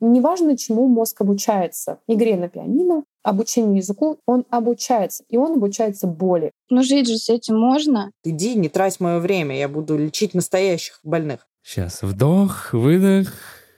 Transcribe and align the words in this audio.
Неважно, 0.00 0.56
чему 0.56 0.88
мозг 0.88 1.20
обучается. 1.20 1.98
Игре 2.08 2.36
на 2.36 2.48
пианино, 2.48 3.04
обучению 3.22 3.76
языку, 3.76 4.18
он 4.26 4.44
обучается, 4.50 5.24
и 5.28 5.36
он 5.36 5.52
обучается 5.52 6.06
боли. 6.06 6.52
Но 6.70 6.82
жить 6.82 7.08
же 7.08 7.18
с 7.18 7.28
этим 7.28 7.58
можно. 7.58 8.10
Иди, 8.24 8.54
не 8.54 8.68
трать 8.68 8.98
мое 9.00 9.18
время, 9.18 9.58
я 9.58 9.68
буду 9.68 9.98
лечить 9.98 10.34
настоящих 10.34 11.00
больных. 11.02 11.46
Сейчас 11.62 12.02
вдох, 12.02 12.72
выдох, 12.72 13.28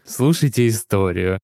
слушайте 0.04 0.69
историю. 0.69 1.40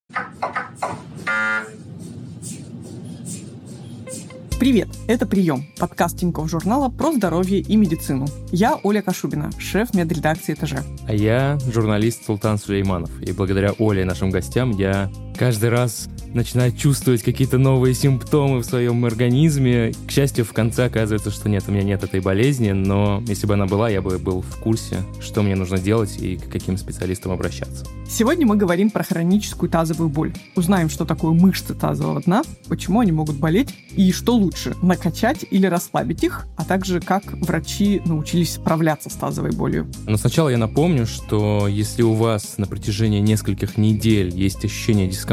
Привет, 4.58 4.88
это 5.06 5.24
«Прием»— 5.24 5.66
подкаст 5.78 6.18
Тинькофф 6.18 6.50
журнала 6.50 6.88
про 6.88 7.12
здоровье 7.12 7.60
и 7.60 7.76
медицину. 7.76 8.26
Я 8.50 8.76
Оля 8.82 9.02
Кашубина, 9.02 9.52
шеф 9.56 9.94
медредакции 9.94 10.52
«Этаже». 10.52 10.82
А 11.06 11.14
я 11.14 11.56
журналист 11.72 12.26
Султан 12.26 12.58
Сулейманов. 12.58 13.22
И 13.22 13.30
благодаря 13.30 13.72
Оле 13.78 14.02
и 14.02 14.04
нашим 14.04 14.30
гостям 14.30 14.72
я 14.72 15.12
каждый 15.38 15.70
раз 15.70 16.08
начинает 16.34 16.76
чувствовать 16.76 17.22
какие-то 17.22 17.58
новые 17.58 17.94
симптомы 17.94 18.58
в 18.58 18.64
своем 18.64 19.04
организме. 19.04 19.92
К 20.06 20.10
счастью, 20.10 20.44
в 20.44 20.52
конце 20.52 20.86
оказывается, 20.86 21.30
что 21.30 21.48
нет, 21.48 21.64
у 21.68 21.72
меня 21.72 21.84
нет 21.84 22.02
этой 22.02 22.20
болезни, 22.20 22.72
но 22.72 23.22
если 23.26 23.46
бы 23.46 23.54
она 23.54 23.66
была, 23.66 23.88
я 23.88 24.02
бы 24.02 24.18
был 24.18 24.42
в 24.42 24.56
курсе, 24.56 24.98
что 25.20 25.42
мне 25.42 25.54
нужно 25.54 25.78
делать 25.78 26.20
и 26.20 26.36
к 26.36 26.50
каким 26.50 26.76
специалистам 26.76 27.32
обращаться. 27.32 27.86
Сегодня 28.10 28.46
мы 28.46 28.56
говорим 28.56 28.90
про 28.90 29.04
хроническую 29.04 29.70
тазовую 29.70 30.08
боль. 30.08 30.34
Узнаем, 30.56 30.90
что 30.90 31.04
такое 31.04 31.32
мышцы 31.32 31.74
тазового 31.74 32.20
дна, 32.20 32.42
почему 32.68 33.00
они 33.00 33.12
могут 33.12 33.36
болеть 33.36 33.68
и 33.96 34.12
что 34.12 34.34
лучше, 34.34 34.74
накачать 34.82 35.46
или 35.50 35.66
расслабить 35.66 36.24
их, 36.24 36.46
а 36.56 36.64
также 36.64 37.00
как 37.00 37.24
врачи 37.32 38.02
научились 38.04 38.54
справляться 38.54 39.08
с 39.08 39.14
тазовой 39.14 39.52
болью. 39.52 39.86
Но 40.06 40.16
сначала 40.16 40.48
я 40.48 40.58
напомню, 40.58 41.06
что 41.06 41.68
если 41.68 42.02
у 42.02 42.14
вас 42.14 42.58
на 42.58 42.66
протяжении 42.66 43.20
нескольких 43.20 43.76
недель 43.76 44.30
есть 44.30 44.64
ощущение 44.64 45.06
дискомфорта 45.06 45.27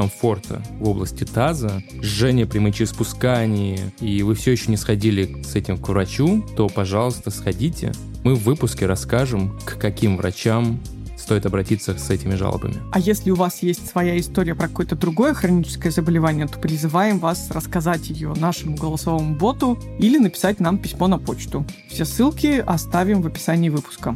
в 0.80 0.88
области 0.88 1.24
таза, 1.24 1.82
жжение 2.02 2.46
при 2.46 2.60
мочеиспускании, 2.60 3.80
и 4.00 4.24
вы 4.24 4.36
все 4.36 4.52
еще 4.52 4.70
не 4.70 4.78
сходили 4.78 5.42
с 5.44 5.56
этим 5.56 5.78
к 5.78 5.88
врачу, 5.88 6.46
то, 6.56 6.68
пожалуйста, 6.68 7.32
сходите. 7.32 7.92
Мы 8.24 8.36
в 8.36 8.44
выпуске 8.44 8.86
расскажем, 8.86 9.58
к 9.66 9.78
каким 9.78 10.18
врачам 10.18 10.80
стоит 11.18 11.46
обратиться 11.46 11.98
с 11.98 12.10
этими 12.10 12.36
жалобами. 12.36 12.76
А 12.92 13.00
если 13.00 13.32
у 13.32 13.36
вас 13.36 13.64
есть 13.64 13.88
своя 13.88 14.20
история 14.20 14.54
про 14.54 14.68
какое-то 14.68 14.96
другое 14.96 15.34
хроническое 15.34 15.92
заболевание, 15.92 16.48
то 16.48 16.60
призываем 16.60 17.20
вас 17.20 17.50
рассказать 17.52 18.10
ее 18.10 18.34
нашему 18.36 18.76
голосовому 18.76 19.36
боту 19.36 19.80
или 19.98 20.18
написать 20.18 20.60
нам 20.60 20.78
письмо 20.78 21.08
на 21.08 21.18
почту. 21.18 21.66
Все 21.90 22.06
ссылки 22.06 22.64
оставим 22.66 23.22
в 23.22 23.28
описании 23.28 23.70
выпуска. 23.70 24.16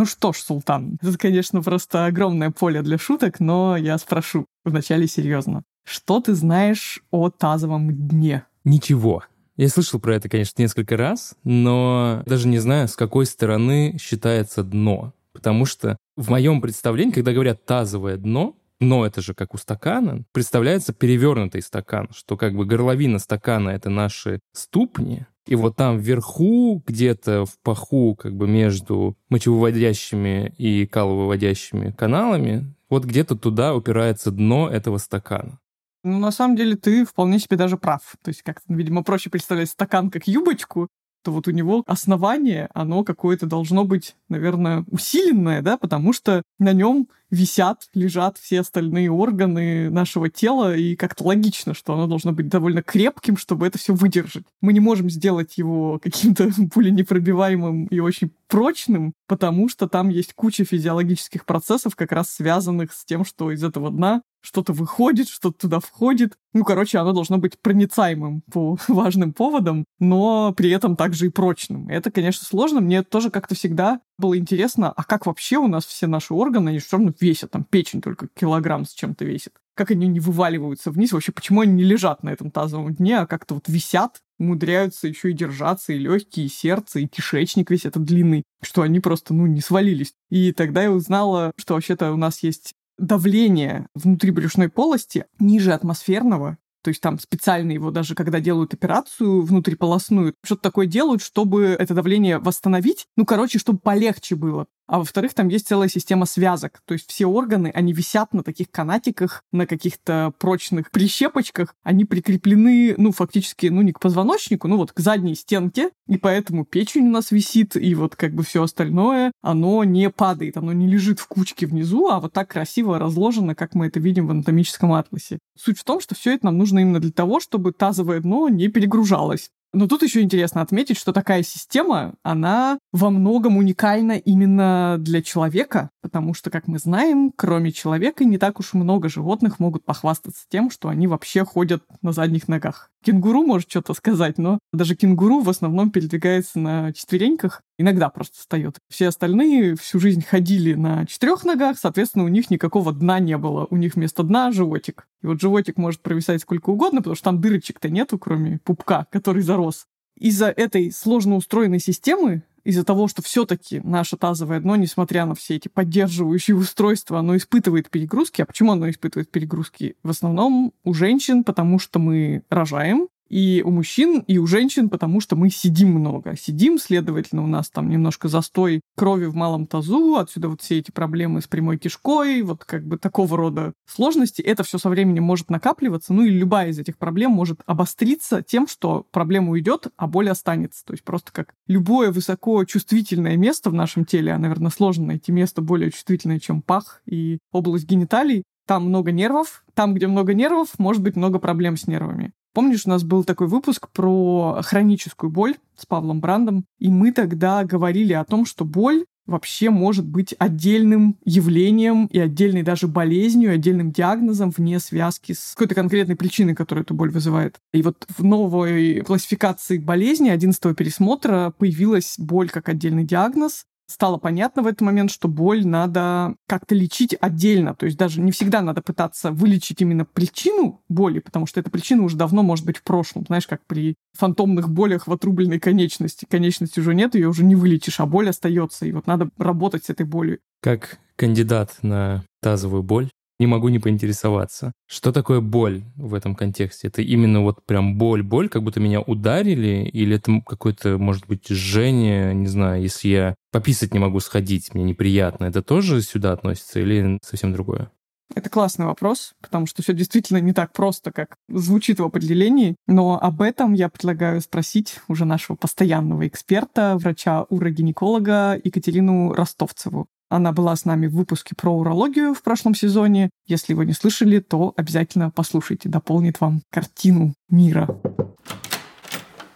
Ну 0.00 0.06
что 0.06 0.32
ж, 0.32 0.38
Султан, 0.38 0.96
это, 1.02 1.18
конечно, 1.18 1.60
просто 1.60 2.06
огромное 2.06 2.50
поле 2.50 2.80
для 2.80 2.96
шуток, 2.96 3.38
но 3.38 3.76
я 3.76 3.98
спрошу 3.98 4.46
вначале 4.64 5.06
серьезно. 5.06 5.62
Что 5.84 6.22
ты 6.22 6.32
знаешь 6.32 7.02
о 7.10 7.28
тазовом 7.28 8.08
дне? 8.08 8.44
Ничего. 8.64 9.24
Я 9.58 9.68
слышал 9.68 10.00
про 10.00 10.16
это, 10.16 10.30
конечно, 10.30 10.62
несколько 10.62 10.96
раз, 10.96 11.34
но 11.44 12.22
даже 12.24 12.48
не 12.48 12.60
знаю, 12.60 12.88
с 12.88 12.96
какой 12.96 13.26
стороны 13.26 13.98
считается 14.00 14.62
дно. 14.62 15.12
Потому 15.34 15.66
что 15.66 15.98
в 16.16 16.30
моем 16.30 16.62
представлении, 16.62 17.12
когда 17.12 17.34
говорят 17.34 17.66
тазовое 17.66 18.16
дно, 18.16 18.56
но 18.80 19.04
это 19.04 19.20
же 19.20 19.34
как 19.34 19.52
у 19.52 19.58
стакана, 19.58 20.24
представляется 20.32 20.94
перевернутый 20.94 21.60
стакан, 21.60 22.08
что 22.16 22.38
как 22.38 22.54
бы 22.54 22.64
горловина 22.64 23.18
стакана— 23.18 23.68
это 23.70 23.90
наши 23.90 24.40
ступни, 24.54 25.26
и 25.50 25.56
вот 25.56 25.74
там 25.74 25.98
вверху, 25.98 26.80
где-то 26.86 27.44
в 27.44 27.58
паху, 27.58 28.14
как 28.14 28.36
бы 28.36 28.46
между 28.46 29.16
мочевыводящими 29.30 30.54
и 30.56 30.86
каловыводящими 30.86 31.90
каналами, 31.90 32.72
вот 32.88 33.04
где-то 33.04 33.36
туда 33.36 33.74
упирается 33.74 34.30
дно 34.30 34.70
этого 34.70 34.98
стакана. 34.98 35.58
Ну, 36.04 36.20
на 36.20 36.30
самом 36.30 36.56
деле, 36.56 36.76
ты 36.76 37.04
вполне 37.04 37.40
себе 37.40 37.56
даже 37.56 37.76
прав. 37.76 38.00
То 38.22 38.28
есть, 38.28 38.42
как-то, 38.42 38.72
видимо, 38.72 39.02
проще 39.02 39.28
представлять 39.28 39.70
стакан 39.70 40.08
как 40.10 40.28
юбочку, 40.28 40.86
то 41.22 41.32
вот 41.32 41.48
у 41.48 41.50
него 41.50 41.82
основание, 41.86 42.68
оно 42.74 43.04
какое-то 43.04 43.46
должно 43.46 43.84
быть, 43.84 44.16
наверное, 44.28 44.84
усиленное, 44.90 45.62
да, 45.62 45.76
потому 45.76 46.12
что 46.12 46.42
на 46.58 46.72
нем 46.72 47.08
висят, 47.30 47.88
лежат 47.94 48.38
все 48.38 48.60
остальные 48.60 49.10
органы 49.10 49.88
нашего 49.90 50.28
тела, 50.28 50.76
и 50.76 50.96
как-то 50.96 51.24
логично, 51.24 51.74
что 51.74 51.94
оно 51.94 52.06
должно 52.06 52.32
быть 52.32 52.48
довольно 52.48 52.82
крепким, 52.82 53.36
чтобы 53.36 53.66
это 53.66 53.78
все 53.78 53.94
выдержать. 53.94 54.44
Мы 54.60 54.72
не 54.72 54.80
можем 54.80 55.08
сделать 55.10 55.56
его 55.56 55.98
каким-то 56.02 56.50
пуленепробиваемым 56.72 57.86
и 57.86 58.00
очень 58.00 58.32
прочным, 58.48 59.14
потому 59.28 59.68
что 59.68 59.88
там 59.88 60.08
есть 60.08 60.34
куча 60.34 60.64
физиологических 60.64 61.46
процессов, 61.46 61.94
как 61.94 62.12
раз 62.12 62.30
связанных 62.30 62.92
с 62.92 63.04
тем, 63.04 63.24
что 63.24 63.52
из 63.52 63.62
этого 63.62 63.90
дна 63.90 64.22
что-то 64.40 64.72
выходит, 64.72 65.28
что-то 65.28 65.58
туда 65.58 65.80
входит. 65.80 66.36
Ну, 66.52 66.64
короче, 66.64 66.98
оно 66.98 67.12
должно 67.12 67.38
быть 67.38 67.60
проницаемым 67.60 68.42
по 68.52 68.78
важным 68.88 69.32
поводам, 69.32 69.84
но 69.98 70.52
при 70.56 70.70
этом 70.70 70.96
также 70.96 71.26
и 71.26 71.30
прочным. 71.30 71.88
Это, 71.88 72.10
конечно, 72.10 72.44
сложно. 72.44 72.80
Мне 72.80 73.02
тоже 73.02 73.30
как-то 73.30 73.54
всегда 73.54 74.00
было 74.18 74.36
интересно, 74.36 74.92
а 74.92 75.02
как 75.04 75.26
вообще 75.26 75.56
у 75.56 75.66
нас 75.66 75.84
все 75.86 76.06
наши 76.06 76.34
органы, 76.34 76.70
они 76.70 76.78
все 76.78 76.96
равно 76.96 77.12
весят, 77.20 77.50
там 77.50 77.64
печень 77.64 78.02
только 78.02 78.28
килограмм 78.28 78.84
с 78.84 78.92
чем-то 78.92 79.24
весит. 79.24 79.54
Как 79.74 79.90
они 79.90 80.08
не 80.08 80.20
вываливаются 80.20 80.90
вниз, 80.90 81.12
вообще 81.12 81.32
почему 81.32 81.62
они 81.62 81.72
не 81.72 81.84
лежат 81.84 82.22
на 82.22 82.28
этом 82.30 82.50
тазовом 82.50 82.94
дне, 82.94 83.18
а 83.18 83.26
как-то 83.26 83.54
вот 83.54 83.68
висят, 83.68 84.20
умудряются 84.38 85.08
еще 85.08 85.30
и 85.30 85.34
держаться, 85.34 85.92
и 85.92 85.98
легкие, 85.98 86.46
и 86.46 86.50
сердце, 86.50 87.00
и 87.00 87.06
кишечник 87.06 87.70
весь 87.70 87.86
этот 87.86 88.04
длинный, 88.04 88.42
что 88.62 88.82
они 88.82 89.00
просто, 89.00 89.32
ну, 89.32 89.46
не 89.46 89.60
свалились. 89.60 90.12
И 90.28 90.52
тогда 90.52 90.82
я 90.82 90.90
узнала, 90.90 91.52
что 91.56 91.74
вообще-то 91.74 92.12
у 92.12 92.16
нас 92.16 92.42
есть 92.42 92.74
давление 93.00 93.88
внутри 93.94 94.30
брюшной 94.30 94.68
полости 94.68 95.24
ниже 95.38 95.72
атмосферного, 95.72 96.58
то 96.82 96.88
есть 96.88 97.00
там 97.00 97.18
специально 97.18 97.72
его 97.72 97.90
даже, 97.90 98.14
когда 98.14 98.40
делают 98.40 98.72
операцию 98.72 99.42
внутриполосную, 99.42 100.34
что-то 100.42 100.62
такое 100.62 100.86
делают, 100.86 101.22
чтобы 101.22 101.76
это 101.78 101.94
давление 101.94 102.38
восстановить. 102.38 103.06
Ну, 103.16 103.26
короче, 103.26 103.58
чтобы 103.58 103.80
полегче 103.80 104.34
было 104.34 104.66
а 104.90 104.98
во-вторых, 104.98 105.34
там 105.34 105.46
есть 105.46 105.68
целая 105.68 105.88
система 105.88 106.26
связок. 106.26 106.82
То 106.84 106.94
есть 106.94 107.08
все 107.08 107.26
органы, 107.26 107.70
они 107.72 107.92
висят 107.92 108.34
на 108.34 108.42
таких 108.42 108.72
канатиках, 108.72 109.44
на 109.52 109.64
каких-то 109.64 110.32
прочных 110.36 110.90
прищепочках. 110.90 111.76
Они 111.84 112.04
прикреплены, 112.04 112.96
ну, 112.96 113.12
фактически, 113.12 113.68
ну, 113.68 113.82
не 113.82 113.92
к 113.92 114.00
позвоночнику, 114.00 114.66
ну, 114.66 114.78
вот 114.78 114.90
к 114.90 114.98
задней 114.98 115.36
стенке. 115.36 115.90
И 116.08 116.18
поэтому 116.18 116.64
печень 116.64 117.06
у 117.06 117.12
нас 117.12 117.30
висит, 117.30 117.76
и 117.76 117.94
вот 117.94 118.16
как 118.16 118.34
бы 118.34 118.42
все 118.42 118.64
остальное, 118.64 119.30
оно 119.42 119.84
не 119.84 120.10
падает, 120.10 120.56
оно 120.56 120.72
не 120.72 120.88
лежит 120.88 121.20
в 121.20 121.28
кучке 121.28 121.68
внизу, 121.68 122.08
а 122.08 122.18
вот 122.18 122.32
так 122.32 122.50
красиво 122.50 122.98
разложено, 122.98 123.54
как 123.54 123.76
мы 123.76 123.86
это 123.86 124.00
видим 124.00 124.26
в 124.26 124.32
анатомическом 124.32 124.92
атласе. 124.92 125.38
Суть 125.56 125.78
в 125.78 125.84
том, 125.84 126.00
что 126.00 126.16
все 126.16 126.34
это 126.34 126.46
нам 126.46 126.58
нужно 126.58 126.80
именно 126.80 126.98
для 126.98 127.12
того, 127.12 127.38
чтобы 127.38 127.70
тазовое 127.70 128.18
дно 128.18 128.48
не 128.48 128.66
перегружалось. 128.66 129.50
Но 129.72 129.86
тут 129.86 130.02
еще 130.02 130.20
интересно 130.20 130.62
отметить, 130.62 130.98
что 130.98 131.12
такая 131.12 131.42
система, 131.42 132.14
она 132.22 132.78
во 132.92 133.10
многом 133.10 133.56
уникальна 133.56 134.12
именно 134.18 134.96
для 134.98 135.22
человека, 135.22 135.90
потому 136.02 136.34
что, 136.34 136.50
как 136.50 136.66
мы 136.66 136.78
знаем, 136.78 137.32
кроме 137.36 137.70
человека 137.70 138.24
не 138.24 138.36
так 138.36 138.58
уж 138.58 138.74
много 138.74 139.08
животных 139.08 139.60
могут 139.60 139.84
похвастаться 139.84 140.44
тем, 140.48 140.70
что 140.70 140.88
они 140.88 141.06
вообще 141.06 141.44
ходят 141.44 141.84
на 142.02 142.12
задних 142.12 142.48
ногах. 142.48 142.90
Кенгуру 143.04 143.42
может 143.42 143.70
что-то 143.70 143.94
сказать, 143.94 144.36
но 144.36 144.58
даже 144.72 144.94
кенгуру 144.94 145.40
в 145.40 145.48
основном 145.48 145.90
передвигается 145.90 146.58
на 146.58 146.92
четвереньках, 146.92 147.62
иногда 147.78 148.10
просто 148.10 148.38
встает. 148.38 148.76
Все 148.90 149.08
остальные 149.08 149.76
всю 149.76 149.98
жизнь 149.98 150.22
ходили 150.22 150.74
на 150.74 151.06
четырех 151.06 151.44
ногах, 151.44 151.78
соответственно, 151.78 152.24
у 152.24 152.28
них 152.28 152.50
никакого 152.50 152.92
дна 152.92 153.18
не 153.18 153.38
было. 153.38 153.66
У 153.70 153.76
них 153.76 153.94
вместо 153.94 154.22
дна 154.22 154.52
животик. 154.52 155.06
И 155.22 155.26
вот 155.26 155.40
животик 155.40 155.78
может 155.78 156.02
провисать 156.02 156.42
сколько 156.42 156.70
угодно, 156.70 156.98
потому 156.98 157.16
что 157.16 157.24
там 157.24 157.40
дырочек-то 157.40 157.88
нету, 157.88 158.18
кроме 158.18 158.58
пупка, 158.64 159.06
который 159.10 159.42
зарос. 159.42 159.86
Из-за 160.18 160.48
этой 160.48 160.92
сложно 160.92 161.36
устроенной 161.36 161.80
системы 161.80 162.42
из-за 162.64 162.84
того, 162.84 163.08
что 163.08 163.22
все-таки 163.22 163.80
наше 163.80 164.16
тазовое 164.16 164.60
дно, 164.60 164.76
несмотря 164.76 165.26
на 165.26 165.34
все 165.34 165.56
эти 165.56 165.68
поддерживающие 165.68 166.56
устройства, 166.56 167.18
оно 167.18 167.36
испытывает 167.36 167.90
перегрузки. 167.90 168.42
А 168.42 168.46
почему 168.46 168.72
оно 168.72 168.88
испытывает 168.90 169.30
перегрузки? 169.30 169.96
В 170.02 170.10
основном 170.10 170.72
у 170.84 170.94
женщин, 170.94 171.44
потому 171.44 171.78
что 171.78 171.98
мы 171.98 172.42
рожаем, 172.50 173.08
и 173.30 173.62
у 173.64 173.70
мужчин, 173.70 174.24
и 174.26 174.38
у 174.38 174.46
женщин, 174.46 174.90
потому 174.90 175.20
что 175.20 175.36
мы 175.36 175.50
сидим 175.50 175.92
много. 175.92 176.36
Сидим, 176.36 176.78
следовательно, 176.78 177.44
у 177.44 177.46
нас 177.46 177.70
там 177.70 177.88
немножко 177.88 178.28
застой 178.28 178.80
крови 178.96 179.26
в 179.26 179.34
малом 179.34 179.66
тазу, 179.66 180.16
отсюда 180.16 180.48
вот 180.48 180.60
все 180.60 180.80
эти 180.80 180.90
проблемы 180.90 181.40
с 181.40 181.46
прямой 181.46 181.78
кишкой, 181.78 182.42
вот 182.42 182.64
как 182.64 182.84
бы 182.84 182.98
такого 182.98 183.36
рода 183.36 183.72
сложности. 183.86 184.42
Это 184.42 184.64
все 184.64 184.78
со 184.78 184.90
временем 184.90 185.22
может 185.22 185.48
накапливаться, 185.48 186.12
ну 186.12 186.24
и 186.24 186.30
любая 186.30 186.70
из 186.70 186.78
этих 186.80 186.98
проблем 186.98 187.30
может 187.30 187.60
обостриться 187.66 188.42
тем, 188.42 188.66
что 188.66 189.06
проблема 189.12 189.52
уйдет, 189.52 189.86
а 189.96 190.08
боль 190.08 190.28
останется. 190.28 190.84
То 190.84 190.92
есть 190.92 191.04
просто 191.04 191.30
как 191.32 191.54
любое 191.68 192.10
высоко 192.10 192.64
чувствительное 192.64 193.36
место 193.36 193.70
в 193.70 193.74
нашем 193.74 194.04
теле, 194.04 194.32
а, 194.32 194.38
наверное, 194.38 194.72
сложно 194.72 195.06
найти 195.06 195.30
место 195.30 195.62
более 195.62 195.92
чувствительное, 195.92 196.40
чем 196.40 196.62
пах 196.62 197.00
и 197.06 197.38
область 197.52 197.86
гениталий, 197.86 198.42
там 198.66 198.86
много 198.86 199.12
нервов, 199.12 199.64
там, 199.74 199.94
где 199.94 200.08
много 200.08 200.34
нервов, 200.34 200.78
может 200.78 201.02
быть 201.02 201.16
много 201.16 201.38
проблем 201.38 201.76
с 201.76 201.86
нервами. 201.86 202.32
Помнишь, 202.52 202.86
у 202.86 202.90
нас 202.90 203.04
был 203.04 203.24
такой 203.24 203.46
выпуск 203.46 203.88
про 203.90 204.60
хроническую 204.62 205.30
боль 205.30 205.54
с 205.76 205.86
Павлом 205.86 206.20
Брандом, 206.20 206.64
и 206.78 206.88
мы 206.88 207.12
тогда 207.12 207.64
говорили 207.64 208.12
о 208.12 208.24
том, 208.24 208.44
что 208.44 208.64
боль 208.64 209.04
вообще 209.30 209.70
может 209.70 210.06
быть 210.06 210.34
отдельным 210.38 211.16
явлением 211.24 212.06
и 212.06 212.18
отдельной 212.18 212.62
даже 212.62 212.88
болезнью, 212.88 213.52
отдельным 213.52 213.92
диагнозом 213.92 214.50
вне 214.50 214.80
связки 214.80 215.32
с 215.32 215.52
какой-то 215.54 215.74
конкретной 215.74 216.16
причиной, 216.16 216.54
которая 216.54 216.82
эту 216.82 216.94
боль 216.94 217.10
вызывает. 217.10 217.56
И 217.72 217.82
вот 217.82 218.04
в 218.08 218.24
новой 218.24 219.00
классификации 219.02 219.78
болезни 219.78 220.28
11 220.28 220.76
пересмотра 220.76 221.54
появилась 221.56 222.16
боль 222.18 222.50
как 222.50 222.68
отдельный 222.68 223.04
диагноз, 223.04 223.66
стало 223.90 224.16
понятно 224.18 224.62
в 224.62 224.66
этот 224.66 224.80
момент, 224.82 225.10
что 225.10 225.28
боль 225.28 225.66
надо 225.66 226.36
как-то 226.46 226.74
лечить 226.74 227.16
отдельно. 227.20 227.74
То 227.74 227.86
есть 227.86 227.98
даже 227.98 228.20
не 228.20 228.30
всегда 228.30 228.62
надо 228.62 228.82
пытаться 228.82 229.32
вылечить 229.32 229.80
именно 229.82 230.04
причину 230.04 230.82
боли, 230.88 231.18
потому 231.18 231.46
что 231.46 231.60
эта 231.60 231.70
причина 231.70 232.04
уже 232.04 232.16
давно 232.16 232.42
может 232.42 232.64
быть 232.64 232.78
в 232.78 232.82
прошлом. 232.82 233.24
Знаешь, 233.26 233.46
как 233.46 233.60
при 233.66 233.96
фантомных 234.16 234.68
болях 234.68 235.06
в 235.06 235.12
отрубленной 235.12 235.58
конечности. 235.58 236.26
Конечности 236.28 236.80
уже 236.80 236.94
нет, 236.94 237.14
ее 237.14 237.28
уже 237.28 237.44
не 237.44 237.56
вылечишь, 237.56 238.00
а 238.00 238.06
боль 238.06 238.28
остается. 238.28 238.86
И 238.86 238.92
вот 238.92 239.06
надо 239.06 239.30
работать 239.38 239.84
с 239.84 239.90
этой 239.90 240.06
болью. 240.06 240.38
Как 240.62 240.98
кандидат 241.16 241.78
на 241.82 242.24
тазовую 242.40 242.82
боль, 242.82 243.08
не 243.40 243.46
могу 243.46 243.68
не 243.68 243.78
поинтересоваться. 243.78 244.72
Что 244.86 245.10
такое 245.10 245.40
боль 245.40 245.82
в 245.96 246.14
этом 246.14 246.36
контексте? 246.36 246.88
Это 246.88 247.02
именно 247.02 247.42
вот 247.42 247.64
прям 247.64 247.96
боль-боль, 247.96 248.48
как 248.48 248.62
будто 248.62 248.78
меня 248.78 249.00
ударили, 249.00 249.88
или 249.92 250.16
это 250.16 250.40
какое-то, 250.46 250.98
может 250.98 251.26
быть, 251.26 251.48
жжение, 251.48 252.34
не 252.34 252.46
знаю, 252.46 252.82
если 252.82 253.08
я 253.08 253.34
пописать 253.50 253.92
не 253.94 253.98
могу 253.98 254.20
сходить, 254.20 254.74
мне 254.74 254.84
неприятно, 254.84 255.46
это 255.46 255.62
тоже 255.62 256.02
сюда 256.02 256.32
относится 256.32 256.80
или 256.80 257.18
совсем 257.22 257.52
другое? 257.52 257.90
Это 258.34 258.48
классный 258.48 258.86
вопрос, 258.86 259.32
потому 259.40 259.66
что 259.66 259.82
все 259.82 259.92
действительно 259.92 260.38
не 260.38 260.52
так 260.52 260.72
просто, 260.72 261.10
как 261.10 261.34
звучит 261.48 261.98
в 261.98 262.04
определении. 262.04 262.76
Но 262.86 263.18
об 263.20 263.42
этом 263.42 263.72
я 263.72 263.88
предлагаю 263.88 264.40
спросить 264.40 265.00
уже 265.08 265.24
нашего 265.24 265.56
постоянного 265.56 266.28
эксперта, 266.28 266.96
врача-урогинеколога 266.96 268.60
Екатерину 268.62 269.32
Ростовцеву. 269.32 270.06
Она 270.30 270.52
была 270.52 270.76
с 270.76 270.84
нами 270.84 271.08
в 271.08 271.16
выпуске 271.16 271.56
про 271.56 271.72
урологию 271.72 272.34
в 272.34 272.42
прошлом 272.42 272.72
сезоне. 272.72 273.30
Если 273.46 273.74
вы 273.74 273.84
не 273.84 273.92
слышали, 273.92 274.38
то 274.38 274.72
обязательно 274.76 275.32
послушайте, 275.32 275.88
дополнит 275.88 276.40
вам 276.40 276.62
картину 276.70 277.34
мира. 277.48 277.88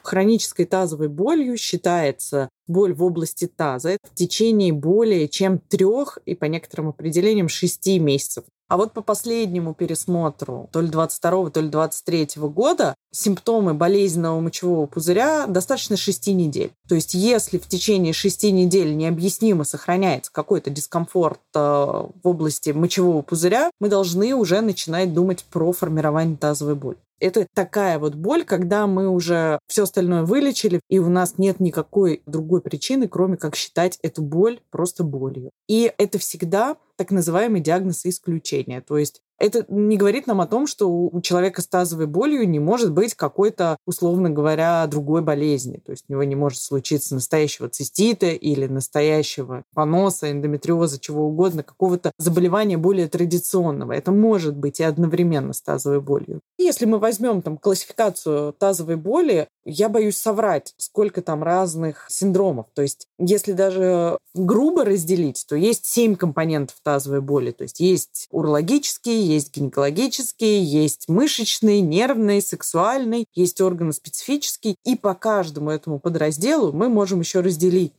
Хронической 0.03 0.67
тазовой 0.67 1.09
болью 1.09 1.57
считается 1.57 2.49
боль 2.67 2.93
в 2.93 3.05
области 3.05 3.47
таза 3.47 3.99
в 4.03 4.15
течение 4.15 4.73
более 4.73 5.29
чем 5.29 5.61
трех 5.61 6.19
и 6.27 6.35
по 6.35 6.47
некоторым 6.47 6.89
определениям 6.89 7.49
шести 7.49 8.01
месяцев. 8.01 8.45
А 8.69 8.77
вот 8.77 8.93
по 8.93 9.03
последнему 9.03 9.75
пересмотру, 9.75 10.69
то 10.73 10.81
ли 10.81 10.89
22 10.89 11.51
то 11.51 11.61
ли 11.61 11.69
23 11.69 12.29
года, 12.37 12.95
симптомы 13.13 13.75
болезненного 13.75 14.41
мочевого 14.41 14.87
пузыря 14.87 15.47
достаточно 15.47 15.97
6 15.97 16.29
недель. 16.29 16.73
То 16.89 16.95
есть 16.95 17.15
если 17.15 17.59
в 17.59 17.67
течение 17.69 18.13
6 18.13 18.45
недель 18.45 18.97
необъяснимо 18.97 19.65
сохраняется 19.65 20.33
какой-то 20.33 20.71
дискомфорт 20.71 21.41
э, 21.55 21.59
в 21.59 22.21
области 22.23 22.71
мочевого 22.71 23.23
пузыря, 23.23 23.71
мы 23.81 23.89
должны 23.89 24.35
уже 24.35 24.61
начинать 24.61 25.13
думать 25.13 25.45
про 25.45 25.73
формирование 25.73 26.37
тазовой 26.37 26.75
боли. 26.75 26.97
Это 27.21 27.47
такая 27.55 27.99
вот 27.99 28.15
боль, 28.15 28.45
когда 28.45 28.87
мы 28.87 29.09
уже 29.09 29.59
все 29.67 29.85
остальное 29.85 30.25
вылечили, 30.25 30.81
и 30.89 30.99
у 30.99 31.09
нас 31.09 31.39
нет 31.39 31.61
никакой 31.61 32.23
другой 32.27 32.61
причины, 32.61 33.09
кроме 33.09 33.37
как 33.37 33.57
считать 33.57 33.99
эту 34.03 34.23
боль 34.23 34.61
просто 34.71 35.05
болью. 35.05 35.51
И 35.69 35.93
это 35.97 36.19
всегда 36.19 36.77
так 36.97 37.11
называемый 37.11 37.61
диагноз 37.61 38.05
исключения. 38.05 38.81
То 38.81 38.99
есть 38.99 39.21
это 39.39 39.65
не 39.69 39.97
говорит 39.97 40.27
нам 40.27 40.41
о 40.41 40.47
том, 40.47 40.67
что 40.67 40.89
у 40.89 41.21
человека 41.21 41.61
с 41.61 41.67
тазовой 41.67 42.07
болью 42.07 42.49
не 42.49 42.61
может 42.61 42.93
быть 42.93 43.15
какой-то, 43.15 43.79
условно 43.87 44.31
говоря, 44.31 44.87
другой 44.87 45.23
болезни. 45.23 45.79
То 45.85 45.91
есть 45.93 46.05
у 46.09 46.13
него 46.13 46.25
не 46.25 46.37
может 46.37 46.61
случиться 46.61 47.15
настоящего 47.15 47.69
цистита 47.69 48.27
или 48.27 48.67
настоящего 48.67 49.65
поноса, 49.75 50.31
эндометриоза, 50.31 51.01
чего 51.01 51.27
угодно, 51.27 51.63
какого-то 51.63 52.13
заболевания 52.19 52.79
более 52.79 53.09
традиционного. 53.09 53.93
Это 53.93 54.13
может 54.13 54.57
быть 54.57 54.81
и 54.81 54.85
одновременно 54.85 55.53
с 55.53 55.61
тазовой 55.61 56.01
болью. 56.01 56.41
Если 56.59 56.87
мы 56.87 56.99
возьмем 56.99 57.43
там 57.43 57.59
классификацию 57.59 58.53
тазовой 58.53 58.97
боли, 58.97 59.49
я 59.65 59.89
боюсь 59.89 60.17
соврать, 60.17 60.75
сколько 60.77 61.23
там 61.23 61.43
разных 61.43 62.07
синдромов. 62.09 62.67
То 62.75 62.83
есть, 62.83 63.09
если 63.19 63.53
даже 63.53 64.19
грубо 64.35 64.85
разделить, 64.85 65.45
то 65.49 65.57
есть 65.57 65.87
семь 65.87 66.17
компонентов 66.17 66.77
тазовой 66.83 67.21
боли. 67.21 67.51
То 67.51 67.63
есть, 67.63 67.81
есть 67.81 68.29
урологический, 68.31 69.24
есть 69.25 69.57
гинекологический, 69.57 70.63
есть 70.63 71.09
мышечный, 71.09 71.81
нервный, 71.81 72.41
сексуальный, 72.41 73.27
есть 73.35 73.61
органоспецифический. 73.61 74.77
И 74.85 74.97
по 74.97 75.15
каждому 75.15 75.71
этому 75.71 75.99
подразделу 75.99 76.73
мы 76.73 76.89
можем 76.89 77.21
еще 77.21 77.41
разделить. 77.41 77.93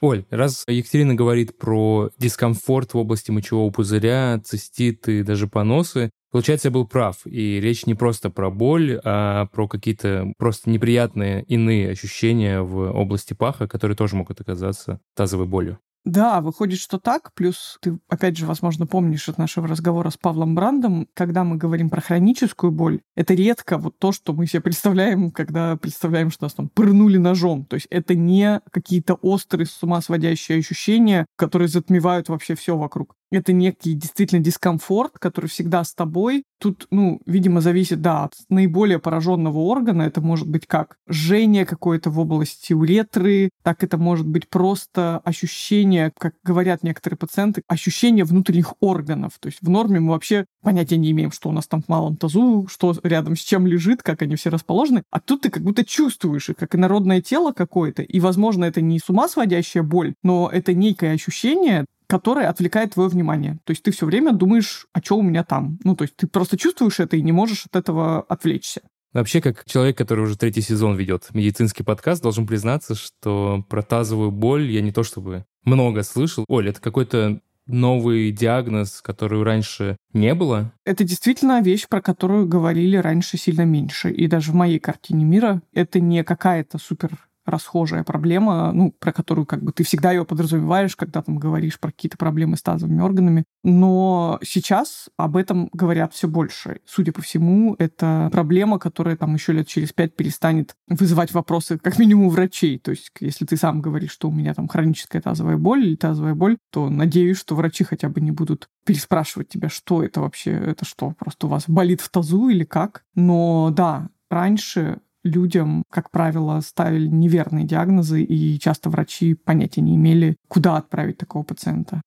Оль, 0.00 0.24
раз 0.30 0.64
Екатерина 0.66 1.14
говорит 1.14 1.58
про 1.58 2.10
дискомфорт 2.18 2.94
в 2.94 2.98
области 2.98 3.30
мочевого 3.30 3.70
пузыря, 3.70 4.40
циститы, 4.44 5.22
даже 5.24 5.46
поносы, 5.46 6.10
Получается, 6.30 6.68
я 6.68 6.72
был 6.72 6.86
прав, 6.86 7.26
и 7.26 7.58
речь 7.60 7.86
не 7.86 7.94
просто 7.94 8.30
про 8.30 8.50
боль, 8.50 9.00
а 9.02 9.46
про 9.46 9.66
какие-то 9.66 10.32
просто 10.38 10.70
неприятные 10.70 11.42
иные 11.42 11.90
ощущения 11.90 12.62
в 12.62 12.92
области 12.92 13.34
паха, 13.34 13.66
которые 13.66 13.96
тоже 13.96 14.14
могут 14.14 14.40
оказаться 14.40 15.00
тазовой 15.16 15.46
болью. 15.46 15.80
Да, 16.04 16.40
выходит, 16.40 16.78
что 16.78 16.98
так. 16.98 17.32
Плюс 17.34 17.76
ты, 17.82 17.98
опять 18.08 18.36
же, 18.36 18.46
возможно, 18.46 18.86
помнишь 18.86 19.28
от 19.28 19.36
нашего 19.36 19.68
разговора 19.68 20.08
с 20.08 20.16
Павлом 20.16 20.54
Брандом, 20.54 21.06
когда 21.14 21.44
мы 21.44 21.56
говорим 21.56 21.90
про 21.90 22.00
хроническую 22.00 22.72
боль, 22.72 23.02
это 23.16 23.34
редко 23.34 23.76
вот 23.76 23.98
то, 23.98 24.10
что 24.10 24.32
мы 24.32 24.46
себе 24.46 24.62
представляем, 24.62 25.30
когда 25.30 25.76
представляем, 25.76 26.30
что 26.30 26.44
нас 26.44 26.54
там 26.54 26.70
пырнули 26.70 27.18
ножом. 27.18 27.66
То 27.66 27.74
есть 27.74 27.86
это 27.90 28.14
не 28.14 28.60
какие-то 28.70 29.14
острые, 29.14 29.66
с 29.66 29.82
ума 29.82 30.00
сводящие 30.00 30.58
ощущения, 30.58 31.26
которые 31.36 31.68
затмевают 31.68 32.30
вообще 32.30 32.54
все 32.54 32.76
вокруг 32.78 33.14
это 33.30 33.52
некий 33.52 33.94
действительно 33.94 34.42
дискомфорт, 34.42 35.18
который 35.18 35.46
всегда 35.46 35.84
с 35.84 35.94
тобой. 35.94 36.44
Тут, 36.58 36.86
ну, 36.90 37.20
видимо, 37.26 37.60
зависит, 37.60 38.02
да, 38.02 38.24
от 38.24 38.34
наиболее 38.48 38.98
пораженного 38.98 39.58
органа. 39.58 40.02
Это 40.02 40.20
может 40.20 40.48
быть 40.48 40.66
как 40.66 40.96
жжение 41.08 41.64
какое-то 41.64 42.10
в 42.10 42.18
области 42.18 42.72
уретры, 42.72 43.50
так 43.62 43.82
это 43.82 43.96
может 43.98 44.26
быть 44.26 44.48
просто 44.48 45.18
ощущение, 45.24 46.12
как 46.18 46.34
говорят 46.44 46.82
некоторые 46.82 47.16
пациенты, 47.16 47.62
ощущение 47.66 48.24
внутренних 48.24 48.74
органов. 48.80 49.32
То 49.40 49.46
есть 49.46 49.58
в 49.62 49.70
норме 49.70 50.00
мы 50.00 50.10
вообще 50.12 50.44
понятия 50.62 50.98
не 50.98 51.12
имеем, 51.12 51.32
что 51.32 51.48
у 51.48 51.52
нас 51.52 51.66
там 51.66 51.82
в 51.82 51.88
малом 51.88 52.16
тазу, 52.16 52.66
что 52.68 52.94
рядом 53.02 53.36
с 53.36 53.40
чем 53.40 53.66
лежит, 53.66 54.02
как 54.02 54.22
они 54.22 54.36
все 54.36 54.50
расположены. 54.50 55.02
А 55.10 55.20
тут 55.20 55.42
ты 55.42 55.50
как 55.50 55.62
будто 55.62 55.84
чувствуешь 55.84 56.50
их, 56.50 56.56
как 56.56 56.74
инородное 56.74 57.22
тело 57.22 57.52
какое-то. 57.52 58.02
И, 58.02 58.20
возможно, 58.20 58.64
это 58.64 58.80
не 58.80 58.98
с 58.98 59.08
ума 59.08 59.28
сводящая 59.28 59.82
боль, 59.82 60.14
но 60.22 60.50
это 60.52 60.74
некое 60.74 61.12
ощущение, 61.12 61.86
которое 62.10 62.48
отвлекает 62.48 62.94
твое 62.94 63.08
внимание. 63.08 63.58
То 63.64 63.70
есть 63.70 63.84
ты 63.84 63.92
все 63.92 64.04
время 64.04 64.32
думаешь, 64.32 64.88
а 64.92 65.00
что 65.00 65.16
у 65.16 65.22
меня 65.22 65.44
там. 65.44 65.78
Ну, 65.84 65.94
то 65.94 66.02
есть 66.02 66.16
ты 66.16 66.26
просто 66.26 66.58
чувствуешь 66.58 66.98
это 66.98 67.16
и 67.16 67.22
не 67.22 67.30
можешь 67.30 67.66
от 67.66 67.76
этого 67.76 68.22
отвлечься. 68.22 68.80
Вообще, 69.12 69.40
как 69.40 69.64
человек, 69.64 69.96
который 69.96 70.24
уже 70.24 70.36
третий 70.36 70.60
сезон 70.60 70.96
ведет 70.96 71.28
медицинский 71.32 71.84
подкаст, 71.84 72.20
должен 72.20 72.48
признаться, 72.48 72.96
что 72.96 73.64
про 73.68 73.82
тазовую 73.82 74.32
боль 74.32 74.68
я 74.72 74.80
не 74.80 74.90
то 74.90 75.04
чтобы 75.04 75.44
много 75.64 76.02
слышал. 76.02 76.44
Оля, 76.48 76.70
это 76.70 76.80
какой-то 76.80 77.40
новый 77.66 78.32
диагноз, 78.32 79.00
который 79.02 79.40
раньше 79.44 79.96
не 80.12 80.34
было? 80.34 80.72
Это 80.84 81.04
действительно 81.04 81.62
вещь, 81.62 81.86
про 81.88 82.02
которую 82.02 82.48
говорили 82.48 82.96
раньше 82.96 83.38
сильно 83.38 83.64
меньше. 83.64 84.10
И 84.10 84.26
даже 84.26 84.50
в 84.50 84.54
моей 84.56 84.80
картине 84.80 85.24
мира 85.24 85.62
это 85.72 86.00
не 86.00 86.24
какая-то 86.24 86.78
супер 86.78 87.10
расхожая 87.50 88.04
проблема, 88.04 88.72
ну, 88.72 88.92
про 88.92 89.12
которую 89.12 89.46
как 89.46 89.62
бы 89.62 89.72
ты 89.72 89.84
всегда 89.84 90.12
ее 90.12 90.24
подразумеваешь, 90.24 90.96
когда 90.96 91.22
там 91.22 91.38
говоришь 91.38 91.78
про 91.78 91.90
какие-то 91.90 92.16
проблемы 92.16 92.56
с 92.56 92.62
тазовыми 92.62 93.00
органами. 93.00 93.44
Но 93.62 94.38
сейчас 94.42 95.08
об 95.16 95.36
этом 95.36 95.68
говорят 95.72 96.12
все 96.14 96.28
больше. 96.28 96.80
Судя 96.86 97.12
по 97.12 97.22
всему, 97.22 97.74
это 97.78 98.28
проблема, 98.32 98.78
которая 98.78 99.16
там 99.16 99.34
еще 99.34 99.52
лет 99.52 99.68
через 99.68 99.92
пять 99.92 100.16
перестанет 100.16 100.74
вызывать 100.88 101.32
вопросы 101.32 101.78
как 101.78 101.98
минимум 101.98 102.30
врачей. 102.30 102.78
То 102.78 102.92
есть, 102.92 103.10
если 103.20 103.44
ты 103.44 103.56
сам 103.56 103.80
говоришь, 103.80 104.12
что 104.12 104.28
у 104.28 104.32
меня 104.32 104.54
там 104.54 104.68
хроническая 104.68 105.20
тазовая 105.20 105.56
боль 105.56 105.84
или 105.84 105.96
тазовая 105.96 106.34
боль, 106.34 106.56
то 106.70 106.88
надеюсь, 106.88 107.38
что 107.38 107.54
врачи 107.54 107.84
хотя 107.84 108.08
бы 108.08 108.20
не 108.20 108.30
будут 108.30 108.68
переспрашивать 108.84 109.48
тебя, 109.48 109.68
что 109.68 110.02
это 110.02 110.20
вообще, 110.20 110.52
это 110.52 110.84
что, 110.84 111.12
просто 111.18 111.46
у 111.46 111.50
вас 111.50 111.64
болит 111.68 112.00
в 112.00 112.08
тазу 112.08 112.48
или 112.48 112.64
как. 112.64 113.04
Но 113.14 113.70
да, 113.70 114.08
раньше 114.30 115.00
людям, 115.24 115.84
как 115.90 116.10
правило, 116.10 116.60
ставили 116.60 117.06
неверные 117.06 117.64
диагнозы, 117.64 118.22
и 118.22 118.58
часто 118.58 118.90
врачи 118.90 119.34
понятия 119.34 119.80
не 119.80 119.96
имели, 119.96 120.36
куда 120.48 120.76
отправить 120.76 121.18
такого 121.18 121.42
пациента. 121.42 122.02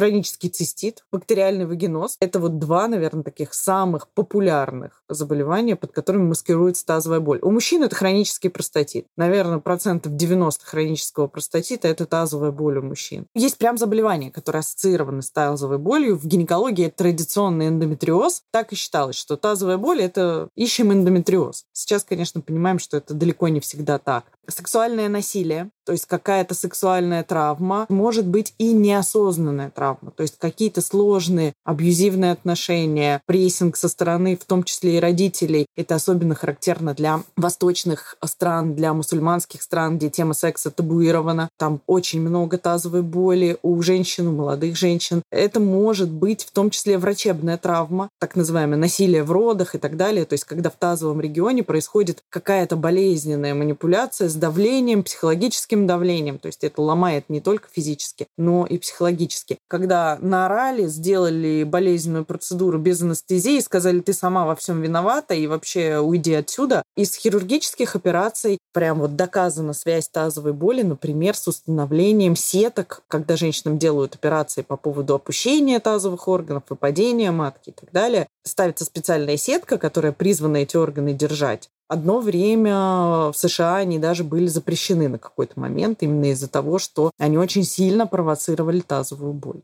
Хронический 0.00 0.48
цистит, 0.48 1.04
бактериальный 1.12 1.66
вагиноз. 1.66 2.16
Это 2.20 2.40
вот 2.40 2.58
два, 2.58 2.88
наверное, 2.88 3.22
таких 3.22 3.52
самых 3.52 4.08
популярных 4.08 5.02
заболевания, 5.10 5.76
под 5.76 5.92
которыми 5.92 6.22
маскируется 6.22 6.86
тазовая 6.86 7.20
боль. 7.20 7.38
У 7.42 7.50
мужчин 7.50 7.82
это 7.82 7.94
хронический 7.94 8.48
простатит. 8.48 9.04
Наверное, 9.18 9.58
процентов 9.58 10.16
90 10.16 10.64
хронического 10.64 11.26
простатита– 11.26 11.86
это 11.88 12.06
тазовая 12.06 12.50
боль 12.50 12.78
у 12.78 12.82
мужчин. 12.82 13.26
Есть 13.34 13.58
прям 13.58 13.76
заболевания, 13.76 14.30
которые 14.30 14.60
ассоциированы 14.60 15.20
с 15.20 15.30
тазовой 15.30 15.76
болью. 15.76 16.16
В 16.16 16.24
гинекологии 16.24 16.86
это 16.86 16.96
традиционный 16.96 17.68
эндометриоз. 17.68 18.44
Так 18.52 18.72
и 18.72 18.76
считалось, 18.76 19.16
что 19.16 19.36
тазовая 19.36 19.76
боль– 19.76 20.00
это 20.02 20.48
ищем 20.56 20.94
эндометриоз. 20.94 21.64
Сейчас, 21.74 22.04
конечно, 22.04 22.40
понимаем, 22.40 22.78
что 22.78 22.96
это 22.96 23.12
далеко 23.12 23.48
не 23.48 23.60
всегда 23.60 23.98
так. 23.98 24.24
Сексуальное 24.48 25.08
насилие, 25.08 25.70
то 25.84 25.92
есть 25.92 26.06
какая-то 26.06 26.54
сексуальная 26.54 27.22
травма, 27.24 27.86
может 27.88 28.26
быть 28.26 28.54
и 28.58 28.72
неосознанная 28.72 29.70
травма, 29.70 30.12
то 30.12 30.22
есть 30.22 30.38
какие-то 30.38 30.80
сложные 30.80 31.52
абьюзивные 31.64 32.32
отношения, 32.32 33.20
прессинг 33.26 33.76
со 33.76 33.88
стороны, 33.88 34.36
в 34.36 34.44
том 34.44 34.62
числе 34.64 34.96
и 34.96 35.00
родителей. 35.00 35.66
Это 35.76 35.96
особенно 35.96 36.34
характерно 36.34 36.94
для 36.94 37.22
восточных 37.36 38.16
стран, 38.24 38.74
для 38.74 38.94
мусульманских 38.94 39.62
стран, 39.62 39.98
где 39.98 40.10
тема 40.10 40.34
секса 40.34 40.70
табуирована. 40.70 41.48
Там 41.58 41.80
очень 41.86 42.20
много 42.20 42.56
тазовой 42.56 43.02
боли 43.02 43.58
у 43.62 43.82
женщин, 43.82 44.28
у 44.28 44.32
молодых 44.32 44.76
женщин. 44.76 45.22
Это 45.30 45.60
может 45.60 46.10
быть 46.10 46.44
в 46.44 46.50
том 46.50 46.70
числе 46.70 46.98
врачебная 46.98 47.58
травма, 47.58 48.08
так 48.18 48.36
называемое 48.36 48.78
насилие 48.78 49.22
в 49.22 49.32
родах 49.32 49.74
и 49.74 49.78
так 49.78 49.96
далее. 49.96 50.24
То 50.24 50.34
есть 50.34 50.44
когда 50.44 50.70
в 50.70 50.76
тазовом 50.76 51.20
регионе 51.20 51.62
происходит 51.62 52.22
какая-то 52.30 52.76
болезненная 52.76 53.54
манипуляция 53.54 54.28
с 54.30 54.34
давлением, 54.34 55.02
психологическим 55.02 55.86
давлением. 55.86 56.38
То 56.38 56.46
есть 56.46 56.64
это 56.64 56.80
ломает 56.80 57.26
не 57.28 57.40
только 57.40 57.68
физически, 57.70 58.26
но 58.38 58.66
и 58.66 58.78
психологически. 58.78 59.58
Когда 59.68 60.18
наорали, 60.20 60.86
сделали 60.86 61.64
болезненную 61.64 62.24
процедуру 62.24 62.78
без 62.78 63.02
анестезии, 63.02 63.60
сказали, 63.60 64.00
ты 64.00 64.12
сама 64.12 64.46
во 64.46 64.56
всем 64.56 64.80
виновата 64.80 65.34
и 65.34 65.46
вообще 65.46 65.98
уйди 65.98 66.34
отсюда. 66.34 66.82
Из 66.96 67.14
хирургических 67.14 67.96
операций 67.96 68.58
прям 68.72 69.00
вот 69.00 69.16
доказана 69.16 69.72
связь 69.72 70.08
тазовой 70.08 70.52
боли, 70.52 70.82
например, 70.82 71.36
с 71.36 71.48
установлением 71.48 72.36
сеток, 72.36 73.02
когда 73.08 73.36
женщинам 73.36 73.78
делают 73.78 74.14
операции 74.14 74.62
по 74.62 74.76
поводу 74.76 75.14
опущения 75.14 75.80
тазовых 75.80 76.28
органов, 76.28 76.64
выпадения 76.68 77.32
матки 77.32 77.70
и 77.70 77.72
так 77.72 77.90
далее. 77.92 78.28
Ставится 78.44 78.84
специальная 78.84 79.36
сетка, 79.36 79.78
которая 79.78 80.12
призвана 80.12 80.58
эти 80.58 80.76
органы 80.76 81.12
держать. 81.12 81.70
Одно 81.90 82.20
время 82.20 83.32
в 83.32 83.34
США 83.34 83.78
они 83.78 83.98
даже 83.98 84.22
были 84.22 84.46
запрещены 84.46 85.08
на 85.08 85.18
какой-то 85.18 85.58
момент 85.58 86.04
именно 86.04 86.30
из-за 86.30 86.46
того, 86.46 86.78
что 86.78 87.10
они 87.18 87.36
очень 87.36 87.64
сильно 87.64 88.06
провоцировали 88.06 88.78
тазовую 88.78 89.32
боль. 89.32 89.62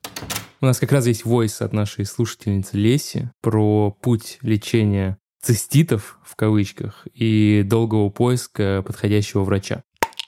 У 0.60 0.66
нас 0.66 0.80
как 0.80 0.90
раз 0.90 1.06
есть 1.06 1.24
войс 1.24 1.62
от 1.62 1.72
нашей 1.72 2.04
слушательницы 2.04 2.76
Леси 2.76 3.30
про 3.42 3.92
путь 4.00 4.38
лечения 4.40 5.18
циститов 5.40 6.18
в 6.24 6.34
кавычках 6.34 7.06
и 7.14 7.62
долгого 7.64 8.10
поиска 8.10 8.82
подходящего 8.84 9.44
врача. 9.44 9.84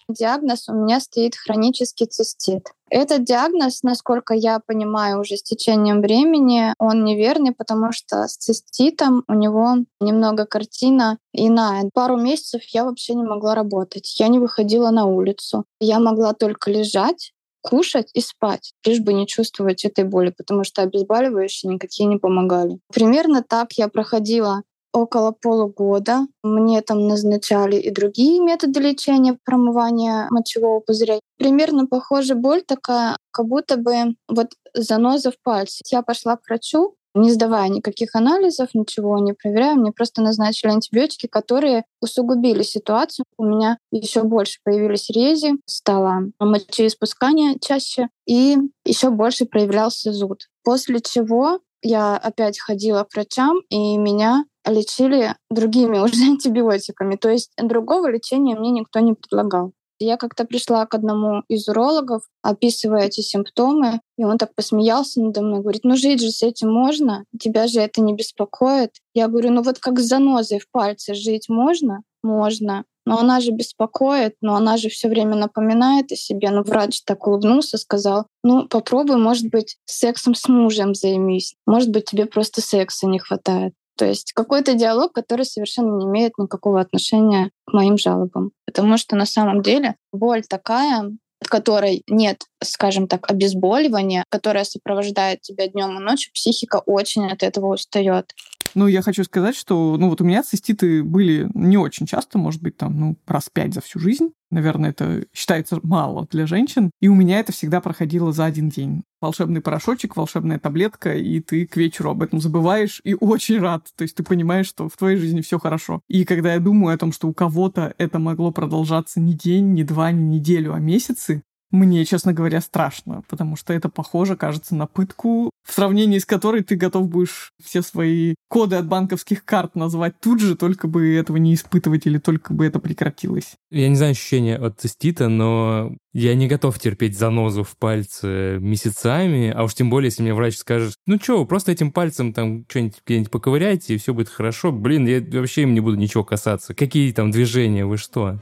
Диагноз 0.09 0.69
у 0.69 0.73
меня 0.73 1.00
стоит 1.00 1.37
хронический 1.37 2.07
цистит. 2.07 2.73
Этот 2.88 3.25
диагноз, 3.25 3.83
насколько 3.83 4.33
я 4.33 4.59
понимаю, 4.59 5.21
уже 5.21 5.37
с 5.37 5.43
течением 5.43 6.00
времени, 6.00 6.73
он 6.79 7.05
неверный, 7.05 7.53
потому 7.53 7.93
что 7.93 8.27
с 8.27 8.38
циститом 8.38 9.25
у 9.29 9.35
него 9.35 9.85
немного 10.00 10.47
картина 10.47 11.19
иная. 11.35 11.91
Пару 11.93 12.17
месяцев 12.17 12.62
я 12.69 12.85
вообще 12.85 13.15
не 13.15 13.25
могла 13.25 13.55
работать. 13.55 14.19
Я 14.19 14.29
не 14.29 14.38
выходила 14.38 14.91
на 14.91 15.05
улицу. 15.05 15.65
Я 15.79 15.99
могла 15.99 16.33
только 16.33 16.71
лежать, 16.71 17.35
кушать 17.61 18.11
и 18.15 18.23
спать, 18.23 18.73
лишь 18.87 19.00
бы 19.00 19.12
не 19.12 19.27
чувствовать 19.27 19.85
этой 19.85 20.05
боли, 20.05 20.33
потому 20.35 20.65
что 20.65 20.81
обезболивающие 20.81 21.71
никакие 21.71 22.07
не 22.07 22.17
помогали. 22.17 22.79
Примерно 22.93 23.43
так 23.43 23.73
я 23.75 23.88
проходила 23.88 24.62
около 24.92 25.33
полугода. 25.33 26.26
Мне 26.42 26.80
там 26.83 27.07
назначали 27.07 27.76
и 27.76 27.90
другие 27.90 28.40
методы 28.40 28.80
лечения 28.80 29.38
промывания 29.45 30.26
мочевого 30.30 30.80
пузыря. 30.80 31.21
Примерно 31.37 31.87
похожая 31.87 32.37
боль 32.37 32.62
такая, 32.62 33.16
как 33.30 33.47
будто 33.47 33.76
бы 33.76 34.14
вот 34.28 34.49
заноза 34.75 35.30
в 35.30 35.40
пальце. 35.42 35.83
Я 35.90 36.02
пошла 36.02 36.37
к 36.37 36.47
врачу, 36.49 36.95
не 37.14 37.33
сдавая 37.33 37.68
никаких 37.68 38.14
анализов, 38.14 38.71
ничего 38.75 39.18
не 39.18 39.33
проверяя, 39.33 39.75
мне 39.75 39.92
просто 39.92 40.23
назначили 40.23 40.71
антибиотики, 40.71 41.26
которые 41.26 41.85
усугубили 42.00 42.62
ситуацию. 42.62 43.25
У 43.37 43.45
меня 43.45 43.78
еще 43.90 44.23
больше 44.23 44.59
появились 44.62 45.11
рези, 45.11 45.54
стало 45.66 46.30
мочеиспускание 46.38 47.59
чаще, 47.61 48.09
и 48.26 48.57
еще 48.85 49.11
больше 49.11 49.47
проявлялся 49.47 50.12
зуд. 50.12 50.42
После 50.62 51.00
чего 51.00 51.61
я 51.83 52.16
опять 52.16 52.59
ходила 52.59 53.04
к 53.04 53.14
врачам, 53.14 53.61
и 53.68 53.97
меня 53.97 54.45
лечили 54.67 55.35
другими 55.50 55.99
уже 56.05 56.25
антибиотиками. 56.25 57.17
То 57.17 57.31
есть 57.31 57.53
другого 57.57 58.11
лечения 58.11 58.57
мне 58.57 58.71
никто 58.71 59.00
не 59.00 59.15
предлагал. 59.15 59.73
Я 60.00 60.17
как-то 60.17 60.45
пришла 60.45 60.87
к 60.87 60.95
одному 60.95 61.43
из 61.49 61.69
урологов, 61.69 62.23
описывая 62.43 63.07
эти 63.07 63.21
симптомы, 63.21 64.00
и 64.17 64.23
он 64.23 64.38
так 64.38 64.55
посмеялся 64.55 65.21
надо 65.21 65.43
мной, 65.43 65.61
говорит, 65.61 65.83
ну 65.83 65.97
жить 65.97 66.21
же 66.21 66.31
с 66.31 66.43
этим 66.43 66.71
можно, 66.71 67.25
тебя 67.38 67.67
же 67.67 67.81
это 67.81 68.00
не 68.00 68.15
беспокоит. 68.15 68.93
Я 69.12 69.27
говорю, 69.27 69.50
ну 69.50 69.62
вот 69.62 69.81
как 69.81 69.99
с 69.99 70.05
занозой 70.05 70.61
в 70.61 70.71
пальце 70.71 71.15
жить 71.15 71.49
можно? 71.49 72.03
Можно. 72.23 72.85
Но 73.07 73.19
она 73.19 73.41
же 73.41 73.53
беспокоит, 73.53 74.35
но 74.43 74.55
она 74.55 74.77
же 74.77 74.91
все 74.91 75.09
время 75.09 75.35
напоминает 75.35 76.12
о 76.12 76.17
себе. 76.17 76.50
Но 76.50 76.62
врач 76.62 77.03
так 77.05 77.27
улыбнулся, 77.27 77.79
сказал, 77.79 78.27
ну 78.45 78.69
попробуй, 78.69 79.17
может 79.17 79.49
быть, 79.49 79.79
сексом 79.87 80.35
с 80.35 80.47
мужем 80.47 80.95
займись. 80.95 81.55
Может 81.67 81.91
быть, 81.91 82.05
тебе 82.05 82.27
просто 82.27 82.61
секса 82.61 83.07
не 83.07 83.19
хватает. 83.19 83.73
То 83.99 84.07
есть 84.07 84.33
какой-то 84.33 84.75
диалог, 84.75 85.12
который 85.12 85.45
совершенно 85.45 85.97
не 85.99 86.07
имеет 86.07 86.38
никакого 86.38 86.81
отношения 86.81 87.50
к 87.67 87.73
моим 87.73 87.99
жалобам. 87.99 88.52
Потому 88.64 88.97
что 88.97 89.17
на 89.17 89.26
самом 89.26 89.61
деле 89.61 89.97
боль 90.12 90.45
такая, 90.49 91.11
в 91.45 91.49
которой 91.49 92.05
нет, 92.09 92.45
скажем 92.62 93.09
так, 93.09 93.28
обезболивания, 93.28 94.25
которая 94.28 94.62
сопровождает 94.62 95.40
тебя 95.40 95.67
днем 95.67 95.99
и 95.99 96.00
ночью, 96.00 96.33
психика 96.33 96.81
очень 96.87 97.26
от 97.26 97.43
этого 97.43 97.75
устает. 97.75 98.35
Ну, 98.76 98.87
я 98.87 99.02
хочу 99.02 99.25
сказать, 99.25 99.57
что, 99.57 99.97
ну, 99.99 100.11
вот 100.11 100.21
у 100.21 100.25
меня 100.25 100.45
циститы 100.45 101.02
были 101.02 101.49
не 101.55 101.76
очень 101.76 102.07
часто, 102.07 102.38
может 102.38 102.62
быть, 102.62 102.76
там, 102.76 103.00
ну, 103.00 103.17
раз 103.26 103.50
пять 103.52 103.75
за 103.75 103.81
всю 103.81 103.99
жизнь. 103.99 104.31
Наверное, 104.50 104.90
это 104.90 105.26
считается 105.35 105.78
мало 105.83 106.26
для 106.31 106.47
женщин. 106.47 106.90
И 107.00 107.09
у 107.09 107.14
меня 107.14 107.40
это 107.40 107.52
всегда 107.52 107.81
проходило 107.81 108.33
за 108.33 108.47
один 108.47 108.69
день. 108.69 109.02
Волшебный 109.21 109.61
порошочек, 109.61 110.17
волшебная 110.17 110.59
таблетка, 110.59 111.14
и 111.14 111.40
ты 111.40 111.67
к 111.67 111.76
вечеру 111.76 112.11
об 112.11 112.23
этом 112.23 112.40
забываешь 112.40 113.00
и 113.05 113.14
очень 113.14 113.59
рад. 113.59 113.88
То 113.97 114.02
есть 114.02 114.14
ты 114.14 114.23
понимаешь, 114.23 114.67
что 114.67 114.88
в 114.88 114.97
твоей 114.97 115.19
жизни 115.19 115.40
все 115.40 115.59
хорошо. 115.59 116.00
И 116.09 116.25
когда 116.25 116.55
я 116.55 116.61
думаю 116.61 116.95
о 116.95 116.99
том, 116.99 117.12
что 117.12 117.28
у 117.28 117.35
кого-то 117.35 117.95
это 117.99 118.19
могло 118.19 118.50
продолжаться 118.52 119.21
не 119.21 119.35
день, 119.35 119.73
не 119.75 119.85
два, 119.85 120.12
не 120.12 120.38
неделю, 120.38 120.73
а 120.73 120.78
месяцы, 120.78 121.43
мне, 121.70 122.04
честно 122.04 122.32
говоря, 122.32 122.60
страшно, 122.60 123.22
потому 123.28 123.56
что 123.56 123.72
это 123.72 123.88
похоже, 123.88 124.37
кажется, 124.37 124.75
на 124.75 124.87
пытку, 124.87 125.50
в 125.66 125.72
сравнении 125.72 126.18
с 126.18 126.25
которой 126.25 126.62
ты 126.62 126.76
готов 126.76 127.08
будешь 127.08 127.52
все 127.62 127.82
свои 127.82 128.34
коды 128.48 128.76
от 128.76 128.87
банковских 128.87 129.44
карт 129.44 129.75
назвать 129.75 130.18
тут 130.20 130.40
же, 130.40 130.56
только 130.56 130.88
бы 130.88 131.14
этого 131.14 131.37
не 131.37 131.54
испытывать 131.54 132.06
или 132.06 132.18
только 132.18 132.54
бы 132.54 132.66
это 132.66 132.78
прекратилось. 132.78 133.54
Я 133.70 133.88
не 133.88 133.96
знаю 133.96 134.12
ощущения 134.12 134.56
от 134.56 134.80
цистита, 134.80 135.28
но 135.28 135.94
я 136.14 136.34
не 136.34 136.48
готов 136.48 136.78
терпеть 136.78 137.18
занозу 137.18 137.64
в 137.64 137.76
пальце 137.76 138.58
месяцами, 138.60 139.50
а 139.50 139.64
уж 139.64 139.75
тем 139.75 139.90
более, 139.90 140.08
если 140.08 140.22
мне 140.22 140.34
врач 140.34 140.56
скажет, 140.56 140.94
ну 141.06 141.18
что, 141.20 141.44
просто 141.44 141.72
этим 141.72 141.92
пальцем 141.92 142.32
там 142.32 142.64
что-нибудь 142.68 143.02
где-нибудь 143.06 143.30
поковыряйте, 143.30 143.94
и 143.94 143.98
все 143.98 144.14
будет 144.14 144.30
хорошо. 144.30 144.72
Блин, 144.72 145.06
я 145.06 145.22
вообще 145.38 145.62
им 145.62 145.75
не 145.75 145.80
буду 145.80 145.96
ничего 145.96 146.25
касаться. 146.25 146.75
Какие 146.75 147.12
там 147.12 147.30
движения, 147.30 147.84
вы 147.84 147.98
что? 147.98 148.40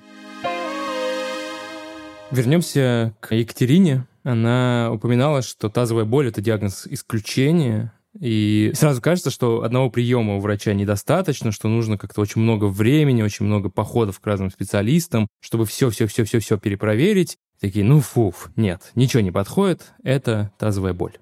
Вернемся 2.33 3.15
к 3.21 3.35
Екатерине. 3.35 4.07
Она 4.25 4.91
упоминала, 4.93 5.43
что 5.43 5.69
тазовая 5.69 6.05
боль— 6.05 6.29
это 6.29 6.41
диагноз 6.41 6.87
исключения, 6.89 7.93
и 8.19 8.73
сразу 8.75 9.01
кажется, 9.01 9.31
что 9.31 9.63
одного 9.63 9.91
приема 9.91 10.37
у 10.37 10.41
врача 10.41 10.75
недостаточно, 10.75 11.53
что 11.53 11.69
нужно 11.69 11.99
как-то 11.99 12.21
очень 12.21 12.41
много 12.41 12.65
времени, 12.65 13.23
очень 13.23 13.47
много 13.47 13.69
походов 13.69 14.19
к 14.19 14.27
разным 14.27 14.51
специалистам, 14.51 15.29
чтобы 15.41 15.67
все-все-все-все-все 15.67 16.59
перепроверить. 16.59 17.37
Такие, 17.61 17.85
ну 17.85 18.01
фуф, 18.01 18.51
нет, 18.57 18.91
ничего 18.97 19.23
не 19.23 19.31
подходит, 19.31 19.95
это 20.03 20.51
тазовая 20.59 20.93
боль. 20.93 21.17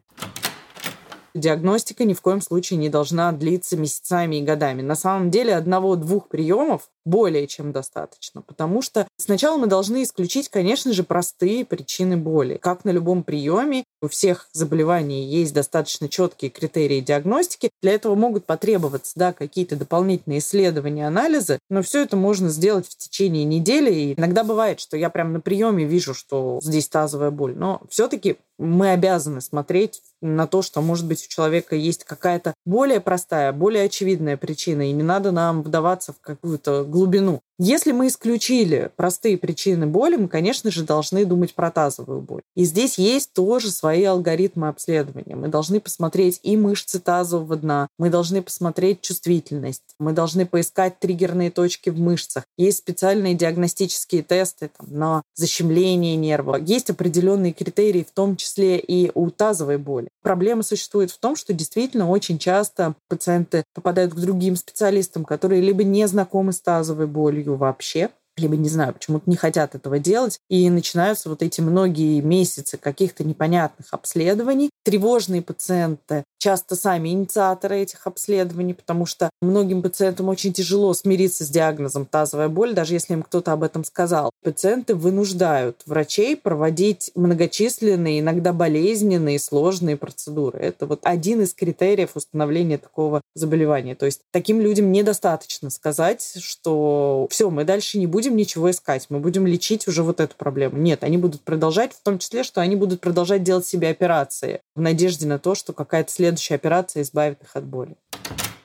Диагностика 1.35 2.05
ни 2.05 2.15
в 2.15 2.21
коем 2.21 2.41
случае 2.41 2.79
не 2.79 2.89
должна 2.89 3.33
длиться 3.33 3.77
месяцами 3.77 4.37
и 4.37 4.43
годами. 4.43 4.83
На 4.83 4.95
самом 4.95 5.31
деле 5.31 5.55
одного-двух 5.55 6.29
приемов 6.29 6.89
более 7.05 7.47
чем 7.47 7.73
достаточно, 7.73 8.43
потому 8.43 8.83
что 8.83 9.07
сначала 9.19 9.57
мы 9.57 9.67
должны 9.67 10.03
исключить, 10.03 10.49
конечно 10.49 10.93
же, 10.93 11.05
простые 11.05 11.65
причины 11.65 12.17
боли. 12.17 12.59
Как 12.61 12.85
на 12.85 12.91
любом 12.91 13.23
приеме, 13.23 13.85
у 14.03 14.09
всех 14.09 14.49
заболеваний 14.53 15.27
есть 15.27 15.55
достаточно 15.55 16.09
четкие 16.09 16.51
критерии 16.51 17.01
диагностики. 17.01 17.71
Для 17.83 17.93
этого 17.93 18.15
могут 18.15 18.47
потребоваться 18.47 19.13
да, 19.17 19.33
какие-то 19.33 19.77
дополнительные 19.77 20.39
исследования, 20.39 21.07
анализы, 21.07 21.59
но 21.71 21.83
все 21.83 22.03
это 22.03 22.17
можно 22.17 22.49
сделать 22.49 22.87
в 22.87 22.97
течение 22.97 23.45
недели. 23.45 23.93
И 23.93 24.15
иногда 24.19 24.45
бывает, 24.45 24.81
что 24.81 24.97
я 24.97 25.11
прям 25.11 25.33
на 25.33 25.41
приеме 25.41 25.85
вижу, 25.85 26.15
что 26.15 26.59
здесь 26.63 26.89
тазовая 26.89 27.31
боль, 27.31 27.55
но 27.55 27.83
все-таки 27.89 28.37
мы 28.59 28.91
обязаны 28.91 29.41
смотреть 29.41 30.01
на 30.21 30.47
то, 30.47 30.63
что, 30.63 30.81
может 30.81 31.07
быть, 31.07 31.25
у 31.25 31.29
человека 31.29 31.75
есть 31.77 32.05
какая-то 32.05 32.55
более 32.65 33.01
простая, 33.01 33.53
более 33.53 33.85
очевидная 33.85 34.37
причина, 34.37 34.89
и 34.89 34.93
не 34.93 35.03
надо 35.03 35.33
нам 35.33 35.63
вдаваться 35.63 36.13
в 36.13 36.21
какую-то 36.21 36.85
глубину. 36.95 37.43
Если 37.59 37.93
мы 37.93 38.09
исключили 38.09 38.91
простые 38.97 39.39
причины 39.39 39.87
боли, 39.87 40.17
мы, 40.17 40.27
конечно 40.27 40.73
же, 40.73 40.83
должны 40.83 41.25
думать 41.25 41.55
про 41.55 41.71
тазовую 41.71 42.21
боль. 42.21 42.43
И 42.57 42.65
здесь 42.65 42.99
есть 42.99 43.33
тоже 43.33 43.71
свои 43.71 44.03
алгоритмы 44.03 44.67
обследования. 44.67 45.37
Мы 45.37 45.47
должны 45.47 45.79
посмотреть 45.79 46.41
и 46.43 46.57
мышцы 46.57 46.99
тазового 46.99 47.55
дна, 47.55 47.87
мы 47.97 48.11
должны 48.11 48.43
посмотреть 48.43 49.03
чувствительность, 49.03 49.95
мы 50.01 50.13
должны 50.13 50.47
поискать 50.47 50.99
триггерные 50.99 51.53
точки 51.53 51.91
в 51.91 52.01
мышцах. 52.01 52.43
Есть 52.57 52.79
специальные 52.79 53.35
диагностические 53.35 54.25
тесты 54.25 54.71
там, 54.77 54.89
на 54.91 55.23
защемление 55.37 56.17
нерва. 56.17 56.57
Есть 56.57 56.91
определенные 56.91 57.53
критерии, 57.53 58.03
в 58.03 58.13
том 58.13 58.35
числе 58.35 58.79
и 58.81 59.13
у 59.15 59.31
тазовой 59.31 59.79
боли. 59.79 60.09
Проблема 60.23 60.65
существует 60.65 61.13
в 61.13 61.19
том, 61.19 61.37
что 61.37 61.53
действительно 61.53 62.11
очень 62.11 62.39
часто 62.39 62.97
пациенты 63.09 63.63
попадают 63.75 64.13
к 64.13 64.19
другим 64.19 64.57
специалистам, 64.57 65.25
которые 65.25 65.63
либо 65.63 65.85
не 65.85 66.09
знакомы 66.09 66.53
с 66.53 66.61
тазовой 66.61 67.07
болью, 67.07 67.44
вообще, 67.51 68.11
либо, 68.37 68.57
не 68.57 68.69
знаю, 68.69 68.95
почему-то 68.95 69.29
не 69.29 69.37
хотят 69.37 69.75
этого 69.75 69.99
делать, 69.99 70.39
и 70.49 70.69
начинаются 70.71 71.29
вот 71.29 71.43
эти 71.43 71.61
многие 71.61 72.21
месяцы 72.21 72.77
каких-то 72.77 73.25
непонятных 73.25 73.89
обследований. 73.93 74.71
Тревожные 74.85 75.43
пациенты 75.43 76.25
часто 76.45 76.77
сами 76.77 77.09
инициаторы 77.09 77.79
этих 77.79 78.07
обследований, 78.07 78.75
потому 78.75 79.07
что 79.07 79.31
многим 79.41 79.81
пациентам 79.81 80.29
очень 80.29 80.53
тяжело 80.53 80.93
смириться 80.93 81.43
с 81.43 81.49
диагнозом 81.49 82.05
тазовая 82.05 82.49
боль, 82.49 82.75
даже 82.75 82.93
если 82.93 83.15
им 83.15 83.23
кто-то 83.23 83.53
об 83.53 83.63
этом 83.63 83.83
сказал. 83.83 84.31
Пациенты 84.43 84.95
вынуждают 84.95 85.81
врачей 85.87 86.37
проводить 86.37 87.11
многочисленные, 87.15 88.21
иногда 88.21 88.53
болезненные, 88.53 89.39
сложные 89.39 89.97
процедуры. 89.97 90.59
Это 90.59 90.85
вот 90.85 91.01
один 91.05 91.41
из 91.41 91.55
критериев 91.55 92.11
установления 92.15 92.77
такого 92.77 93.23
заболевания. 93.35 93.95
То 93.95 94.05
есть 94.05 94.21
таким 94.31 94.61
людям 94.61 94.93
недостаточно 94.93 95.71
сказать, 95.71 96.37
что 96.41 97.27
все, 97.31 97.49
мы 97.49 97.65
дальше 97.65 97.99
не 97.99 98.07
будем 98.07 98.24
ничего 98.31 98.71
искать, 98.71 99.07
мы 99.09 99.19
будем 99.21 99.47
лечить 99.47 99.89
уже 99.89 100.03
вот 100.03 100.21
эту 100.21 100.37
проблему. 100.37 100.79
Нет, 100.79 101.05
они 101.05 101.19
будут 101.19 101.43
продолжать, 101.43 101.93
в 101.93 102.03
том 102.03 102.19
числе, 102.19 102.43
что 102.43 102.61
они 102.61 102.77
будут 102.77 103.01
продолжать 103.01 103.43
делать 103.43 103.67
себе 103.67 103.89
операции 103.89 104.61
в 104.75 104.81
надежде 104.81 105.27
на 105.27 105.39
то, 105.39 105.55
что 105.55 105.73
какая-то 105.73 106.11
следующая 106.11 106.55
операция 106.55 107.03
избавит 107.03 107.43
их 107.43 107.55
от 107.55 107.65
боли. 107.65 107.97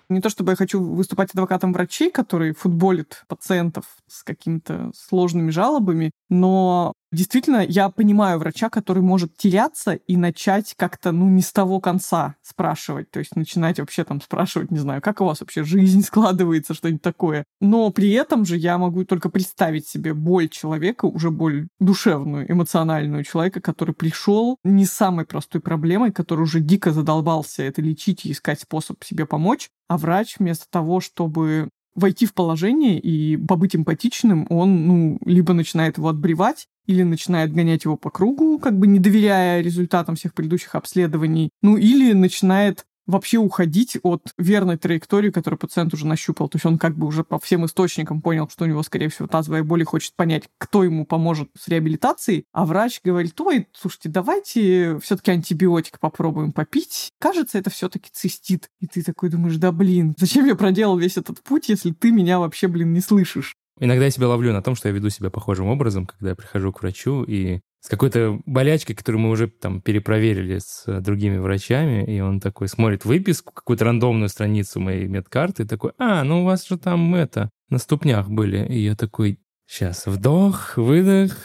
Не 0.10 0.22
то 0.22 0.30
чтобы 0.30 0.51
я 0.51 0.56
хочу 0.56 0.82
выступать 0.82 1.32
адвокатом 1.32 1.72
врачей, 1.72 2.10
которые 2.10 2.54
футболят 2.54 3.24
пациентов 3.28 3.86
с 4.08 4.24
какими-то 4.24 4.92
сложными 4.96 5.51
жалобами, 5.51 6.12
но 6.30 6.94
действительно 7.12 7.66
я 7.66 7.89
понимаю 7.89 8.39
врача, 8.39 8.70
который 8.70 9.01
может 9.01 9.36
теряться 9.38 9.94
и 9.94 10.18
начать 10.18 10.74
как-то, 10.78 11.12
ну, 11.12 11.28
не 11.30 11.42
с 11.42 11.51
того 11.51 11.80
конца 11.80 12.36
спрашивать. 12.42 13.12
То 13.12 13.20
есть 13.20 13.36
начинать 13.36 13.80
вообще 13.80 14.04
там 14.04 14.22
спрашивать, 14.22 14.72
не 14.72 14.80
знаю, 14.80 15.01
как 15.01 15.22
у 15.22 15.25
вас 15.25 15.42
вообще 15.42 15.63
жизнь 15.63 16.01
складывается, 16.06 16.74
что-нибудь 16.74 17.01
такое. 17.01 17.44
Но 17.62 17.89
при 17.92 18.12
этом 18.12 18.46
же 18.46 18.58
я 18.58 18.78
могу 18.78 19.06
только 19.06 19.30
представить 19.30 19.88
себе 19.88 20.13
боль 20.13 20.50
человека, 20.50 21.06
уже 21.06 21.32
боль 21.32 21.68
душевную, 21.80 22.51
эмоциональную 22.51 23.24
человека, 23.24 23.62
который 23.62 23.96
пришел 23.96 24.58
не 24.63 24.86
с 24.86 24.92
самой 24.92 25.25
простой 25.25 25.62
проблемой, 25.62 26.12
который 26.12 26.42
уже 26.42 26.60
дико 26.60 26.92
задолбался 26.92 27.63
это 27.63 27.82
лечить 27.82 28.25
и 28.25 28.32
искать 28.32 28.62
способ 28.62 29.04
себе 29.04 29.25
помочь, 29.25 29.70
а 29.88 29.98
врач 29.98 30.36
вместо 30.38 30.70
того, 30.70 31.00
чтобы 31.00 31.70
войти 32.00 32.25
в 32.25 32.34
положение 32.34 33.00
и 33.00 33.38
побыть 33.38 33.75
эмпатичным, 33.75 34.48
он, 34.50 34.88
ну, 34.88 35.20
либо 35.25 35.53
начинает 35.53 35.98
его 35.98 36.10
отбревать, 36.10 36.68
или 36.89 37.03
начинает 37.03 37.53
гонять 37.53 37.84
его 37.84 37.98
по 37.98 38.10
кругу, 38.10 38.58
как 38.58 38.79
бы 38.79 38.88
не 38.88 38.98
доверяя 38.98 39.62
результатам 39.62 40.15
всех 40.15 40.34
предыдущих 40.34 40.74
обследований, 40.74 41.51
ну 41.62 41.77
или 41.77 42.13
начинает 42.13 42.86
вообще 43.10 43.38
уходить 43.38 43.98
от 44.04 44.34
верной 44.38 44.78
траектории, 44.78 45.32
которую 45.32 45.58
пациент 45.58 45.94
уже 45.94 46.06
нащупал. 46.06 46.48
То 46.48 46.58
есть 46.58 46.66
он 46.66 46.78
как 46.78 46.96
бы 46.96 47.08
уже 47.08 47.24
по 47.24 47.39
всем 47.39 47.66
источникам 47.66 48.22
понял, 48.22 48.48
что 48.50 48.66
у 48.66 48.68
него, 48.68 48.84
скорее 48.84 49.10
всего, 49.10 49.28
тазовая 49.28 49.63
боль 49.63 49.82
и 49.82 49.86
хочет 49.86 50.13
понять, 50.16 50.44
кто 50.58 50.84
ему 50.84 51.06
поможет 51.06 51.50
с 51.58 51.68
реабилитацией. 51.68 52.46
А 52.54 52.66
врач 52.66 53.01
говорит, 53.04 53.39
ой, 53.42 53.68
слушайте, 53.74 54.10
давайте 54.10 55.00
все-таки 55.00 55.32
антибиотик 55.32 56.00
попробуем 56.00 56.51
попить. 56.51 57.12
Кажется, 57.20 57.58
это 57.58 57.70
все-таки 57.70 58.10
цистит. 58.12 58.70
И 58.80 58.88
ты 58.88 59.04
такой 59.04 59.30
думаешь, 59.30 59.58
да 59.58 59.72
блин, 59.72 60.16
зачем 60.18 60.46
я 60.46 60.56
проделал 60.56 60.98
весь 60.98 61.18
этот 61.18 61.42
путь, 61.42 61.70
если 61.70 61.92
ты 61.92 62.12
меня 62.12 62.39
вообще, 62.39 62.68
блин, 62.68 62.94
не 62.94 63.01
слышишь? 63.01 63.56
Иногда 63.80 64.06
я 64.06 64.12
себя 64.12 64.28
ловлю 64.28 64.51
на 64.51 64.62
том, 64.62 64.75
что 64.75 64.89
я 64.89 64.94
веду 64.94 65.10
себя 65.10 65.30
похожим 65.30 65.68
образом, 65.68 66.06
когда 66.06 66.30
я 66.30 66.36
прихожу 66.36 66.74
к 66.74 66.82
врачу 66.82 67.24
и 67.24 67.62
с 67.82 67.88
какой-то 67.88 68.42
болячкой, 68.46 68.96
которую 68.96 69.22
мы 69.22 69.30
уже 69.30 69.48
там 69.48 69.82
перепроверили 69.82 70.60
с 70.60 70.86
другими 71.02 71.38
врачами, 71.38 72.04
и 72.04 72.20
он 72.20 72.40
такой 72.40 72.68
смотрит 72.68 73.06
выписку, 73.06 73.54
какую-то 73.54 73.86
рандомную 73.86 74.30
страницу 74.30 74.80
моей 74.80 75.08
медкарты, 75.08 75.63
и 75.63 75.65
такой, 75.65 75.94
а, 75.98 76.24
ну 76.24 76.42
у 76.42 76.46
вас 76.46 76.68
же 76.68 76.78
там 76.78 77.15
это, 77.15 77.50
на 77.70 77.78
ступнях 77.78 78.30
были. 78.30 78.65
И 78.68 78.80
я 78.80 78.96
такой, 78.96 79.39
сейчас, 79.65 80.06
вдох, 80.08 80.78
выдох, 80.78 81.38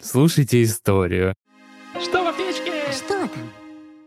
слушайте 0.00 0.62
историю. 0.62 1.34
Что 2.02 2.24
в 2.24 2.28
аптечке? 2.28 2.72
Что 2.92 3.28
там? 3.28 3.30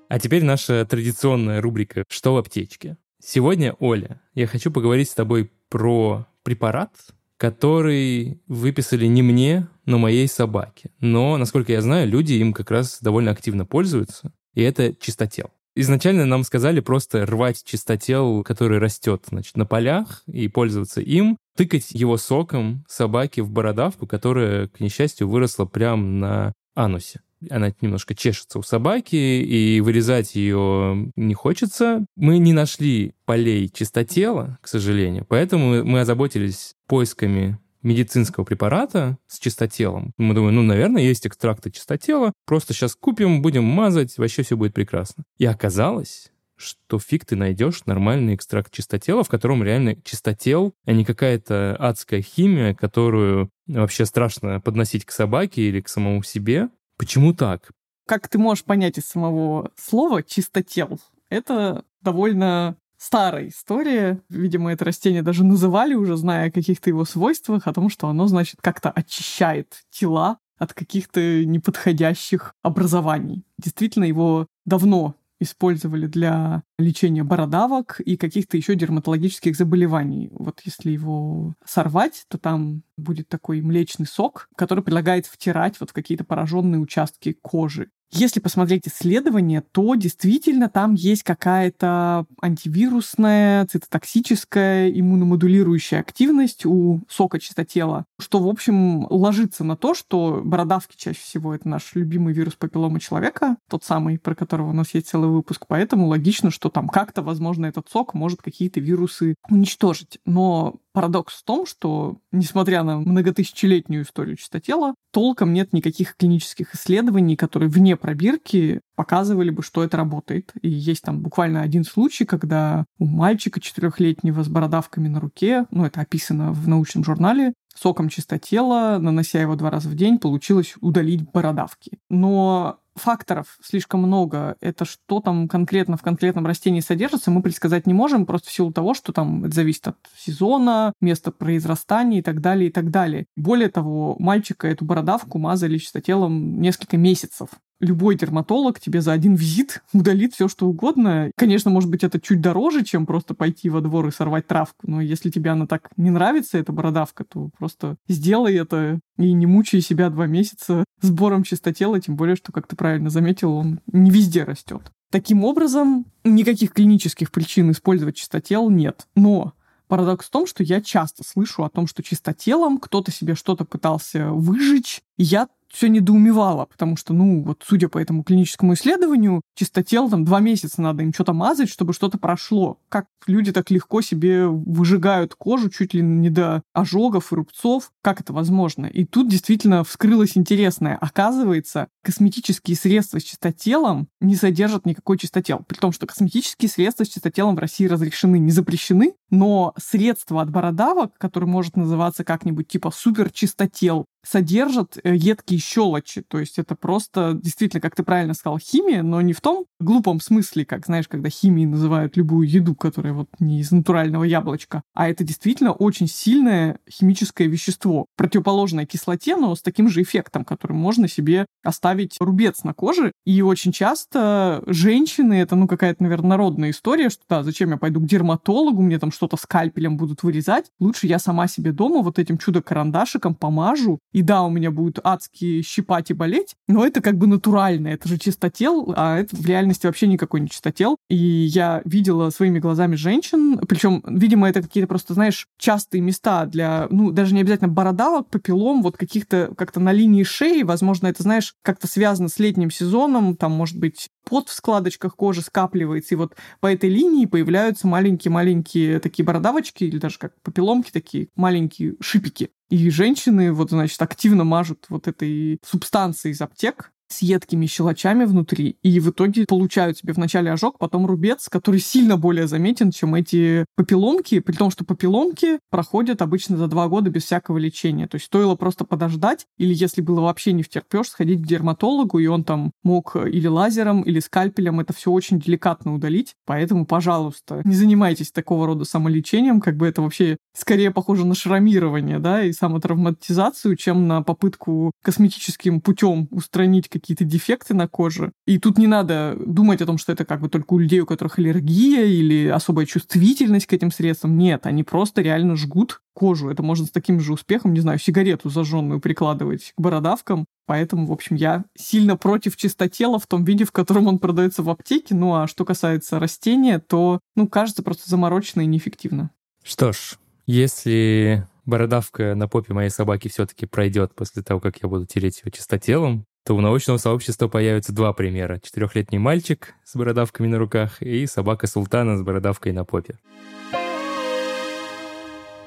А 0.10 0.20
теперь 0.20 0.44
наша 0.44 0.86
традиционная 0.86 1.62
рубрика 1.62 2.04
«Что 2.10 2.34
в 2.34 2.38
аптечке?». 2.38 2.98
Сегодня, 3.22 3.74
Оля, 3.80 4.22
я 4.34 4.48
хочу 4.48 4.72
поговорить 4.72 5.10
с 5.10 5.14
тобой 5.14 5.52
про 5.70 6.26
препарат, 6.44 6.92
который 7.39 8.41
выписали 8.47 9.06
не 9.06 9.21
мне, 9.21 9.69
но 9.86 9.97
моей 9.97 10.28
собаке. 10.28 10.91
Но, 10.99 11.38
насколько 11.38 11.71
я 11.71 11.82
знаю, 11.82 12.08
люди 12.08 12.34
им 12.34 12.52
как 12.52 12.69
раз 12.69 12.99
довольно 13.02 13.32
активно 13.32 13.65
пользуются, 13.65 14.34
и 14.54 14.62
это 14.62 14.93
чистотел. 14.93 15.49
Изначально 15.73 16.25
нам 16.25 16.43
сказали 16.43 16.82
просто 16.82 17.25
рвать 17.25 17.63
чистотел, 17.63 18.43
который 18.43 18.78
растет 18.80 19.23
значит, 19.30 19.56
на 19.56 19.65
полях, 19.65 20.23
и 20.28 20.49
пользоваться 20.49 20.99
им, 20.99 21.38
тыкать 21.56 21.91
его 21.91 22.17
соком 22.17 22.84
собаке 22.89 23.41
в 23.41 23.49
бородавку, 23.49 24.06
которая, 24.06 24.67
к 24.67 24.82
несчастью, 24.82 25.30
выросла 25.30 25.63
прямо 25.63 26.04
на 26.04 26.54
анусе 26.75 27.21
она 27.49 27.73
немножко 27.82 28.15
чешется 28.15 28.60
у 28.60 28.63
собаки, 28.63 29.15
и 29.15 29.82
вырезать 29.82 30.36
ее 30.36 31.12
не 31.15 31.34
хочется. 31.34 32.06
Мы 32.15 32.38
не 32.38 32.54
нашли 32.54 33.13
полей 33.25 33.69
чистотела, 33.69 34.58
к 34.62 34.67
сожалению, 34.67 35.25
поэтому 35.28 35.84
мы 35.84 36.02
озаботились 36.02 36.75
поисками 36.88 37.60
медицинского 37.82 38.43
препарата 38.43 39.17
с 39.28 39.39
чистотелом. 39.39 40.13
Мы 40.17 40.34
думаем, 40.34 40.56
ну, 40.56 40.63
наверное, 40.63 41.02
есть 41.02 41.25
экстракты 41.25 41.71
чистотела, 41.71 42.34
просто 42.45 42.73
сейчас 42.73 42.95
купим, 42.95 43.41
будем 43.41 43.63
мазать, 43.63 44.17
вообще 44.17 44.43
все 44.43 44.58
будет 44.58 44.73
прекрасно. 44.73 45.23
И 45.38 45.45
оказалось, 45.45 46.32
что 46.60 46.99
фиг 46.99 47.25
ты 47.25 47.36
найдешь 47.36 47.86
нормальный 47.86 48.36
экстракт 48.36 48.73
чистотела, 48.73 49.23
в 49.23 49.30
котором 49.30 49.63
реально 49.63 49.95
чистотел, 50.04 50.73
а 50.86 50.91
не 50.91 51.06
какая-то 51.06 51.75
адская 51.80 52.21
химия, 52.21 52.73
которую 52.73 53.49
вообще 53.67 54.06
страшно 54.06 54.60
подносить 54.60 55.06
к 55.06 55.12
собаке 55.12 55.62
или 55.62 55.80
к 55.80 55.88
самому 55.88 56.21
себе. 56.21 56.69
Почему 57.00 57.34
так? 57.34 57.72
Как 58.06 58.28
ты 58.28 58.38
можешь 58.38 58.66
понять 58.66 58.98
из 58.98 59.08
самого 59.08 59.72
слова 59.78 60.22
«чистотел»? 60.22 61.00
Это 61.30 61.86
довольно 62.02 62.76
старая 62.98 63.48
история. 63.48 64.22
Видимо, 64.28 64.74
это 64.74 64.84
растение 64.84 65.24
даже 65.24 65.46
называли 65.46 65.94
уже, 65.94 66.18
зная 66.18 66.50
о 66.50 66.52
каких-то 66.52 66.90
его 66.90 67.06
свойствах, 67.06 67.68
о 67.68 67.74
том, 67.74 67.90
что 67.90 68.10
оно, 68.10 68.28
значит, 68.28 68.60
как-то 68.62 68.92
очищает 68.92 69.86
тела 69.90 70.40
от 70.58 70.74
каких-то 70.74 71.46
неподходящих 71.46 72.54
образований. 72.64 73.46
Действительно, 73.58 74.04
его 74.04 74.48
давно 74.66 75.16
использовали 75.39 76.08
для 76.08 76.63
лечения 76.78 77.23
бородавок 77.23 77.99
и 78.02 78.17
каких-то 78.17 78.58
еще 78.58 78.75
дерматологических 78.75 79.56
заболеваний. 79.56 80.30
Вот 80.32 80.62
если 80.65 80.91
его 80.91 81.56
сорвать, 81.65 82.25
то 82.28 82.38
там 82.38 82.84
будет 82.97 83.30
такой 83.30 83.62
млечный 83.62 84.06
сок, 84.06 84.49
который 84.56 84.84
предлагает 84.84 85.25
втирать 85.25 85.80
вот 85.80 85.91
в 85.91 85.93
какие-то 85.93 86.23
пораженные 86.23 86.80
участки 86.80 87.38
кожи. 87.41 87.89
Если 88.12 88.39
посмотреть 88.39 88.88
исследования, 88.88 89.63
то 89.72 89.93
действительно 89.95 90.67
там 90.67 90.95
есть 90.95 91.24
какая-то 91.24 92.26
антивирусная, 92.41 93.65
цитотоксическая, 93.67 94.89
иммуномодулирующая 94.89 96.00
активность 96.00 96.65
у 96.65 97.02
сока 97.08 97.39
чистотела, 97.39 98.06
что, 98.19 98.39
в 98.39 98.48
общем, 98.48 99.06
ложится 99.12 99.63
на 99.63 99.78
то, 99.78 99.93
что 99.93 100.41
бородавки 100.43 100.95
чаще 100.98 101.19
всего 101.19 101.54
это 101.54 101.69
наш 101.69 101.93
любимый 101.93 102.34
вирус 102.34 102.56
папиллома 102.56 103.00
человека, 103.00 103.58
тот 103.69 103.84
самый, 103.84 104.17
про 104.17 104.34
которого 104.34 104.69
у 104.69 104.74
нас 104.74 104.93
есть 104.93 105.10
целый 105.10 105.30
выпуск, 105.30 105.65
поэтому 105.67 106.08
логично, 106.08 106.50
что 106.50 106.69
там 106.69 106.88
как-то, 106.88 107.22
возможно, 107.22 107.67
этот 107.67 107.89
сок 107.89 108.15
может 108.15 108.41
какие-то 108.41 108.80
вирусы 108.80 109.36
уничтожить. 109.50 110.19
Но 110.26 110.78
Парадокс 110.93 111.36
в 111.36 111.43
том, 111.43 111.65
что, 111.65 112.17
несмотря 112.32 112.84
на 112.84 112.99
многотысячелетнюю 112.99 114.04
историю 114.04 114.38
чистотела, 114.38 114.95
толком 115.12 115.54
нет 115.54 115.71
никаких 115.73 116.15
клинических 116.17 116.73
исследований, 116.73 117.36
которые 117.36 117.69
вне 117.69 117.95
пробирки 117.95 118.82
показывали 118.95 119.49
бы, 119.49 119.62
что 119.63 119.84
это 119.84 119.97
работает. 119.97 120.52
И 120.62 120.69
есть 120.69 121.04
там 121.04 121.21
буквально 121.21 121.62
один 121.62 121.84
случай, 121.84 122.25
когда 122.25 122.86
у 122.97 123.06
мальчика 123.06 123.62
четырехлетнего 123.62 124.43
с 124.43 124.49
бородавками 124.49 125.08
на 125.08 125.19
руке, 125.19 125.65
ну, 125.71 125.86
это 125.86 126.02
описано 126.02 126.52
в 126.52 126.67
научном 126.67 127.04
журнале, 127.04 127.54
соком 127.75 128.10
чистотела, 128.10 128.97
нанося 128.99 129.39
его 129.39 129.56
два 129.56 129.69
раза 129.69 129.89
в 129.89 129.95
день, 129.95 130.17
получилось 130.17 130.75
удалить 130.82 131.30
бородавки. 131.32 131.99
Но 132.10 132.80
факторов 133.00 133.58
слишком 133.64 134.02
много. 134.02 134.56
Это 134.62 134.86
что 134.86 135.20
там 135.20 135.48
конкретно 135.48 135.98
в 135.98 136.02
конкретном 136.02 136.46
растении 136.46 136.82
содержится, 136.82 137.32
мы 137.32 137.42
предсказать 137.42 137.88
не 137.88 137.94
можем, 137.94 138.26
просто 138.26 138.50
в 138.50 138.54
силу 138.54 138.72
того, 138.72 138.94
что 138.94 139.12
там 139.12 139.46
это 139.46 139.56
зависит 139.56 139.88
от 139.88 139.98
сезона, 140.18 140.94
места 141.02 141.32
произрастания 141.32 142.20
и 142.20 142.22
так 142.22 142.42
далее, 142.42 142.70
и 142.70 142.72
так 142.72 142.92
далее. 142.92 143.26
Более 143.36 143.70
того, 143.70 144.16
мальчика 144.20 144.68
эту 144.68 144.86
бородавку 144.86 145.40
мазали 145.40 145.78
чистотелом 145.78 146.62
несколько 146.62 146.98
месяцев 146.98 147.50
любой 147.80 148.15
дерматолог 148.15 148.80
тебе 148.80 149.02
за 149.02 149.12
один 149.12 149.36
визит 149.36 149.84
удалит 149.94 150.34
все, 150.34 150.48
что 150.48 150.68
угодно. 150.68 151.32
Конечно, 151.38 151.72
может 151.72 151.89
быть, 151.89 152.04
это 152.04 152.20
чуть 152.20 152.42
дороже, 152.42 152.84
чем 152.84 153.06
просто 153.06 153.34
пойти 153.34 153.70
во 153.70 153.82
двор 153.82 154.08
и 154.08 154.12
сорвать 154.12 154.48
травку, 154.48 154.89
но 154.89 155.02
если 155.02 155.30
тебе 155.30 155.52
она 155.52 155.68
так 155.68 155.89
не 155.98 156.10
нравится, 156.10 156.58
эта 156.58 156.72
бородавка, 156.72 157.24
то 157.24 157.50
просто 157.58 157.98
сделай 158.08 158.56
это 158.56 159.00
и 159.18 159.34
не 159.34 159.46
мучай 159.46 159.82
себя 159.82 160.10
два 160.10 160.28
месяца 160.28 160.84
сбором 161.02 161.44
чистотела, 161.44 162.00
тем 162.00 162.15
более, 162.15 162.36
что, 162.36 162.52
как 162.52 162.68
ты 162.68 162.76
правильно 162.76 163.10
заметил, 163.10 163.54
он 163.54 163.80
не 163.92 164.12
везде 164.12 164.44
растет. 164.44 164.92
Таким 165.12 165.44
образом, 165.44 166.06
никаких 166.24 166.72
клинических 166.72 167.32
причин 167.32 167.72
использовать 167.72 168.15
чистотел 168.15 168.70
нет. 168.70 169.08
Но 169.15 169.54
Парадокс 169.89 170.28
в 170.28 170.30
том, 170.30 170.46
что 170.46 170.63
я 170.63 170.82
часто 170.82 171.24
слышу 171.24 171.63
о 171.63 171.70
том, 171.70 171.88
что 171.88 172.04
чистотелом 172.04 172.78
кто-то 172.78 173.12
себе 173.12 173.34
что-то 173.34 173.65
пытался 173.65 174.30
выжечь. 174.30 175.02
Я 175.18 175.48
все 175.72 175.88
недоумевала, 175.88 176.66
потому 176.66 176.98
что, 176.98 177.14
ну, 177.14 177.44
вот 177.44 177.64
судя 177.66 177.90
по 177.90 177.98
этому 177.98 178.24
клиническому 178.24 178.74
исследованию, 178.74 179.42
чистотел 179.56 180.10
там 180.10 180.26
два 180.26 180.40
месяца 180.40 180.82
надо 180.82 181.04
им 181.04 181.14
что-то 181.14 181.34
мазать, 181.34 181.70
чтобы 181.70 181.94
что-то 181.94 182.18
прошло. 182.18 182.80
Как 182.90 183.06
люди 183.28 183.52
так 183.52 183.70
легко 183.72 184.02
себе 184.02 184.48
выжигают 184.48 185.36
кожу 185.36 185.70
чуть 185.70 185.94
ли 185.94 186.02
не 186.02 186.30
до 186.30 186.64
ожогов 186.74 187.32
и 187.32 187.36
рубцов? 187.36 187.92
Как 188.02 188.22
это 188.22 188.34
возможно? 188.34 188.86
И 188.86 189.06
тут 189.06 189.30
действительно 189.30 189.84
вскрылось 189.84 190.38
интересное. 190.38 190.98
Оказывается, 190.98 191.88
косметические 192.04 192.76
средства 192.76 193.20
с 193.20 193.24
чистотелом 193.24 194.08
не 194.22 194.36
содержат 194.36 194.86
никакой 194.86 195.18
чистотел. 195.18 195.60
При 195.68 195.78
том, 195.78 195.92
что 195.92 196.08
косметические 196.08 196.70
средства 196.70 197.04
с 197.04 197.10
чистотелом 197.10 197.56
в 197.56 197.60
России 197.60 197.86
разрешены, 197.86 198.40
не 198.40 198.52
запрещены, 198.52 199.14
но 199.30 199.74
средство 199.78 200.42
от 200.42 200.50
бородавок, 200.50 201.18
которое 201.18 201.48
может 201.48 201.78
называться 201.78 202.24
как-нибудь 202.24 202.68
типа 202.68 202.92
супер 202.92 203.32
чистотел, 203.32 204.06
содержат 204.26 204.98
э, 205.04 205.15
едкие 205.15 205.60
щелочи. 205.60 206.22
То 206.22 206.39
есть 206.39 206.60
это 206.60 206.76
просто, 206.76 207.34
действительно, 207.34 207.82
как 207.82 207.96
ты 207.96 208.04
правильно 208.04 208.34
сказал, 208.34 208.60
химия, 208.60 209.02
но 209.02 209.22
не 209.22 209.34
в 209.34 209.42
том 209.42 209.65
глупом 209.80 210.20
смысле, 210.20 210.65
как, 210.65 210.86
знаешь, 210.86 211.08
когда 211.08 211.30
химией 211.30 211.68
называют 211.68 212.18
любую 212.18 212.48
еду, 212.48 212.76
которая 212.76 213.13
вот 213.13 213.30
не 213.39 213.62
из 213.62 213.72
натурального 213.72 214.24
яблочка, 214.24 214.82
а 214.94 215.10
это 215.10 215.24
действительно 215.24 215.72
очень 215.72 216.08
сильное 216.08 216.80
химическое 216.89 217.48
вещество, 217.48 218.06
противоположное 218.18 218.86
кислоте, 218.86 219.36
но 219.36 219.56
с 219.56 219.62
таким 219.62 219.89
же 219.89 220.02
эффектом, 220.02 220.44
который 220.44 220.74
можно 220.74 221.08
себе 221.08 221.46
оставить 221.63 222.18
рубец 222.20 222.63
на 222.63 222.74
коже. 222.74 223.12
И 223.26 223.42
очень 223.42 223.72
часто 223.72 224.63
женщины, 224.68 225.36
это, 225.36 225.56
ну, 225.56 225.68
какая-то, 225.68 226.04
наверное, 226.04 226.30
народная 226.30 226.72
история, 226.72 227.10
что 227.10 227.24
да, 227.30 227.44
зачем 227.44 227.72
я 227.72 227.78
пойду 227.78 228.02
к 228.02 228.06
дерматологу, 228.06 228.82
мне 228.82 229.00
там 229.00 229.12
что-то 229.20 229.36
скальпелем 229.36 229.98
будут 229.98 230.24
вырезать, 230.24 230.72
лучше 230.80 231.06
я 231.06 231.20
сама 231.20 231.48
себе 231.50 231.74
дома 231.74 232.02
вот 232.02 232.20
этим 232.20 232.38
чудо-карандашиком 232.38 233.36
помажу, 233.36 234.00
и 234.14 234.22
да, 234.22 234.44
у 234.44 234.50
меня 234.50 234.72
будет 234.72 235.00
адски 235.04 235.62
щипать 235.62 236.10
и 236.10 236.14
болеть, 236.14 236.56
но 236.70 236.86
это 236.86 237.02
как 237.02 237.18
бы 237.18 237.28
натурально, 237.28 237.90
это 237.90 238.08
же 238.08 238.18
чистотел, 238.18 238.94
а 238.96 239.18
это 239.18 239.36
в 239.36 239.46
реальности 239.46 239.88
вообще 239.88 240.08
никакой 240.08 240.40
не 240.40 240.50
чистотел. 240.50 240.96
И 241.10 241.18
я 241.18 241.82
видела 241.84 242.30
своими 242.30 242.60
глазами 242.60 242.96
женщин, 242.96 243.60
причем, 243.68 244.02
видимо, 244.08 244.48
это 244.48 244.62
какие-то 244.62 244.88
просто, 244.88 245.14
знаешь, 245.14 245.48
частые 245.58 246.00
места 246.00 246.46
для, 246.46 246.88
ну, 246.90 247.12
даже 247.12 247.34
не 247.34 247.42
обязательно 247.42 247.68
бородавок, 247.68 248.30
попелом, 248.30 248.82
вот 248.82 248.96
каких-то 248.96 249.54
как-то 249.58 249.82
на 249.82 249.92
линии 249.92 250.24
шеи, 250.24 250.64
возможно, 250.64 251.08
это, 251.08 251.24
знаешь, 251.24 251.56
как-то 251.62 251.88
связано 251.88 252.30
с 252.30 252.40
летним 252.40 252.72
сезоном, 252.72 253.36
там, 253.36 253.52
может 253.52 253.78
быть, 253.78 254.08
пот 254.24 254.48
в 254.48 254.54
складочках 254.54 255.16
кожи 255.16 255.42
скапливается, 255.42 256.14
и 256.14 256.18
вот 256.18 256.36
по 256.62 256.72
этой 256.72 256.90
линии 256.90 257.26
появляются 257.26 257.88
маленькие-маленькие 257.88 259.00
такие 259.10 259.26
бородавочки, 259.26 259.84
или 259.84 259.98
даже 259.98 260.17
как 260.17 260.39
попеломки 260.41 260.91
такие, 260.91 261.30
маленькие 261.36 261.95
шипики. 262.00 262.52
И 262.69 262.89
женщины 262.89 263.52
вот, 263.52 263.72
значит, 263.72 264.02
активно 264.02 264.43
мажут 264.43 264.86
вот 264.89 265.08
этой 265.08 265.60
субстанцией 265.65 266.34
из 266.34 266.41
аптек, 266.41 266.91
с 267.10 267.22
едкими 267.22 267.65
щелочами 267.65 268.26
внутри, 268.26 268.78
и 268.84 269.00
в 269.00 269.10
итоге 269.10 269.45
получают 269.48 269.98
себе 269.98 270.13
вначале 270.13 270.52
ожог, 270.52 270.78
потом 270.78 271.06
рубец, 271.06 271.50
который 271.50 271.80
сильно 271.80 272.17
более 272.17 272.48
заметен, 272.48 272.91
чем 272.91 273.15
эти 273.15 273.65
папилломки, 273.76 274.39
при 274.39 274.54
том, 274.54 274.72
что 274.72 274.86
папилломки 274.86 275.60
проходят 275.69 276.22
обычно 276.22 276.58
за 276.58 276.67
два 276.67 276.88
года 276.88 277.10
без 277.10 277.24
всякого 277.24 277.58
лечения. 277.58 278.08
То 278.08 278.15
есть 278.15 278.28
стоило 278.28 278.56
просто 278.56 278.86
подождать, 278.86 279.45
или 279.58 279.74
если 279.74 280.02
было 280.02 280.22
вообще 280.22 280.54
не 280.54 280.63
втерпешь, 280.63 281.10
сходить 281.10 281.41
к 281.41 281.48
дерматологу, 281.48 282.19
и 282.19 282.28
он 282.28 282.43
там 282.43 282.72
мог 282.84 283.15
или 283.15 283.48
лазером, 283.48 284.02
или 284.02 284.19
скальпелем 284.19 284.80
это 284.80 284.93
все 284.93 285.12
очень 285.12 285.39
деликатно 285.39 285.93
удалить. 285.93 286.36
Поэтому, 286.45 286.86
пожалуйста, 286.86 287.62
не 287.65 287.76
занимайтесь 287.76 288.32
такого 288.32 288.67
рода 288.67 288.86
самолечением, 288.86 289.62
как 289.62 289.78
бы 289.78 289.88
это 289.88 290.02
вообще 290.02 290.38
скорее 290.56 290.91
похоже 290.91 291.26
на 291.26 291.36
шрамирование, 291.36 292.19
да, 292.19 292.43
и 292.43 292.52
самотравматизацию, 292.52 293.76
чем 293.76 294.08
на 294.08 294.22
попытку 294.22 294.91
косметическим 295.04 295.82
путем 295.82 296.28
устранить 296.32 296.89
какие-то 297.00 297.24
дефекты 297.24 297.74
на 297.74 297.88
коже. 297.88 298.32
И 298.46 298.60
тут 298.60 298.78
не 298.78 298.88
надо 298.88 299.38
думать 299.46 299.82
о 299.82 299.86
том, 299.86 299.98
что 299.98 300.12
это 300.12 300.26
как 300.26 300.42
бы 300.42 300.50
только 300.50 300.74
у 300.74 300.78
людей, 300.78 301.00
у 301.00 301.06
которых 301.06 301.40
аллергия 301.40 302.06
или 302.06 302.48
особая 302.48 302.86
чувствительность 302.86 303.66
к 303.66 303.74
этим 303.74 303.92
средствам. 303.92 304.38
Нет, 304.38 304.66
они 304.66 304.84
просто 304.84 305.22
реально 305.22 305.56
жгут 305.56 306.02
кожу. 306.14 306.50
Это 306.50 306.64
можно 306.64 306.86
с 306.86 306.92
таким 306.92 307.20
же 307.20 307.34
успехом, 307.34 307.74
не 307.74 307.80
знаю, 307.80 308.00
сигарету 308.00 308.50
зажженную 308.50 309.00
прикладывать 309.00 309.74
к 309.76 309.82
бородавкам. 309.82 310.46
Поэтому, 310.66 311.08
в 311.08 311.12
общем, 311.12 311.36
я 311.36 311.64
сильно 311.78 312.16
против 312.16 312.56
чистотела 312.56 313.18
в 313.18 313.26
том 313.26 313.44
виде, 313.44 313.66
в 313.66 313.72
котором 313.72 314.08
он 314.08 314.20
продается 314.20 314.62
в 314.62 314.70
аптеке. 314.70 315.16
Ну 315.16 315.34
а 315.34 315.48
что 315.48 315.66
касается 315.66 316.20
растения, 316.20 316.80
то, 316.80 317.20
ну, 317.36 317.48
кажется 317.48 317.82
просто 317.82 318.10
заморочено 318.10 318.62
и 318.62 318.68
неэффективно. 318.68 319.32
Что 319.64 319.94
ж, 319.94 320.18
если 320.46 321.48
бородавка 321.66 322.36
на 322.36 322.48
попе 322.48 322.74
моей 322.74 322.90
собаки 322.90 323.30
все-таки 323.30 323.66
пройдет 323.66 324.14
после 324.16 324.44
того, 324.44 324.60
как 324.60 324.82
я 324.82 324.90
буду 324.90 325.06
тереть 325.06 325.42
ее 325.44 325.52
чистотелом, 325.52 326.26
то 326.50 326.56
у 326.56 326.62
научного 326.62 326.98
сообщества 326.98 327.48
появятся 327.48 327.94
два 327.94 328.12
примера. 328.12 328.60
Четырехлетний 328.60 329.20
мальчик 329.20 329.76
с 329.86 329.96
бородавками 329.96 330.48
на 330.48 330.58
руках 330.58 331.00
и 331.00 331.28
собака 331.28 331.68
султана 331.68 332.18
с 332.18 332.24
бородавкой 332.24 332.72
на 332.72 332.86
попе. 332.86 333.20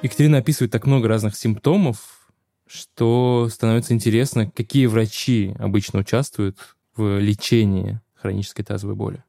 Екатерина 0.03 0.39
описывает 0.39 0.73
так 0.73 0.85
много 0.85 1.07
разных 1.07 1.37
симптомов, 1.37 2.33
что 2.67 3.49
становится 3.49 3.95
интересно, 3.95 4.51
какие 4.51 4.87
врачи 4.87 5.55
обычно 5.61 6.01
участвуют 6.01 6.59
в 6.97 7.21
лечении 7.21 8.01
хронической 8.17 8.65
тазовой 8.65 8.97
боли. 8.97 9.23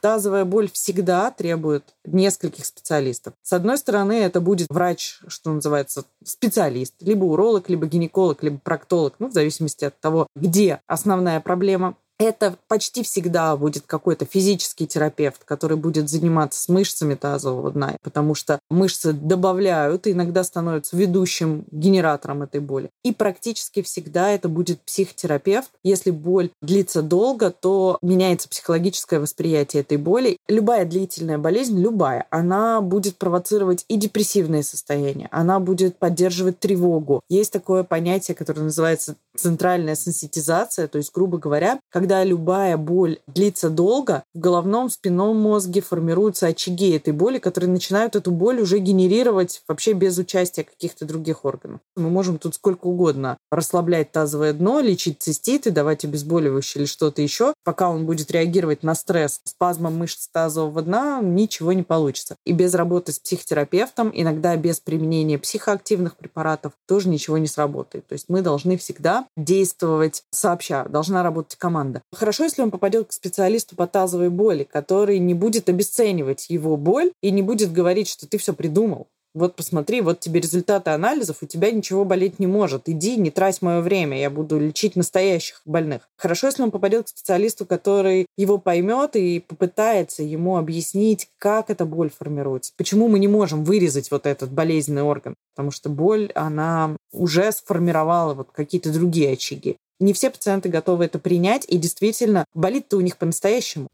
Тазовая 0.00 0.44
боль 0.44 0.70
всегда 0.70 1.30
требует 1.30 1.84
нескольких 2.04 2.64
специалистов. 2.64 3.34
С 3.42 3.52
одной 3.52 3.78
стороны, 3.78 4.12
это 4.12 4.40
будет 4.40 4.68
врач, 4.70 5.20
что 5.28 5.52
называется, 5.52 6.04
специалист, 6.24 6.94
либо 7.00 7.24
уролог, 7.24 7.68
либо 7.68 7.86
гинеколог, 7.86 8.42
либо 8.42 8.58
проктолог, 8.58 9.14
ну, 9.18 9.28
в 9.28 9.32
зависимости 9.32 9.84
от 9.84 9.98
того, 10.00 10.26
где 10.34 10.80
основная 10.86 11.40
проблема 11.40 11.96
это 12.18 12.56
почти 12.66 13.02
всегда 13.02 13.56
будет 13.56 13.84
какой-то 13.86 14.26
физический 14.26 14.86
терапевт, 14.86 15.44
который 15.44 15.76
будет 15.76 16.08
заниматься 16.08 16.60
с 16.60 16.68
мышцами 16.68 17.14
тазового 17.14 17.70
дна, 17.70 17.96
потому 18.02 18.34
что 18.34 18.58
мышцы 18.70 19.12
добавляют 19.12 20.06
и 20.06 20.12
иногда 20.12 20.42
становятся 20.42 20.96
ведущим 20.96 21.64
генератором 21.70 22.42
этой 22.42 22.60
боли. 22.60 22.90
И 23.04 23.12
практически 23.12 23.82
всегда 23.82 24.30
это 24.30 24.48
будет 24.48 24.80
психотерапевт. 24.82 25.70
Если 25.84 26.10
боль 26.10 26.50
длится 26.60 27.02
долго, 27.02 27.50
то 27.50 27.98
меняется 28.02 28.48
психологическое 28.48 29.20
восприятие 29.20 29.82
этой 29.82 29.96
боли. 29.96 30.38
Любая 30.48 30.84
длительная 30.84 31.38
болезнь, 31.38 31.80
любая, 31.80 32.26
она 32.30 32.80
будет 32.80 33.16
провоцировать 33.16 33.84
и 33.88 33.96
депрессивные 33.96 34.62
состояния, 34.62 35.28
она 35.30 35.60
будет 35.60 35.98
поддерживать 35.98 36.58
тревогу. 36.58 37.22
Есть 37.28 37.52
такое 37.52 37.84
понятие, 37.84 38.34
которое 38.34 38.62
называется 38.62 39.16
центральная 39.38 39.94
сенситизация, 39.94 40.88
то 40.88 40.98
есть, 40.98 41.12
грубо 41.12 41.38
говоря, 41.38 41.80
когда 41.90 42.24
любая 42.24 42.76
боль 42.76 43.18
длится 43.26 43.70
долго, 43.70 44.24
в 44.34 44.38
головном 44.38 44.90
спинном 44.90 45.36
мозге 45.36 45.80
формируются 45.80 46.48
очаги 46.48 46.90
этой 46.90 47.12
боли, 47.12 47.38
которые 47.38 47.70
начинают 47.70 48.16
эту 48.16 48.30
боль 48.30 48.60
уже 48.60 48.78
генерировать 48.78 49.62
вообще 49.68 49.92
без 49.92 50.18
участия 50.18 50.64
каких-то 50.64 51.04
других 51.04 51.44
органов. 51.44 51.80
Мы 51.96 52.10
можем 52.10 52.38
тут 52.38 52.54
сколько 52.54 52.86
угодно 52.86 53.38
расслаблять 53.50 54.12
тазовое 54.12 54.52
дно, 54.52 54.80
лечить 54.80 55.20
циститы, 55.20 55.70
давать 55.70 56.04
обезболивающие 56.04 56.82
или 56.82 56.88
что-то 56.88 57.22
еще. 57.22 57.54
Пока 57.68 57.90
он 57.90 58.06
будет 58.06 58.30
реагировать 58.30 58.82
на 58.82 58.94
стресс 58.94 59.42
спазмом 59.44 59.98
мышц 59.98 60.26
тазового 60.28 60.80
дна, 60.80 61.20
ничего 61.22 61.74
не 61.74 61.82
получится. 61.82 62.36
И 62.46 62.52
без 62.52 62.72
работы 62.72 63.12
с 63.12 63.18
психотерапевтом, 63.18 64.10
иногда 64.14 64.56
без 64.56 64.80
применения 64.80 65.38
психоактивных 65.38 66.16
препаратов, 66.16 66.72
тоже 66.86 67.10
ничего 67.10 67.36
не 67.36 67.46
сработает. 67.46 68.06
То 68.06 68.14
есть 68.14 68.30
мы 68.30 68.40
должны 68.40 68.78
всегда 68.78 69.26
действовать 69.36 70.22
сообща, 70.30 70.86
должна 70.88 71.22
работать 71.22 71.58
команда. 71.58 72.00
Хорошо, 72.10 72.44
если 72.44 72.62
он 72.62 72.70
попадет 72.70 73.08
к 73.08 73.12
специалисту 73.12 73.76
по 73.76 73.86
тазовой 73.86 74.30
боли, 74.30 74.64
который 74.64 75.18
не 75.18 75.34
будет 75.34 75.68
обесценивать 75.68 76.48
его 76.48 76.78
боль 76.78 77.12
и 77.20 77.30
не 77.30 77.42
будет 77.42 77.70
говорить, 77.70 78.08
что 78.08 78.26
ты 78.26 78.38
все 78.38 78.54
придумал 78.54 79.08
вот 79.38 79.56
посмотри, 79.56 80.00
вот 80.00 80.20
тебе 80.20 80.40
результаты 80.40 80.90
анализов, 80.90 81.38
у 81.42 81.46
тебя 81.46 81.70
ничего 81.70 82.04
болеть 82.04 82.38
не 82.38 82.46
может. 82.46 82.88
Иди, 82.88 83.16
не 83.16 83.30
трать 83.30 83.62
мое 83.62 83.80
время, 83.80 84.18
я 84.18 84.30
буду 84.30 84.58
лечить 84.58 84.96
настоящих 84.96 85.62
больных. 85.64 86.08
Хорошо, 86.16 86.48
если 86.48 86.62
он 86.62 86.70
попадет 86.70 87.06
к 87.06 87.08
специалисту, 87.08 87.64
который 87.64 88.26
его 88.36 88.58
поймет 88.58 89.16
и 89.16 89.40
попытается 89.40 90.22
ему 90.22 90.56
объяснить, 90.56 91.28
как 91.38 91.70
эта 91.70 91.86
боль 91.86 92.10
формируется. 92.10 92.72
Почему 92.76 93.08
мы 93.08 93.18
не 93.18 93.28
можем 93.28 93.64
вырезать 93.64 94.10
вот 94.10 94.26
этот 94.26 94.50
болезненный 94.50 95.02
орган? 95.02 95.34
Потому 95.54 95.70
что 95.70 95.88
боль, 95.88 96.30
она 96.34 96.96
уже 97.12 97.50
сформировала 97.52 98.34
вот 98.34 98.48
какие-то 98.52 98.92
другие 98.92 99.32
очаги. 99.32 99.76
Не 100.00 100.12
все 100.12 100.30
пациенты 100.30 100.68
готовы 100.68 101.06
это 101.06 101.18
принять, 101.18 101.64
и 101.68 101.76
действительно, 101.76 102.44
болит-то 102.54 102.96
у 102.96 103.00
них 103.00 103.16
по-настоящему. 103.16 103.88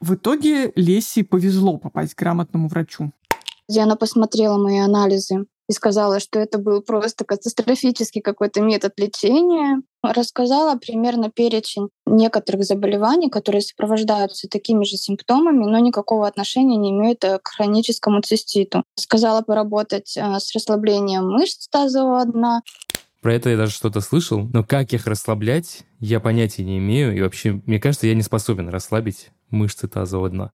В 0.00 0.14
итоге 0.14 0.72
Лесе 0.74 1.24
повезло 1.24 1.78
попасть 1.78 2.14
к 2.14 2.18
грамотному 2.18 2.68
врачу 2.68 3.12
где 3.68 3.80
она 3.80 3.96
посмотрела 3.96 4.58
мои 4.58 4.78
анализы 4.78 5.46
и 5.68 5.72
сказала, 5.72 6.20
что 6.20 6.38
это 6.38 6.58
был 6.58 6.82
просто 6.82 7.24
катастрофический 7.24 8.20
какой-то 8.20 8.60
метод 8.60 8.92
лечения. 8.98 9.80
Рассказала 10.02 10.76
примерно 10.76 11.30
перечень 11.30 11.88
некоторых 12.04 12.64
заболеваний, 12.64 13.30
которые 13.30 13.62
сопровождаются 13.62 14.48
такими 14.48 14.84
же 14.84 14.96
симптомами, 14.96 15.64
но 15.64 15.78
никакого 15.78 16.26
отношения 16.26 16.76
не 16.76 16.90
имеют 16.90 17.20
к 17.20 17.48
хроническому 17.48 18.20
циститу. 18.20 18.84
Сказала 18.96 19.40
поработать 19.40 20.16
э, 20.16 20.38
с 20.38 20.54
расслаблением 20.54 21.30
мышц 21.30 21.68
тазового 21.68 22.24
дна. 22.26 22.60
Про 23.22 23.34
это 23.34 23.48
я 23.48 23.56
даже 23.56 23.72
что-то 23.72 24.02
слышал, 24.02 24.46
но 24.52 24.64
как 24.64 24.92
их 24.92 25.06
расслаблять, 25.06 25.84
я 25.98 26.20
понятия 26.20 26.62
не 26.62 26.76
имею. 26.76 27.16
И 27.16 27.22
вообще, 27.22 27.62
мне 27.64 27.80
кажется, 27.80 28.06
я 28.06 28.14
не 28.14 28.20
способен 28.20 28.68
расслабить 28.68 29.30
мышцы 29.48 29.88
тазового 29.88 30.28
дна 30.28 30.52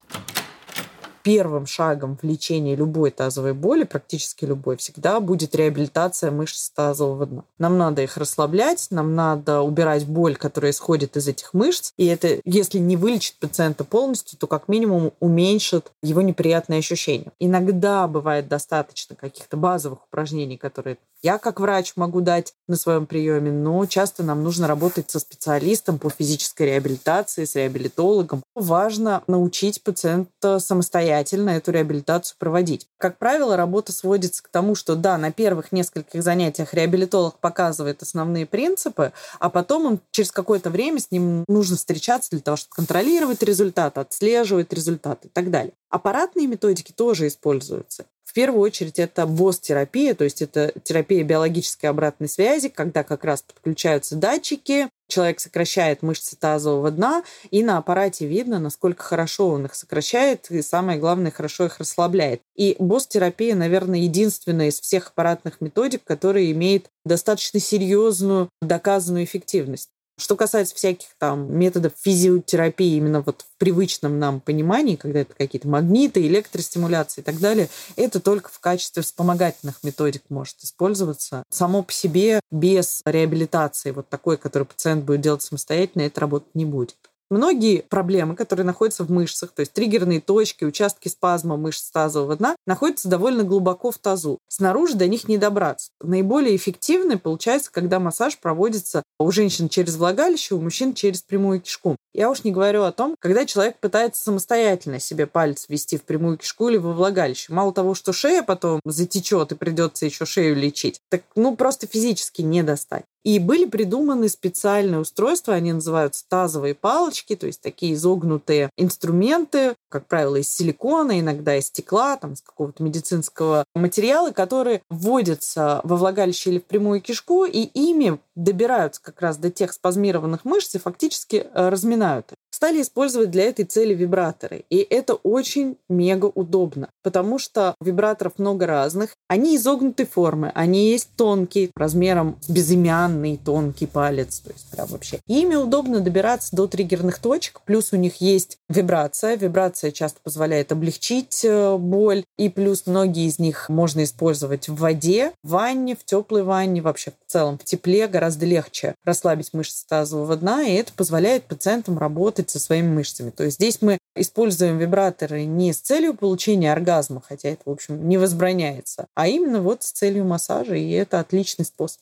первым 1.30 1.64
шагом 1.64 2.16
в 2.20 2.24
лечении 2.26 2.74
любой 2.74 3.12
тазовой 3.12 3.54
боли, 3.54 3.84
практически 3.84 4.44
любой, 4.44 4.76
всегда 4.76 5.20
будет 5.20 5.54
реабилитация 5.54 6.32
мышц 6.32 6.70
тазового 6.70 7.24
дна. 7.24 7.44
Нам 7.56 7.78
надо 7.78 8.02
их 8.02 8.16
расслаблять, 8.16 8.88
нам 8.90 9.14
надо 9.14 9.60
убирать 9.60 10.06
боль, 10.06 10.34
которая 10.34 10.72
исходит 10.72 11.16
из 11.16 11.28
этих 11.28 11.54
мышц. 11.54 11.92
И 11.96 12.06
это, 12.06 12.40
если 12.44 12.78
не 12.78 12.96
вылечит 12.96 13.36
пациента 13.36 13.84
полностью, 13.84 14.40
то 14.40 14.48
как 14.48 14.66
минимум 14.66 15.12
уменьшит 15.20 15.92
его 16.02 16.20
неприятные 16.20 16.80
ощущения. 16.80 17.30
Иногда 17.38 18.08
бывает 18.08 18.48
достаточно 18.48 19.14
каких-то 19.14 19.56
базовых 19.56 20.00
упражнений, 20.06 20.56
которые 20.56 20.98
я 21.22 21.38
как 21.38 21.60
врач 21.60 21.92
могу 21.96 22.20
дать 22.20 22.54
на 22.66 22.76
своем 22.76 23.06
приеме, 23.06 23.50
но 23.50 23.84
часто 23.86 24.22
нам 24.22 24.42
нужно 24.42 24.66
работать 24.66 25.10
со 25.10 25.18
специалистом 25.18 25.98
по 25.98 26.08
физической 26.08 26.64
реабилитации, 26.64 27.44
с 27.44 27.56
реабилитологом. 27.56 28.42
Важно 28.54 29.22
научить 29.26 29.82
пациента 29.82 30.58
самостоятельно 30.58 31.50
эту 31.50 31.72
реабилитацию 31.72 32.36
проводить. 32.38 32.86
Как 32.98 33.18
правило, 33.18 33.56
работа 33.56 33.92
сводится 33.92 34.42
к 34.42 34.48
тому, 34.48 34.74
что 34.74 34.94
да, 34.94 35.18
на 35.18 35.32
первых 35.32 35.72
нескольких 35.72 36.22
занятиях 36.22 36.74
реабилитолог 36.74 37.38
показывает 37.38 38.02
основные 38.02 38.46
принципы, 38.46 39.12
а 39.38 39.50
потом 39.50 39.86
он 39.86 40.00
через 40.10 40.32
какое-то 40.32 40.70
время 40.70 41.00
с 41.00 41.10
ним 41.10 41.44
нужно 41.48 41.76
встречаться 41.76 42.30
для 42.30 42.40
того, 42.40 42.56
чтобы 42.56 42.74
контролировать 42.74 43.42
результаты, 43.42 44.00
отслеживать 44.00 44.72
результаты 44.72 45.28
и 45.28 45.30
так 45.30 45.50
далее. 45.50 45.72
Аппаратные 45.90 46.46
методики 46.46 46.92
тоже 46.92 47.26
используются. 47.26 48.06
В 48.30 48.32
первую 48.32 48.62
очередь 48.62 49.00
это 49.00 49.26
БОС-терапия, 49.26 50.14
то 50.14 50.22
есть 50.22 50.40
это 50.40 50.72
терапия 50.84 51.24
биологической 51.24 51.86
обратной 51.86 52.28
связи, 52.28 52.68
когда 52.68 53.02
как 53.02 53.24
раз 53.24 53.42
подключаются 53.42 54.14
датчики, 54.14 54.88
человек 55.08 55.40
сокращает 55.40 56.02
мышцы 56.02 56.36
тазового 56.36 56.92
дна, 56.92 57.24
и 57.50 57.64
на 57.64 57.76
аппарате 57.76 58.28
видно, 58.28 58.60
насколько 58.60 59.02
хорошо 59.02 59.48
он 59.48 59.64
их 59.64 59.74
сокращает, 59.74 60.48
и 60.48 60.62
самое 60.62 61.00
главное, 61.00 61.32
хорошо 61.32 61.64
их 61.64 61.80
расслабляет. 61.80 62.40
И 62.54 62.76
БОС-терапия, 62.78 63.56
наверное, 63.56 63.98
единственная 63.98 64.68
из 64.68 64.80
всех 64.80 65.08
аппаратных 65.08 65.60
методик, 65.60 66.04
которая 66.04 66.52
имеет 66.52 66.86
достаточно 67.04 67.58
серьезную 67.58 68.48
доказанную 68.62 69.24
эффективность. 69.24 69.90
Что 70.20 70.36
касается 70.36 70.74
всяких 70.74 71.08
там 71.18 71.56
методов 71.56 71.94
физиотерапии 71.98 72.96
именно 72.96 73.22
вот 73.22 73.40
в 73.40 73.58
привычном 73.58 74.18
нам 74.18 74.40
понимании, 74.40 74.96
когда 74.96 75.20
это 75.20 75.34
какие-то 75.34 75.66
магниты, 75.66 76.26
электростимуляции 76.26 77.22
и 77.22 77.24
так 77.24 77.38
далее, 77.38 77.70
это 77.96 78.20
только 78.20 78.50
в 78.50 78.60
качестве 78.60 79.02
вспомогательных 79.02 79.82
методик 79.82 80.22
может 80.28 80.56
использоваться. 80.62 81.44
Само 81.48 81.82
по 81.82 81.92
себе 81.92 82.40
без 82.50 83.00
реабилитации 83.06 83.92
вот 83.92 84.10
такой, 84.10 84.36
которую 84.36 84.66
пациент 84.66 85.06
будет 85.06 85.22
делать 85.22 85.40
самостоятельно, 85.40 86.02
это 86.02 86.20
работать 86.20 86.54
не 86.54 86.66
будет. 86.66 86.96
Многие 87.30 87.82
проблемы, 87.82 88.34
которые 88.34 88.66
находятся 88.66 89.04
в 89.04 89.10
мышцах, 89.10 89.52
то 89.52 89.60
есть 89.60 89.72
триггерные 89.72 90.20
точки, 90.20 90.64
участки 90.64 91.06
спазма 91.06 91.56
мышц 91.56 91.88
тазового 91.90 92.34
дна, 92.34 92.56
находятся 92.66 93.08
довольно 93.08 93.44
глубоко 93.44 93.92
в 93.92 93.98
тазу. 93.98 94.38
Снаружи 94.48 94.94
до 94.94 95.06
них 95.06 95.28
не 95.28 95.38
добраться. 95.38 95.90
Наиболее 96.02 96.56
эффективный 96.56 97.18
получается, 97.18 97.70
когда 97.70 98.00
массаж 98.00 98.36
проводится 98.36 99.04
у 99.20 99.30
женщин 99.30 99.68
через 99.68 99.94
влагалище, 99.96 100.56
у 100.56 100.60
мужчин 100.60 100.92
через 100.92 101.22
прямую 101.22 101.60
кишку. 101.60 101.94
Я 102.12 102.30
уж 102.30 102.42
не 102.42 102.50
говорю 102.50 102.82
о 102.82 102.90
том, 102.90 103.14
когда 103.20 103.46
человек 103.46 103.78
пытается 103.78 104.24
самостоятельно 104.24 104.98
себе 104.98 105.28
палец 105.28 105.66
ввести 105.68 105.98
в 105.98 106.02
прямую 106.02 106.36
кишку 106.36 106.68
или 106.68 106.78
во 106.78 106.92
влагалище. 106.92 107.52
Мало 107.52 107.72
того, 107.72 107.94
что 107.94 108.12
шея 108.12 108.42
потом 108.42 108.80
затечет 108.84 109.52
и 109.52 109.54
придется 109.54 110.04
еще 110.04 110.24
шею 110.24 110.56
лечить, 110.56 110.98
так 111.08 111.22
ну 111.36 111.54
просто 111.54 111.86
физически 111.86 112.42
не 112.42 112.64
достать. 112.64 113.04
И 113.24 113.38
были 113.38 113.66
придуманы 113.66 114.28
специальные 114.28 115.00
устройства, 115.00 115.54
они 115.54 115.72
называются 115.72 116.24
тазовые 116.28 116.74
палочки, 116.74 117.36
то 117.36 117.46
есть 117.46 117.60
такие 117.60 117.94
изогнутые 117.94 118.70
инструменты, 118.76 119.74
как 119.90 120.06
правило, 120.06 120.36
из 120.36 120.48
силикона, 120.54 121.20
иногда 121.20 121.56
из 121.56 121.66
стекла, 121.66 122.16
там, 122.16 122.32
из 122.32 122.40
какого-то 122.40 122.82
медицинского 122.82 123.64
материала, 123.74 124.30
которые 124.30 124.82
вводятся 124.88 125.80
во 125.84 125.96
влагалище 125.96 126.50
или 126.50 126.58
в 126.58 126.64
прямую 126.64 127.00
кишку, 127.00 127.44
и 127.44 127.60
ими 127.60 128.18
добираются 128.34 129.02
как 129.02 129.20
раз 129.20 129.36
до 129.36 129.50
тех 129.50 129.72
спазмированных 129.72 130.44
мышц 130.44 130.74
и 130.74 130.78
фактически 130.78 131.46
э, 131.52 131.68
разминают 131.68 132.32
стали 132.50 132.82
использовать 132.82 133.30
для 133.30 133.44
этой 133.44 133.64
цели 133.64 133.94
вибраторы. 133.94 134.64
И 134.70 134.78
это 134.78 135.14
очень 135.14 135.76
мега 135.88 136.26
удобно, 136.26 136.90
потому 137.02 137.38
что 137.38 137.74
вибраторов 137.80 138.34
много 138.38 138.66
разных. 138.66 139.10
Они 139.28 139.56
изогнутой 139.56 140.06
формы, 140.06 140.50
они 140.54 140.90
есть 140.90 141.10
тонкие, 141.16 141.70
размером 141.74 142.36
с 142.40 142.48
безымянный 142.48 143.40
тонкий 143.42 143.86
палец, 143.86 144.40
то 144.40 144.50
есть 144.50 144.70
прям 144.70 144.88
вообще. 144.88 145.20
Ими 145.26 145.54
удобно 145.54 146.00
добираться 146.00 146.54
до 146.54 146.66
триггерных 146.66 147.18
точек, 147.18 147.60
плюс 147.64 147.92
у 147.92 147.96
них 147.96 148.20
есть 148.20 148.58
вибрация. 148.68 149.36
Вибрация 149.36 149.90
часто 149.90 150.20
позволяет 150.22 150.72
облегчить 150.72 151.44
э, 151.44 151.76
боль, 151.76 152.24
и 152.36 152.48
плюс 152.48 152.86
многие 152.86 153.26
из 153.26 153.38
них 153.38 153.68
можно 153.68 154.04
использовать 154.04 154.68
в 154.68 154.76
воде, 154.76 155.32
в 155.42 155.50
ванне, 155.50 155.94
в 155.94 156.04
теплой 156.04 156.42
ванне, 156.42 156.80
вообще 156.80 157.10
в 157.10 157.30
целом 157.30 157.58
в 157.58 157.64
тепле 157.64 158.08
гораздо 158.08 158.46
легче 158.46 158.94
расслабить 159.04 159.52
мышцы 159.52 159.86
тазового 159.86 160.36
дна, 160.36 160.62
и 160.62 160.74
это 160.74 160.92
позволяет 160.92 161.44
пациентам 161.44 161.98
работать 161.98 162.39
со 162.48 162.58
своими 162.58 162.88
мышцами. 162.88 163.30
То 163.30 163.44
есть 163.44 163.56
здесь 163.56 163.82
мы 163.82 163.98
используем 164.16 164.78
вибраторы 164.78 165.44
не 165.44 165.72
с 165.72 165.80
целью 165.80 166.14
получения 166.14 166.72
оргазма, 166.72 167.22
хотя 167.26 167.50
это, 167.50 167.62
в 167.66 167.70
общем, 167.70 168.08
не 168.08 168.16
возбраняется, 168.16 169.06
а 169.14 169.28
именно 169.28 169.60
вот 169.60 169.82
с 169.82 169.92
целью 169.92 170.24
массажа, 170.24 170.76
и 170.76 170.90
это 170.92 171.20
отличный 171.20 171.64
способ. 171.64 172.00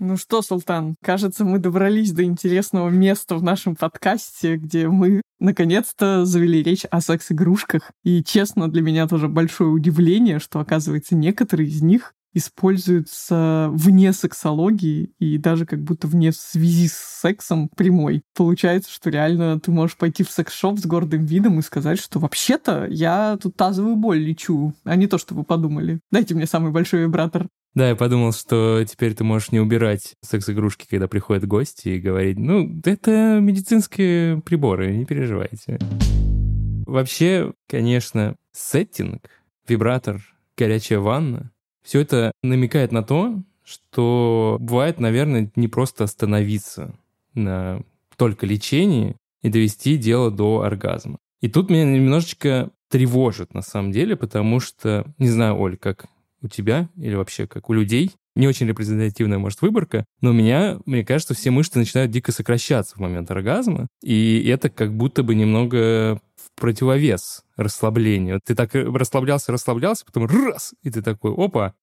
Ну 0.00 0.16
что, 0.16 0.40
Султан, 0.40 0.96
кажется, 1.04 1.44
мы 1.44 1.58
добрались 1.58 2.12
до 2.12 2.24
интересного 2.24 2.88
места 2.88 3.34
в 3.34 3.42
нашем 3.42 3.76
подкасте, 3.76 4.56
где 4.56 4.88
мы 4.88 5.20
наконец-то 5.38 6.24
завели 6.24 6.62
речь 6.62 6.86
о 6.90 7.02
секс-игрушках. 7.02 7.90
И, 8.02 8.24
честно, 8.24 8.70
для 8.70 8.80
меня 8.80 9.06
тоже 9.06 9.28
большое 9.28 9.68
удивление, 9.68 10.38
что, 10.38 10.58
оказывается, 10.58 11.14
некоторые 11.14 11.68
из 11.68 11.82
них 11.82 12.14
используются 12.32 13.68
вне 13.72 14.12
сексологии 14.12 15.12
и 15.18 15.38
даже 15.38 15.66
как 15.66 15.82
будто 15.82 16.06
вне 16.06 16.32
связи 16.32 16.88
с 16.88 16.94
сексом 16.94 17.68
прямой. 17.76 18.22
Получается, 18.36 18.90
что 18.92 19.10
реально 19.10 19.58
ты 19.58 19.70
можешь 19.70 19.96
пойти 19.96 20.22
в 20.22 20.30
секс-шоп 20.30 20.78
с 20.78 20.86
гордым 20.86 21.24
видом 21.24 21.58
и 21.58 21.62
сказать, 21.62 21.98
что 21.98 22.18
вообще-то 22.18 22.86
я 22.88 23.38
тут 23.40 23.56
тазовую 23.56 23.96
боль 23.96 24.18
лечу, 24.18 24.74
а 24.84 24.96
не 24.96 25.06
то, 25.06 25.18
что 25.18 25.34
вы 25.34 25.44
подумали. 25.44 26.00
Дайте 26.10 26.34
мне 26.34 26.46
самый 26.46 26.72
большой 26.72 27.02
вибратор. 27.02 27.48
Да, 27.74 27.88
я 27.88 27.94
подумал, 27.94 28.32
что 28.32 28.84
теперь 28.84 29.14
ты 29.14 29.22
можешь 29.22 29.52
не 29.52 29.60
убирать 29.60 30.16
секс-игрушки, 30.22 30.88
когда 30.90 31.06
приходят 31.06 31.46
гости, 31.46 31.90
и 31.90 32.00
говорить, 32.00 32.36
ну, 32.36 32.80
это 32.84 33.38
медицинские 33.40 34.40
приборы, 34.40 34.96
не 34.96 35.04
переживайте. 35.04 35.78
Вообще, 36.84 37.52
конечно, 37.68 38.34
сеттинг, 38.50 39.30
вибратор, 39.68 40.20
горячая 40.56 40.98
ванна 40.98 41.52
все 41.82 42.00
это 42.00 42.32
намекает 42.42 42.92
на 42.92 43.02
то, 43.02 43.42
что 43.64 44.56
бывает, 44.60 45.00
наверное, 45.00 45.50
не 45.56 45.68
просто 45.68 46.04
остановиться 46.04 46.94
на 47.34 47.82
только 48.16 48.46
лечении, 48.46 49.16
и 49.42 49.48
довести 49.48 49.96
дело 49.96 50.30
до 50.30 50.62
оргазма. 50.62 51.18
И 51.40 51.48
тут 51.48 51.70
меня 51.70 51.84
немножечко 51.84 52.70
тревожит 52.90 53.54
на 53.54 53.62
самом 53.62 53.92
деле, 53.92 54.16
потому 54.16 54.60
что, 54.60 55.06
не 55.18 55.28
знаю, 55.28 55.58
Оль, 55.58 55.76
как 55.76 56.06
у 56.42 56.48
тебя 56.48 56.88
или 56.96 57.14
вообще 57.14 57.46
как 57.46 57.70
у 57.70 57.72
людей, 57.72 58.12
не 58.34 58.46
очень 58.46 58.66
репрезентативная, 58.66 59.38
может, 59.38 59.60
выборка, 59.60 60.04
но 60.20 60.30
у 60.30 60.32
меня, 60.32 60.78
мне 60.86 61.04
кажется, 61.04 61.34
все 61.34 61.50
мышцы 61.50 61.78
начинают 61.78 62.10
дико 62.10 62.32
сокращаться 62.32 62.96
в 62.96 63.00
момент 63.00 63.30
оргазма, 63.30 63.88
и 64.02 64.46
это 64.48 64.70
как 64.70 64.94
будто 64.94 65.22
бы 65.22 65.34
немного 65.34 66.20
противовес 66.60 67.42
расслаблению. 67.56 68.40
Ты 68.44 68.54
так 68.54 68.70
расслаблялся, 68.74 69.50
расслаблялся, 69.50 70.04
потом 70.04 70.26
раз, 70.26 70.74
и 70.82 70.90
ты 70.90 71.02
такой, 71.02 71.32
опа, 71.32 71.74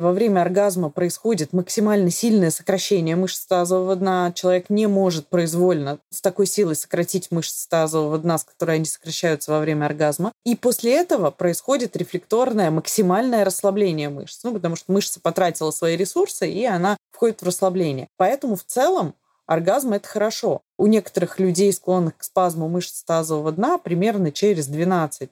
во 0.00 0.12
время 0.12 0.40
оргазма 0.40 0.88
происходит 0.88 1.52
максимально 1.52 2.10
сильное 2.10 2.50
сокращение 2.50 3.16
мышц 3.16 3.44
тазового 3.44 3.94
дна. 3.96 4.32
Человек 4.32 4.70
не 4.70 4.86
может 4.86 5.28
произвольно 5.28 5.98
с 6.08 6.22
такой 6.22 6.46
силой 6.46 6.74
сократить 6.74 7.30
мышцы 7.30 7.68
тазового 7.68 8.16
дна, 8.16 8.38
с 8.38 8.44
которой 8.44 8.76
они 8.76 8.86
сокращаются 8.86 9.50
во 9.50 9.60
время 9.60 9.84
оргазма. 9.84 10.32
И 10.46 10.56
после 10.56 10.96
этого 10.96 11.30
происходит 11.30 11.98
рефлекторное 11.98 12.70
максимальное 12.70 13.44
расслабление 13.44 14.08
мышц. 14.08 14.40
Ну, 14.42 14.54
потому 14.54 14.74
что 14.74 14.90
мышца 14.90 15.20
потратила 15.20 15.70
свои 15.70 15.98
ресурсы, 15.98 16.50
и 16.50 16.64
она 16.64 16.96
входит 17.12 17.42
в 17.42 17.46
расслабление. 17.46 18.08
Поэтому 18.16 18.56
в 18.56 18.64
целом 18.64 19.14
оргазм– 19.50 19.92
это 19.94 20.06
хорошо. 20.06 20.62
У 20.78 20.86
некоторых 20.86 21.40
людей, 21.40 21.72
склонных 21.72 22.16
к 22.16 22.22
спазму 22.22 22.68
мышц 22.68 23.02
тазового 23.02 23.52
дна, 23.52 23.78
примерно 23.78 24.30
через 24.30 24.68
12-24 24.70 25.28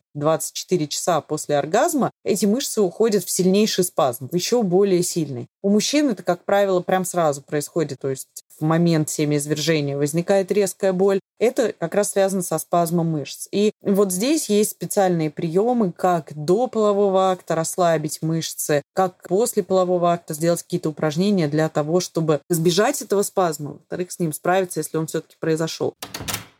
часа 0.89 1.21
после 1.21 1.57
оргазма 1.57 2.11
эти 2.25 2.45
мышцы 2.45 2.81
уходят 2.81 3.25
в 3.25 3.31
сильнейший 3.31 3.85
спазм, 3.85 4.29
еще 4.33 4.63
более 4.63 5.03
сильный. 5.03 5.47
У 5.63 5.71
мужчин 5.71 6.11
это, 6.11 6.23
как 6.23 6.45
правило, 6.45 6.81
прям 6.81 7.05
сразу 7.05 7.43
происходит, 7.43 8.01
то 8.01 8.11
есть 8.11 8.29
в 8.59 8.65
момент 8.65 9.09
семяизвержения 9.11 9.97
возникает 9.97 10.51
резкая 10.53 10.93
боль, 10.93 11.21
это 11.39 11.73
как 11.79 11.95
раз 11.95 12.13
связано 12.13 12.43
со 12.43 12.59
спазмом 12.59 13.09
мышц. 13.09 13.49
И 13.53 13.73
вот 13.83 14.13
здесь 14.13 14.49
есть 14.49 14.71
специальные 14.71 15.31
приемы, 15.31 15.93
как 15.93 16.33
до 16.35 16.67
полового 16.67 17.31
акта 17.31 17.55
расслабить 17.55 18.21
мышцы, 18.23 18.83
как 18.95 19.23
после 19.29 19.63
полового 19.63 20.13
акта 20.13 20.35
сделать 20.35 20.63
какие-то 20.63 20.91
упражнения 20.91 21.49
для 21.49 21.69
того, 21.69 22.01
чтобы 22.01 22.41
избежать 22.51 23.03
этого 23.03 23.23
спазма, 23.23 23.73
во-вторых, 23.73 24.11
с 24.11 24.19
ним 24.19 24.33
справиться, 24.33 24.81
если 24.81 24.97
он 24.97 25.07
все-таки 25.07 25.37
произошел. 25.39 25.95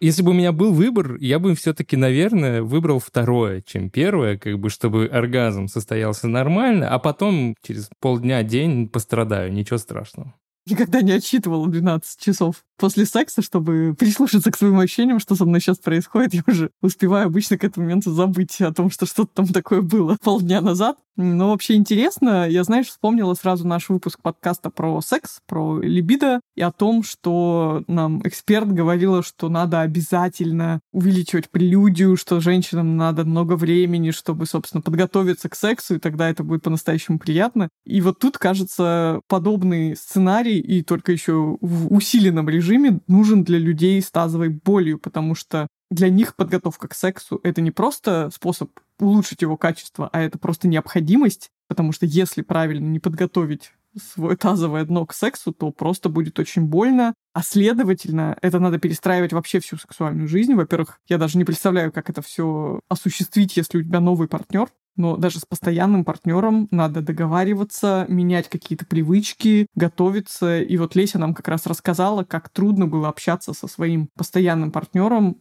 Если 0.01 0.23
бы 0.23 0.31
у 0.31 0.35
меня 0.35 0.53
был 0.53 0.73
выбор, 0.73 1.17
я 1.17 1.41
бы 1.41 1.57
все-таки, 1.57 1.97
наверное, 1.97 2.63
выбрал 2.63 3.01
второе, 3.01 3.63
чем 3.63 3.91
первое, 3.91 4.39
как 4.39 4.57
бы, 4.61 4.71
чтобы 4.71 5.07
оргазм 5.07 5.67
состоялся 5.67 6.29
нормально, 6.29 6.89
а 6.89 7.01
потом 7.01 7.57
через 7.63 7.91
полдня, 7.99 8.45
день 8.45 8.89
пострадаю, 8.89 9.53
ничего 9.53 9.79
страшного 9.79 10.35
никогда 10.71 11.03
не 11.03 11.13
отсчитывала 11.13 11.69
12 11.69 12.21
часов 12.21 12.65
после 12.79 13.05
секса, 13.05 13.43
чтобы 13.43 13.95
прислушаться 13.99 14.51
к 14.51 14.57
своим 14.57 14.79
ощущениям, 14.79 15.21
что 15.21 15.35
со 15.35 15.45
мной 15.45 15.61
сейчас 15.61 15.79
происходит. 15.79 16.35
Я 16.35 16.43
уже 16.47 16.71
успеваю 16.81 17.27
обычно 17.27 17.59
к 17.59 17.65
этому 17.65 17.85
моменту 17.85 18.13
забыть 18.13 18.61
о 18.61 18.73
том, 18.73 18.91
что 18.91 19.07
что-то 19.07 19.31
там 19.35 19.47
такое 19.49 19.83
было 19.83 20.17
полдня 20.23 20.61
назад. 20.61 20.97
Но 21.19 21.51
вообще 21.51 21.75
интересно, 21.75 22.49
я, 22.49 22.63
знаешь, 22.63 22.87
вспомнила 22.87 23.35
сразу 23.35 23.67
наш 23.67 23.89
выпуск 23.89 24.21
подкаста 24.23 24.71
про 24.71 25.01
секс, 25.01 25.41
про 25.49 25.81
либидо, 25.81 26.41
и 26.55 26.63
о 26.63 26.71
том, 26.71 27.03
что 27.03 27.83
нам 27.89 28.23
эксперт 28.25 28.69
говорила, 28.69 29.25
что 29.25 29.49
надо 29.49 29.81
обязательно 29.81 30.79
увеличивать 30.93 31.51
прелюдию, 31.51 32.17
что 32.17 32.39
женщинам 32.39 32.97
надо 32.97 33.25
много 33.25 33.55
времени, 33.55 34.13
чтобы, 34.13 34.47
собственно, 34.47 34.81
подготовиться 34.81 35.49
к 35.49 35.57
сексу, 35.57 35.97
и 35.97 35.99
тогда 35.99 36.31
это 36.31 36.45
будет 36.45 36.63
по-настоящему 36.63 37.19
приятно. 37.19 37.69
И 37.85 38.01
вот 38.01 38.21
тут, 38.21 38.39
кажется, 38.39 39.21
подобный 39.27 39.97
сценарий, 39.97 40.61
и 40.61 40.85
только 40.85 41.11
еще 41.11 41.59
в 41.61 41.93
усиленном 41.93 42.49
режиме, 42.49 42.68
нужен 43.07 43.45
для 43.45 43.59
людей 43.59 44.01
с 44.03 44.11
тазовой 44.11 44.49
болью, 44.49 44.99
потому 44.99 45.35
что 45.35 45.69
для 45.91 46.11
них 46.11 46.37
подготовка 46.37 46.89
к 46.89 46.95
сексу— 46.95 47.41
это 47.43 47.61
не 47.61 47.71
просто 47.71 48.31
способ 48.35 48.71
улучшить 48.99 49.43
его 49.43 49.57
качество, 49.57 50.09
а 50.13 50.21
это 50.21 50.39
просто 50.39 50.69
необходимость, 50.69 51.51
потому 51.69 51.93
что 51.93 52.05
если 52.07 52.43
правильно 52.43 52.87
не 52.87 52.99
подготовить 52.99 53.73
свое 53.97 54.37
тазовое 54.37 54.85
дно 54.85 55.07
к 55.07 55.15
сексу, 55.15 55.53
то 55.53 55.71
просто 55.71 56.09
будет 56.09 56.39
очень 56.39 56.63
больно. 56.63 57.15
А 57.33 57.43
следовательно, 57.43 58.37
это 58.43 58.59
надо 58.61 58.79
перестраивать 58.79 59.33
вообще 59.33 59.61
всю 59.61 59.77
сексуальную 59.77 60.29
жизнь. 60.29 60.55
Во-первых, 60.55 61.01
я 61.09 61.19
даже 61.19 61.39
не 61.39 61.45
представляю, 61.45 61.93
как 61.93 62.11
это 62.11 62.23
все 62.23 62.81
осуществить, 62.89 63.57
если 63.57 63.79
у 63.79 63.83
тебя 63.83 64.01
новый 64.01 64.29
партнер. 64.29 64.69
Но 64.99 65.17
даже 65.17 65.39
с 65.39 65.47
постоянным 65.47 66.05
партнером 66.05 66.69
надо 66.71 67.01
договариваться, 67.01 68.05
менять 68.09 68.49
какие-то 68.49 68.85
привычки, 68.85 69.69
готовиться. 69.75 70.61
И 70.61 70.77
вот 70.77 70.97
Леся 70.97 71.19
нам 71.19 71.35
как 71.35 71.49
раз 71.49 71.67
рассказала, 71.67 72.25
как 72.25 72.51
трудно 72.51 72.87
было 72.87 73.09
общаться 73.09 73.55
со 73.55 73.69
своим 73.69 74.11
постоянным 74.17 74.73
партнером 74.73 75.39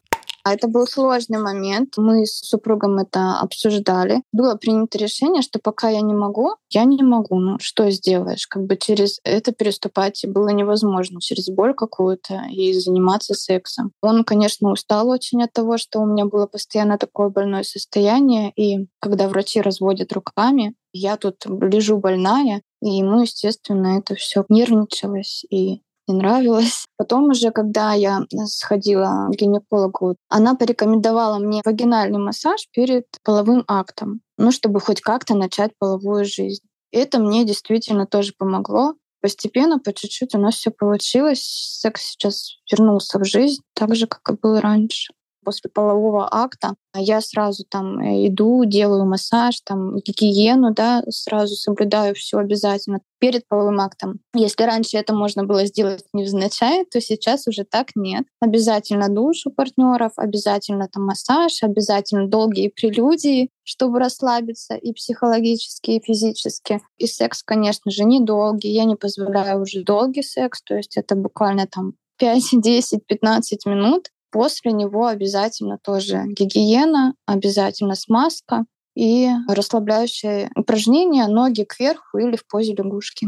это 0.54 0.68
был 0.68 0.88
сложный 0.88 1.40
момент. 1.40 1.94
Мы 1.98 2.26
с 2.26 2.40
супругом 2.40 2.98
это 2.98 3.40
обсуждали. 3.40 4.22
Было 4.32 4.56
принято 4.56 4.98
решение, 4.98 5.42
что 5.42 5.60
пока 5.60 5.90
я 5.90 6.02
не 6.02 6.14
могу, 6.14 6.56
я 6.70 6.84
не 6.84 7.02
могу. 7.04 7.40
Ну, 7.40 7.58
что 7.60 7.90
сделаешь? 7.92 8.48
Как 8.48 8.66
бы 8.66 8.78
через 8.78 9.20
это 9.24 9.52
переступать 9.52 10.26
было 10.28 10.50
невозможно, 10.50 11.22
через 11.22 11.50
боль 11.50 11.74
какую-то 11.74 12.44
и 12.52 12.74
заниматься 12.74 13.34
сексом. 13.34 13.92
Он, 14.02 14.24
конечно, 14.24 14.72
устал 14.72 15.10
очень 15.10 15.44
от 15.44 15.54
того, 15.54 15.78
что 15.78 16.00
у 16.00 16.06
меня 16.06 16.26
было 16.26 16.48
постоянно 16.48 16.98
такое 16.98 17.30
больное 17.30 17.64
состояние. 17.64 18.52
И 18.56 18.88
когда 19.00 19.28
врачи 19.28 19.62
разводят 19.62 20.14
руками, 20.14 20.76
я 20.94 21.18
тут 21.18 21.46
лежу 21.46 21.98
больная, 21.98 22.62
и 22.82 22.90
ему, 22.90 23.22
естественно, 23.22 24.00
это 24.00 24.16
все 24.16 24.46
нервничалось 24.50 25.46
и 25.50 25.82
не 26.08 26.16
нравилось. 26.16 26.86
Потом 26.98 27.30
уже, 27.30 27.52
когда 27.52 27.94
я 27.94 28.22
сходила 28.46 29.28
к 29.30 29.36
гинекологу, 29.36 30.16
она 30.30 30.56
порекомендовала 30.56 31.40
мне 31.40 31.62
вагинальный 31.64 32.20
массаж 32.20 32.68
перед 32.72 33.06
половым 33.24 33.64
актом, 33.68 34.22
ну, 34.38 34.52
чтобы 34.52 34.80
хоть 34.80 35.02
как-то 35.02 35.36
начать 35.36 35.72
половую 35.78 36.26
жизнь. 36.26 36.64
И 36.92 36.98
это 36.98 37.20
мне 37.20 37.46
действительно 37.46 38.08
тоже 38.08 38.34
помогло. 38.38 38.96
Постепенно, 39.22 39.80
по 39.80 39.94
чуть-чуть 39.94 40.36
у 40.36 40.40
нас 40.40 40.56
все 40.56 40.72
получилось. 40.72 41.42
Секс 41.82 42.02
сейчас 42.02 42.58
вернулся 42.72 43.20
в 43.20 43.26
жизнь, 43.26 43.62
так 43.74 43.96
же, 43.96 44.08
как 44.08 44.30
и 44.30 44.40
был 44.40 44.60
раньше 44.60 45.14
после 45.48 45.70
полового 45.70 46.28
акта 46.30 46.76
я 46.94 47.22
сразу 47.22 47.64
там 47.64 48.00
э, 48.02 48.28
иду, 48.28 48.66
делаю 48.66 49.06
массаж, 49.06 49.62
там 49.62 49.96
гигиену, 49.96 50.74
да, 50.74 51.04
сразу 51.10 51.56
соблюдаю 51.56 52.16
все 52.16 52.40
обязательно 52.40 53.00
перед 53.18 53.48
половым 53.48 53.80
актом. 53.80 54.20
Если 54.36 54.64
раньше 54.64 54.98
это 54.98 55.14
можно 55.14 55.46
было 55.46 55.66
сделать 55.66 56.04
невзначай, 56.12 56.84
то 56.84 57.00
сейчас 57.00 57.48
уже 57.48 57.64
так 57.64 57.96
нет. 57.96 58.26
Обязательно 58.42 59.08
душ 59.08 59.46
у 59.46 59.52
партнеров, 59.52 60.12
обязательно 60.18 60.90
там 60.92 61.06
массаж, 61.06 61.64
обязательно 61.64 62.28
долгие 62.28 62.68
прелюдии, 62.68 63.50
чтобы 63.64 64.00
расслабиться 64.00 64.76
и 64.76 64.92
психологически, 64.92 65.92
и 65.92 66.04
физически. 66.04 66.82
И 66.98 67.08
секс, 67.08 67.42
конечно 67.42 67.90
же, 67.90 68.04
недолгий. 68.04 68.72
Я 68.72 68.84
не 68.84 68.98
позволяю 68.98 69.62
уже 69.62 69.86
долгий 69.86 70.24
секс, 70.24 70.62
то 70.62 70.76
есть 70.76 70.98
это 70.98 71.16
буквально 71.16 71.68
там 71.68 71.94
5, 72.18 72.62
10, 72.62 73.06
15 73.08 73.66
минут. 73.66 74.10
После 74.32 74.72
него 74.72 75.08
обязательно 75.08 75.78
тоже 75.78 76.24
гигиена, 76.28 77.14
обязательно 77.26 77.96
смазка 77.96 78.66
и 78.96 79.30
расслабляющие 79.48 80.50
упражнения, 80.56 81.28
ноги 81.28 81.64
кверху 81.64 82.18
или 82.18 82.36
в 82.36 82.46
позе 82.48 82.74
лягушки. 82.74 83.28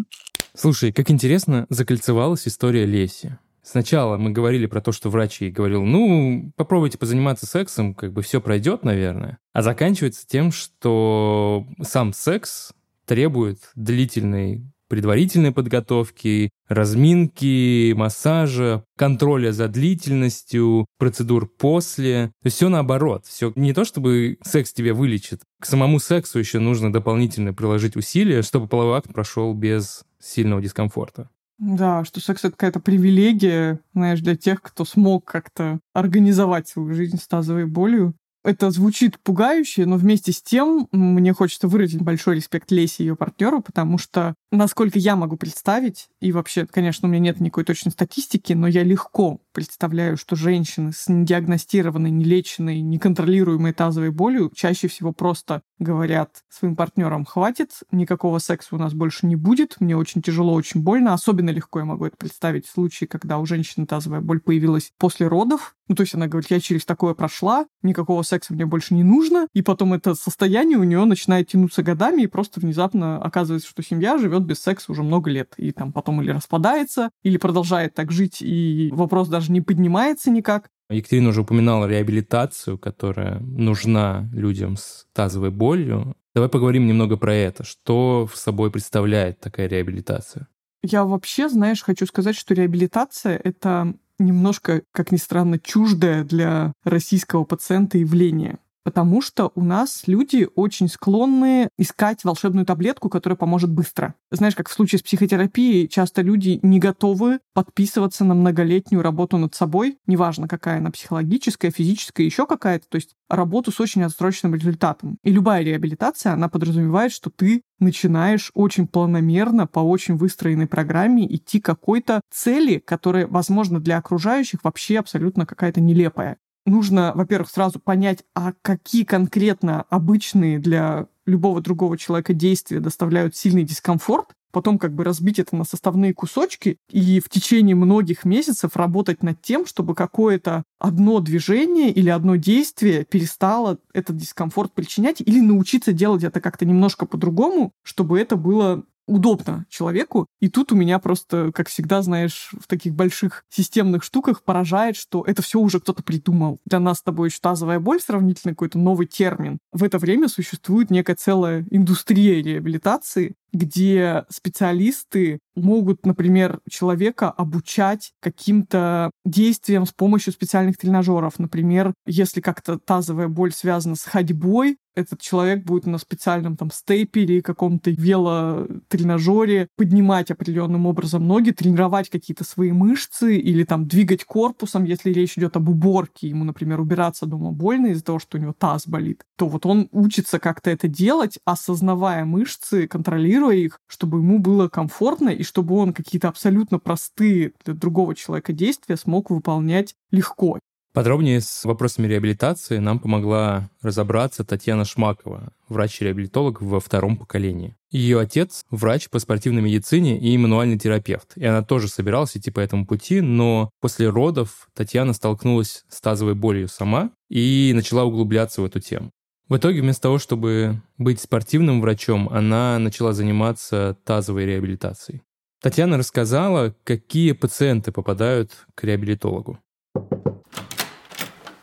Слушай, 0.56 0.92
как 0.92 1.12
интересно 1.12 1.68
закольцевалась 1.70 2.48
история 2.48 2.86
Леси. 2.86 3.38
Сначала 3.62 4.18
мы 4.18 4.32
говорили 4.32 4.66
про 4.66 4.82
то, 4.82 4.92
что 4.92 5.10
врач 5.10 5.42
ей 5.42 5.52
говорил, 5.52 5.84
ну, 5.84 6.52
попробуйте 6.56 6.98
позаниматься 6.98 7.46
сексом, 7.46 7.94
как 7.94 8.14
бы 8.14 8.24
все 8.24 8.42
пройдет, 8.42 8.84
наверное. 8.84 9.38
А 9.54 9.62
заканчивается 9.62 10.26
тем, 10.28 10.52
что 10.52 11.68
сам 11.84 12.14
секс 12.14 12.72
требует 13.06 13.60
длительной 13.76 14.64
предварительной 14.90 15.52
подготовки, 15.52 16.50
разминки, 16.68 17.94
массажа, 17.94 18.84
контроля 18.98 19.52
за 19.52 19.68
длительностью, 19.68 20.86
процедур 20.98 21.48
после. 21.48 22.32
То 22.42 22.48
есть 22.48 22.58
все 22.58 22.70
наоборот. 22.70 23.26
Все 23.26 23.54
не 23.56 23.74
то, 23.74 23.86
чтобы 23.86 24.38
секс 24.44 24.74
тебя 24.74 24.94
вылечит. 24.94 25.42
К 25.62 25.66
самому 25.66 26.00
сексу 26.00 26.40
еще 26.40 26.60
нужно 26.60 26.92
дополнительно 26.92 27.54
приложить 27.54 27.96
усилия, 27.96 28.42
чтобы 28.42 28.68
половой 28.68 28.98
акт 28.98 29.14
прошел 29.14 29.54
без 29.54 30.04
сильного 30.20 30.62
дискомфорта. 30.62 31.30
Да, 31.60 32.06
что 32.06 32.22
секс 32.22 32.46
это 32.46 32.52
какая-то 32.52 32.80
привилегия, 32.80 33.82
знаешь, 33.94 34.22
для 34.22 34.38
тех, 34.38 34.62
кто 34.62 34.86
смог 34.86 35.26
как-то 35.26 35.80
организовать 35.94 36.70
свою 36.70 36.94
жизнь 36.94 37.18
с 37.18 37.28
тазовой 37.28 37.66
болью. 37.66 38.16
Это 38.44 38.72
звучит 38.72 39.20
пугающе, 39.20 39.86
но 39.86 39.98
вместе 39.98 40.32
с 40.32 40.42
тем 40.42 40.88
мне 40.94 41.34
хочется 41.34 41.68
выразить 41.68 42.02
большой 42.02 42.36
респект 42.36 42.72
Лесе 42.72 43.04
и 43.04 43.08
ее 43.08 43.16
партнеру, 43.18 43.62
потому 43.62 43.98
что, 43.98 44.34
насколько 44.52 44.98
я 44.98 45.18
могу 45.18 45.36
представить, 45.36 46.08
и 46.22 46.32
вообще, 46.32 46.66
конечно, 46.66 47.08
у 47.08 47.12
меня 47.12 47.20
нет 47.20 47.42
никакой 47.42 47.66
точной 47.66 47.92
статистики, 47.92 48.54
но 48.54 48.68
я 48.68 48.84
легко 48.84 49.42
представляю, 49.52 50.16
что 50.16 50.38
женщины 50.38 50.94
с 50.94 51.10
недиагностированной, 51.10 52.12
нелеченной, 52.12 52.80
неконтролируемой 52.80 53.74
тазовой 53.74 54.12
болью 54.12 54.52
чаще 54.56 54.88
всего 54.88 55.12
просто 55.12 55.62
говорят 55.80 56.44
своим 56.50 56.76
партнерам, 56.76 57.26
хватит, 57.26 57.72
никакого 57.92 58.40
секса 58.40 58.76
у 58.76 58.78
нас 58.78 58.94
больше 58.94 59.26
не 59.26 59.36
будет, 59.36 59.78
мне 59.80 59.96
очень 59.98 60.22
тяжело, 60.22 60.54
очень 60.54 60.82
больно. 60.82 61.14
Особенно 61.14 61.50
легко 61.50 61.80
я 61.80 61.86
могу 61.86 62.06
это 62.06 62.18
представить 62.18 62.68
в 62.68 62.72
случае, 62.72 63.08
когда 63.08 63.40
у 63.40 63.46
женщины 63.46 63.86
тазовая 63.86 64.22
боль 64.22 64.42
появилась 64.42 64.92
после 64.98 65.28
родов. 65.28 65.76
Ну, 65.88 65.96
то 65.96 66.02
есть 66.02 66.14
она 66.14 66.28
говорит, 66.28 66.52
я 66.52 66.60
через 66.60 66.86
такое 66.86 67.16
прошла, 67.16 67.66
никакого 67.82 68.22
секса 68.22 68.54
мне 68.54 68.66
больше 68.66 68.94
не 68.94 69.04
нужно. 69.04 69.48
И 69.54 69.64
потом 69.64 69.94
это 69.94 70.14
состояние 70.14 70.78
у 70.78 70.84
нее 70.84 71.04
начинает 71.06 71.48
тянуться 71.48 71.82
годами, 71.82 72.24
и 72.24 72.28
просто 72.28 72.60
внезапно 72.60 73.20
оказывается, 73.22 73.68
что 73.68 73.82
семья 73.82 74.18
живет 74.20 74.44
без 74.44 74.62
секса 74.62 74.92
уже 74.92 75.02
много 75.02 75.32
лет. 75.32 75.54
И 75.58 75.72
там 75.72 75.92
потом 75.92 76.22
или 76.22 76.32
распадается, 76.32 77.10
или 77.24 77.38
продолжает 77.38 77.96
так 77.96 78.12
жить, 78.12 78.42
и 78.42 78.90
вопрос 78.92 79.30
даже 79.30 79.52
не 79.52 79.62
поднимается 79.62 80.30
никак. 80.30 80.70
Екатерина 80.90 81.30
уже 81.30 81.42
упоминала 81.42 81.86
реабилитацию, 81.86 82.78
которая 82.78 83.40
нужна 83.40 84.30
людям 84.34 84.76
с 84.76 85.08
тазовой 85.14 85.52
болью. 85.52 86.16
Давай 86.34 86.50
поговорим 86.50 86.88
немного 86.88 87.18
про 87.18 87.34
это. 87.34 87.64
Что 87.64 88.28
в 88.32 88.36
собой 88.38 88.72
представляет 88.72 89.40
такая 89.40 89.68
реабилитация? 89.68 90.48
Я 90.82 91.04
вообще, 91.04 91.50
знаешь, 91.50 91.84
хочу 91.84 92.06
сказать, 92.06 92.36
что 92.36 92.54
реабилитация— 92.54 93.40
это 93.44 93.94
немножко, 94.18 94.84
как 94.92 95.12
ни 95.12 95.18
странно, 95.18 95.60
чуждое 95.60 96.24
для 96.24 96.74
российского 96.84 97.44
пациента 97.44 97.98
явление 97.98 98.60
потому 98.90 99.22
что 99.22 99.52
у 99.54 99.64
нас 99.64 100.02
люди 100.08 100.48
очень 100.56 100.88
склонны 100.88 101.70
искать 101.78 102.24
волшебную 102.24 102.66
таблетку, 102.66 103.08
которая 103.08 103.38
поможет 103.38 103.70
быстро. 103.70 104.16
Знаешь, 104.32 104.56
как 104.56 104.68
в 104.68 104.74
случае 104.74 104.98
с 104.98 105.04
психотерапией, 105.04 105.88
часто 105.88 106.24
люди 106.24 106.60
не 106.64 106.80
готовы 106.80 107.40
подписываться 107.54 108.26
на 108.26 108.34
многолетнюю 108.34 109.04
работу 109.04 109.38
над 109.38 109.54
собой, 109.54 110.00
неважно, 110.08 110.48
какая 110.48 110.80
она 110.80 110.90
психологическая, 110.90 111.70
физическая, 111.70 112.26
еще 112.26 112.48
какая-то, 112.48 112.88
то 112.90 112.96
есть 112.96 113.12
работу 113.30 113.72
с 113.72 113.80
очень 113.80 114.02
отсроченным 114.02 114.56
результатом. 114.56 115.20
И 115.24 115.30
любая 115.30 115.62
реабилитация, 115.62 116.34
она 116.34 116.50
подразумевает, 116.50 117.12
что 117.12 117.30
ты 117.30 117.62
начинаешь 117.78 118.50
очень 118.56 118.88
планомерно, 118.88 119.68
по 119.68 119.82
очень 119.82 120.16
выстроенной 120.16 120.66
программе 120.66 121.32
идти 121.32 121.60
к 121.60 121.66
какой-то 121.66 122.22
цели, 122.34 122.80
которая, 122.80 123.28
возможно, 123.28 123.80
для 123.80 124.00
окружающих 124.00 124.64
вообще 124.64 124.98
абсолютно 124.98 125.46
какая-то 125.46 125.80
нелепая 125.80 126.38
нужно, 126.66 127.12
во-первых, 127.16 127.50
сразу 127.50 127.80
понять, 127.80 128.24
а 128.36 128.54
какие 128.62 129.04
конкретно 129.04 129.84
обычные 129.90 130.60
для 130.60 131.08
любого 131.26 131.62
другого 131.62 131.98
человека 131.98 132.34
действия 132.34 132.80
доставляют 132.80 133.36
сильный 133.36 133.64
дискомфорт, 133.64 134.34
потом 134.52 134.80
как 134.80 134.94
бы 134.94 135.04
разбить 135.04 135.40
это 135.40 135.56
на 135.56 135.64
составные 135.64 136.14
кусочки 136.14 136.78
и 136.90 137.20
в 137.20 137.30
течение 137.30 137.76
многих 137.76 138.26
месяцев 138.26 138.76
работать 138.76 139.24
над 139.24 139.42
тем, 139.42 139.66
чтобы 139.66 139.96
какое-то 139.96 140.64
одно 140.80 141.20
движение 141.20 141.92
или 141.92 142.10
одно 142.10 142.36
действие 142.36 143.06
перестало 143.06 143.78
этот 143.94 144.18
дискомфорт 144.18 144.74
причинять 144.74 145.22
или 145.22 145.40
научиться 145.40 145.94
делать 145.94 146.24
это 146.24 146.42
как-то 146.42 146.66
немножко 146.66 147.06
по-другому, 147.06 147.72
чтобы 147.84 148.20
это 148.20 148.36
было 148.36 148.84
удобно 149.10 149.66
человеку. 149.70 150.28
И 150.40 150.50
тут 150.50 150.72
у 150.72 150.76
меня 150.76 151.00
просто, 151.00 151.52
как 151.54 151.68
всегда, 151.68 152.02
знаешь, 152.02 152.52
в 152.60 152.68
таких 152.68 152.94
больших 152.94 153.44
системных 153.50 154.04
штуках 154.04 154.44
поражает, 154.44 154.96
что 154.96 155.24
это 155.26 155.42
все 155.42 155.60
уже 155.60 155.80
кто-то 155.80 156.04
придумал. 156.04 156.60
Для 156.66 156.80
нас 156.80 157.00
с 157.00 157.04
тобой 157.04 157.30
еще 157.30 157.40
тазовая 157.42 157.80
боль 157.80 158.00
сравнительно 158.00 158.54
какой-то 158.54 158.78
новый 158.78 159.08
термин. 159.08 159.60
В 159.72 159.84
это 159.84 159.98
время 159.98 160.28
существует 160.28 160.92
некая 160.92 161.16
целая 161.16 161.66
индустрия 161.72 162.42
реабилитации, 162.42 163.36
где 163.52 164.26
специалисты 164.30 165.40
могут, 165.56 166.06
например, 166.06 166.60
человека 166.70 167.32
обучать 167.32 168.12
каким-то 168.22 169.12
действиям 169.26 169.86
с 169.86 169.92
помощью 169.92 170.34
специальных 170.34 170.78
тренажеров. 170.78 171.40
Например, 171.40 171.94
если 172.06 172.42
как-то 172.42 172.78
тазовая 172.78 173.28
боль 173.28 173.52
связана 173.52 173.96
с 173.96 174.04
ходьбой, 174.04 174.78
этот 175.00 175.22
человек 175.22 175.64
будет 175.64 175.86
на 175.86 175.98
специальном 175.98 176.56
там 176.56 176.72
стейпере, 176.72 177.42
каком-то 177.42 177.92
велотренажере 177.92 179.68
поднимать 179.76 180.32
определенным 180.32 180.86
образом 180.86 181.28
ноги, 181.28 181.52
тренировать 181.52 182.10
какие-то 182.10 182.44
свои 182.44 182.72
мышцы 182.72 183.38
или 183.38 183.64
там 183.64 183.88
двигать 183.88 184.24
корпусом, 184.26 184.84
если 184.84 185.12
речь 185.12 185.38
идет 185.38 185.56
об 185.56 185.70
уборке, 185.70 186.28
ему, 186.28 186.44
например, 186.44 186.80
убираться 186.80 187.26
дома 187.26 187.52
больно 187.52 187.88
из-за 187.88 188.04
того, 188.04 188.20
что 188.20 188.38
у 188.38 188.42
него 188.42 188.54
таз 188.54 188.88
болит, 188.88 189.24
то 189.38 189.48
вот 189.48 189.66
он 189.66 189.88
учится 189.92 190.40
как-то 190.40 190.70
это 190.70 190.88
делать, 190.88 191.40
осознавая 191.46 192.26
мышцы, 192.26 192.88
контролируя 192.88 193.56
их, 193.56 193.80
чтобы 193.88 194.20
ему 194.20 194.40
было 194.40 194.68
комфортно 194.68 195.30
и 195.30 195.44
чтобы 195.44 195.76
он 195.76 195.94
какие-то 195.94 196.28
абсолютно 196.28 196.80
простые 196.80 197.54
для 197.64 197.74
другого 197.74 198.16
человека 198.16 198.54
действия 198.54 198.98
смог 198.98 199.30
выполнять 199.30 199.96
легко. 200.12 200.60
Подробнее 200.92 201.40
с 201.40 201.66
вопросами 201.66 202.08
реабилитации 202.08 202.80
нам 202.80 203.00
помогла 203.00 203.70
разобраться 203.82 204.44
Татьяна 204.44 204.86
Шмакова, 204.86 205.54
врач-реабилитолог 205.68 206.62
во 206.62 206.80
втором 206.80 207.16
поколении. 207.16 207.76
Ее 207.92 208.20
отец– 208.20 208.66
врач 208.72 209.08
по 209.10 209.20
спортивной 209.20 209.62
медицине 209.62 210.20
и 210.20 210.36
мануальный 210.38 210.80
терапевт, 210.80 211.34
и 211.36 211.46
она 211.46 211.62
тоже 211.62 211.90
собиралась 211.90 212.36
идти 212.36 212.50
по 212.50 212.60
этому 212.60 212.88
пути, 212.88 213.22
но 213.22 213.70
после 213.82 214.10
родов 214.10 214.68
Татьяна 214.74 215.14
столкнулась 215.14 215.86
с 215.90 216.02
тазовой 216.02 216.34
болью 216.34 216.68
сама 216.68 217.12
и 217.30 217.72
начала 217.76 218.04
углубляться 218.04 218.62
в 218.62 218.66
эту 218.66 218.80
тему. 218.80 219.12
В 219.48 219.58
итоге 219.58 219.82
вместо 219.82 220.04
того, 220.04 220.18
чтобы 220.18 220.82
быть 220.98 221.20
спортивным 221.20 221.82
врачом, 221.82 222.30
она 222.30 222.80
начала 222.80 223.14
заниматься 223.14 223.96
тазовой 224.06 224.46
реабилитацией. 224.46 225.22
Татьяна 225.62 225.98
рассказала, 225.98 226.76
какие 226.84 227.34
пациенты 227.34 227.92
попадают 227.92 228.66
к 228.76 228.84
реабилитологу. 228.84 229.60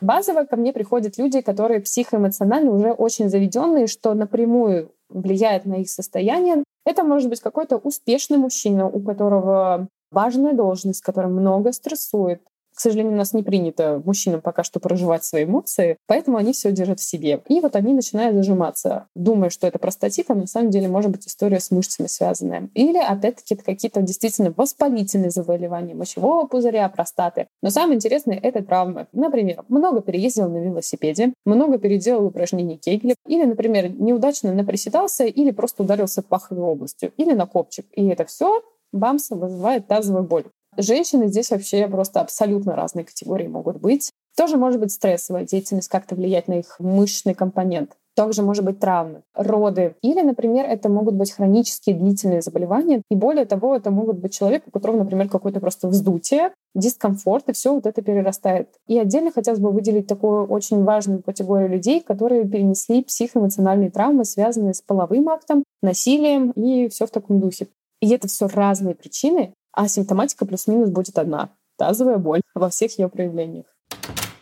Базово 0.00 0.44
ко 0.44 0.56
мне 0.56 0.72
приходят 0.72 1.18
люди, 1.18 1.40
которые 1.40 1.80
психоэмоционально 1.80 2.70
уже 2.70 2.92
очень 2.92 3.28
заведенные, 3.28 3.86
что 3.86 4.14
напрямую 4.14 4.92
влияет 5.08 5.64
на 5.64 5.74
их 5.74 5.88
состояние. 5.88 6.64
Это 6.84 7.02
может 7.04 7.28
быть 7.28 7.40
какой-то 7.40 7.76
успешный 7.76 8.38
мужчина, 8.38 8.86
у 8.88 9.00
которого 9.00 9.88
важная 10.10 10.52
должность, 10.52 11.02
который 11.02 11.30
много 11.30 11.72
стрессует, 11.72 12.42
к 12.76 12.80
сожалению, 12.80 13.14
у 13.14 13.16
нас 13.16 13.32
не 13.32 13.42
принято 13.42 14.02
мужчинам 14.04 14.42
пока 14.42 14.62
что 14.62 14.80
проживать 14.80 15.24
свои 15.24 15.44
эмоции, 15.44 15.96
поэтому 16.06 16.36
они 16.36 16.52
все 16.52 16.70
держат 16.72 17.00
в 17.00 17.04
себе. 17.04 17.40
И 17.48 17.60
вот 17.60 17.74
они 17.74 17.94
начинают 17.94 18.36
зажиматься, 18.36 19.06
думая, 19.14 19.48
что 19.48 19.66
это 19.66 19.78
простатит, 19.78 20.26
а 20.28 20.34
на 20.34 20.46
самом 20.46 20.68
деле 20.68 20.86
может 20.86 21.10
быть 21.10 21.26
история 21.26 21.58
с 21.58 21.70
мышцами 21.70 22.06
связанная. 22.06 22.68
Или, 22.74 22.98
опять-таки, 22.98 23.54
это 23.54 23.64
какие-то 23.64 24.02
действительно 24.02 24.52
воспалительные 24.54 25.30
заболевания 25.30 25.94
мочевого 25.94 26.46
пузыря, 26.46 26.86
простаты. 26.90 27.46
Но 27.62 27.70
самое 27.70 27.96
интересное— 27.96 28.38
это 28.42 28.62
травмы. 28.62 29.06
Например, 29.14 29.64
много 29.68 30.02
переездил 30.02 30.50
на 30.50 30.58
велосипеде, 30.58 31.32
много 31.46 31.78
переделал 31.78 32.26
упражнений 32.26 32.76
Кегли, 32.76 33.14
или, 33.26 33.44
например, 33.46 33.90
неудачно 33.90 34.52
наприседался 34.52 35.24
или 35.24 35.50
просто 35.50 35.82
ударился 35.82 36.20
паховой 36.20 36.64
областью, 36.64 37.10
или 37.16 37.32
на 37.32 37.46
копчик. 37.46 37.86
И 37.92 38.06
это 38.08 38.26
все 38.26 38.62
бамса 38.92 39.34
вызывает 39.34 39.86
тазовую 39.86 40.24
боль. 40.24 40.44
Женщины 40.76 41.28
здесь 41.28 41.50
вообще 41.50 41.86
просто 41.88 42.20
абсолютно 42.20 42.76
разные 42.76 43.04
категории 43.04 43.46
могут 43.46 43.78
быть. 43.80 44.10
Тоже 44.36 44.56
может 44.56 44.80
быть 44.80 44.92
стрессовая 44.92 45.44
деятельность 45.44 45.88
как-то 45.88 46.14
влиять 46.14 46.48
на 46.48 46.54
их 46.54 46.76
мышечный 46.78 47.34
компонент. 47.34 47.96
Также 48.14 48.42
может 48.42 48.64
быть 48.64 48.80
травмы, 48.80 49.20
роды. 49.34 49.94
Или, 50.00 50.22
например, 50.22 50.64
это 50.64 50.88
могут 50.88 51.14
быть 51.14 51.32
хронические 51.32 51.96
длительные 51.96 52.40
заболевания. 52.40 53.02
И 53.10 53.14
более 53.14 53.44
того, 53.44 53.76
это 53.76 53.90
могут 53.90 54.16
быть 54.16 54.32
человек, 54.32 54.62
у 54.66 54.70
которого, 54.70 54.96
например, 54.96 55.28
какое-то 55.28 55.60
просто 55.60 55.88
вздутие, 55.88 56.52
дискомфорт, 56.74 57.50
и 57.50 57.52
все 57.52 57.74
вот 57.74 57.84
это 57.84 58.00
перерастает. 58.00 58.68
И 58.86 58.98
отдельно 58.98 59.32
хотелось 59.32 59.60
бы 59.60 59.70
выделить 59.70 60.06
такую 60.06 60.46
очень 60.46 60.82
важную 60.82 61.22
категорию 61.22 61.68
людей, 61.68 62.00
которые 62.00 62.48
перенесли 62.48 63.04
психоэмоциональные 63.04 63.90
травмы, 63.90 64.24
связанные 64.24 64.72
с 64.72 64.80
половым 64.80 65.28
актом, 65.28 65.62
насилием 65.82 66.52
и 66.52 66.88
все 66.88 67.06
в 67.06 67.10
таком 67.10 67.38
духе. 67.38 67.68
И 68.00 68.08
это 68.10 68.28
все 68.28 68.46
разные 68.46 68.94
причины, 68.94 69.52
а 69.76 69.88
симптоматика 69.88 70.46
плюс-минус 70.46 70.90
будет 70.90 71.18
одна— 71.18 71.50
тазовая 71.78 72.16
боль 72.16 72.40
во 72.54 72.70
всех 72.70 72.98
ее 72.98 73.08
проявлениях. 73.08 73.66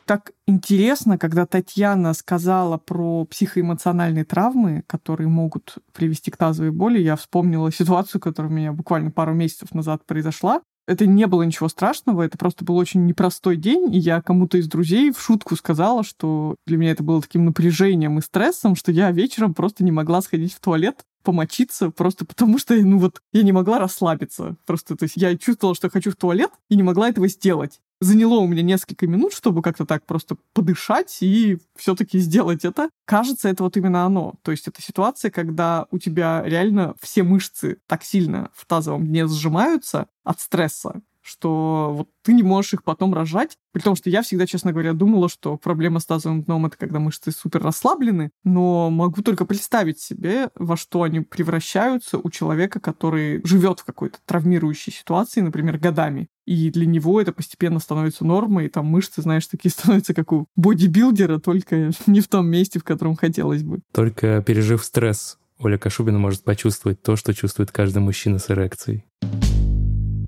Так 0.06 0.32
интересно, 0.46 1.18
когда 1.18 1.46
Татьяна 1.46 2.12
сказала 2.12 2.76
про 2.76 3.24
психоэмоциональные 3.24 4.24
травмы, 4.24 4.84
которые 4.86 5.28
могут 5.28 5.78
привести 5.92 6.30
к 6.30 6.36
тазовой 6.36 6.70
боли, 6.70 7.00
я 7.00 7.16
вспомнила 7.16 7.72
ситуацию, 7.72 8.20
которая 8.20 8.52
у 8.52 8.54
меня 8.54 8.72
буквально 8.72 9.10
пару 9.10 9.34
месяцев 9.34 9.74
назад 9.74 10.04
произошла. 10.06 10.60
Это 10.86 11.06
не 11.06 11.26
было 11.26 11.42
ничего 11.42 11.70
страшного, 11.70 12.22
это 12.22 12.36
просто 12.36 12.64
был 12.64 12.76
очень 12.76 13.06
непростой 13.06 13.56
день, 13.56 13.94
и 13.94 13.98
я 13.98 14.20
кому-то 14.20 14.58
из 14.58 14.68
друзей 14.68 15.10
в 15.10 15.20
шутку 15.20 15.56
сказала, 15.56 16.04
что 16.04 16.56
для 16.66 16.76
меня 16.76 16.90
это 16.90 17.02
было 17.02 17.22
таким 17.22 17.46
напряжением 17.46 18.18
и 18.18 18.22
стрессом, 18.22 18.76
что 18.76 18.92
я 18.92 19.10
вечером 19.10 19.54
просто 19.54 19.82
не 19.82 19.92
могла 19.92 20.20
сходить 20.20 20.52
в 20.52 20.60
туалет, 20.60 21.02
помочиться, 21.24 21.90
просто 21.90 22.24
потому 22.24 22.58
что, 22.58 22.74
ну 22.76 22.98
вот, 22.98 23.20
я 23.32 23.42
не 23.42 23.50
могла 23.50 23.80
расслабиться. 23.80 24.56
Просто, 24.66 24.96
то 24.96 25.04
есть 25.04 25.16
я 25.16 25.36
чувствовала, 25.36 25.74
что 25.74 25.90
хочу 25.90 26.12
в 26.12 26.16
туалет, 26.16 26.50
и 26.68 26.76
не 26.76 26.84
могла 26.84 27.08
этого 27.08 27.26
сделать. 27.26 27.80
Заняло 28.00 28.38
у 28.38 28.46
меня 28.46 28.62
несколько 28.62 29.06
минут, 29.06 29.32
чтобы 29.32 29.62
как-то 29.62 29.86
так 29.86 30.04
просто 30.04 30.36
подышать 30.52 31.18
и 31.20 31.58
все-таки 31.74 32.18
сделать 32.18 32.64
это. 32.64 32.90
Кажется, 33.06 33.48
это 33.48 33.62
вот 33.64 33.76
именно 33.76 34.04
оно. 34.04 34.34
То 34.42 34.50
есть 34.50 34.68
это 34.68 34.82
ситуация, 34.82 35.30
когда 35.30 35.86
у 35.90 35.98
тебя 35.98 36.42
реально 36.44 36.94
все 37.00 37.22
мышцы 37.22 37.78
так 37.86 38.04
сильно 38.04 38.50
в 38.54 38.66
тазовом 38.66 39.06
дне 39.06 39.26
сжимаются 39.26 40.06
от 40.22 40.40
стресса, 40.40 41.00
что 41.24 41.92
вот 41.96 42.08
ты 42.22 42.34
не 42.34 42.42
можешь 42.42 42.74
их 42.74 42.84
потом 42.84 43.14
рожать. 43.14 43.56
При 43.72 43.80
том, 43.80 43.96
что 43.96 44.10
я 44.10 44.22
всегда, 44.22 44.46
честно 44.46 44.72
говоря, 44.72 44.92
думала, 44.92 45.28
что 45.28 45.56
проблема 45.56 45.98
с 45.98 46.06
тазовым 46.06 46.42
дном— 46.42 46.66
это 46.66 46.76
когда 46.76 46.98
мышцы 46.98 47.32
супер 47.32 47.62
расслаблены, 47.62 48.30
но 48.44 48.90
могу 48.90 49.22
только 49.22 49.46
представить 49.46 49.98
себе, 49.98 50.50
во 50.54 50.76
что 50.76 51.02
они 51.02 51.20
превращаются 51.20 52.18
у 52.18 52.30
человека, 52.30 52.78
который 52.78 53.40
живет 53.44 53.80
в 53.80 53.84
какой-то 53.84 54.18
травмирующей 54.26 54.92
ситуации, 54.92 55.40
например, 55.40 55.78
годами. 55.78 56.28
И 56.44 56.70
для 56.70 56.84
него 56.84 57.20
это 57.20 57.32
постепенно 57.32 57.80
становится 57.80 58.26
нормой, 58.26 58.66
и 58.66 58.68
там 58.68 58.86
мышцы, 58.86 59.22
знаешь, 59.22 59.46
такие 59.46 59.70
становятся, 59.72 60.12
как 60.12 60.30
у 60.32 60.46
бодибилдера, 60.56 61.38
только 61.38 61.90
не 62.06 62.20
в 62.20 62.28
том 62.28 62.46
месте, 62.46 62.78
в 62.78 62.84
котором 62.84 63.16
хотелось 63.16 63.62
бы. 63.62 63.80
Только 63.92 64.42
пережив 64.42 64.84
стресс, 64.84 65.38
Оля 65.58 65.78
Кашубина 65.78 66.18
может 66.18 66.44
почувствовать 66.44 67.02
то, 67.02 67.16
что 67.16 67.32
чувствует 67.32 67.72
каждый 67.72 68.00
мужчина 68.00 68.38
с 68.38 68.50
эрекцией. 68.50 69.04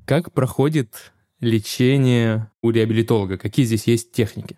Как 0.06 0.30
проходит 0.30 1.12
лечение 1.40 2.52
у 2.62 2.70
реабилитолога? 2.70 3.38
Какие 3.38 3.66
здесь 3.66 3.88
есть 3.88 4.12
техники? 4.12 4.56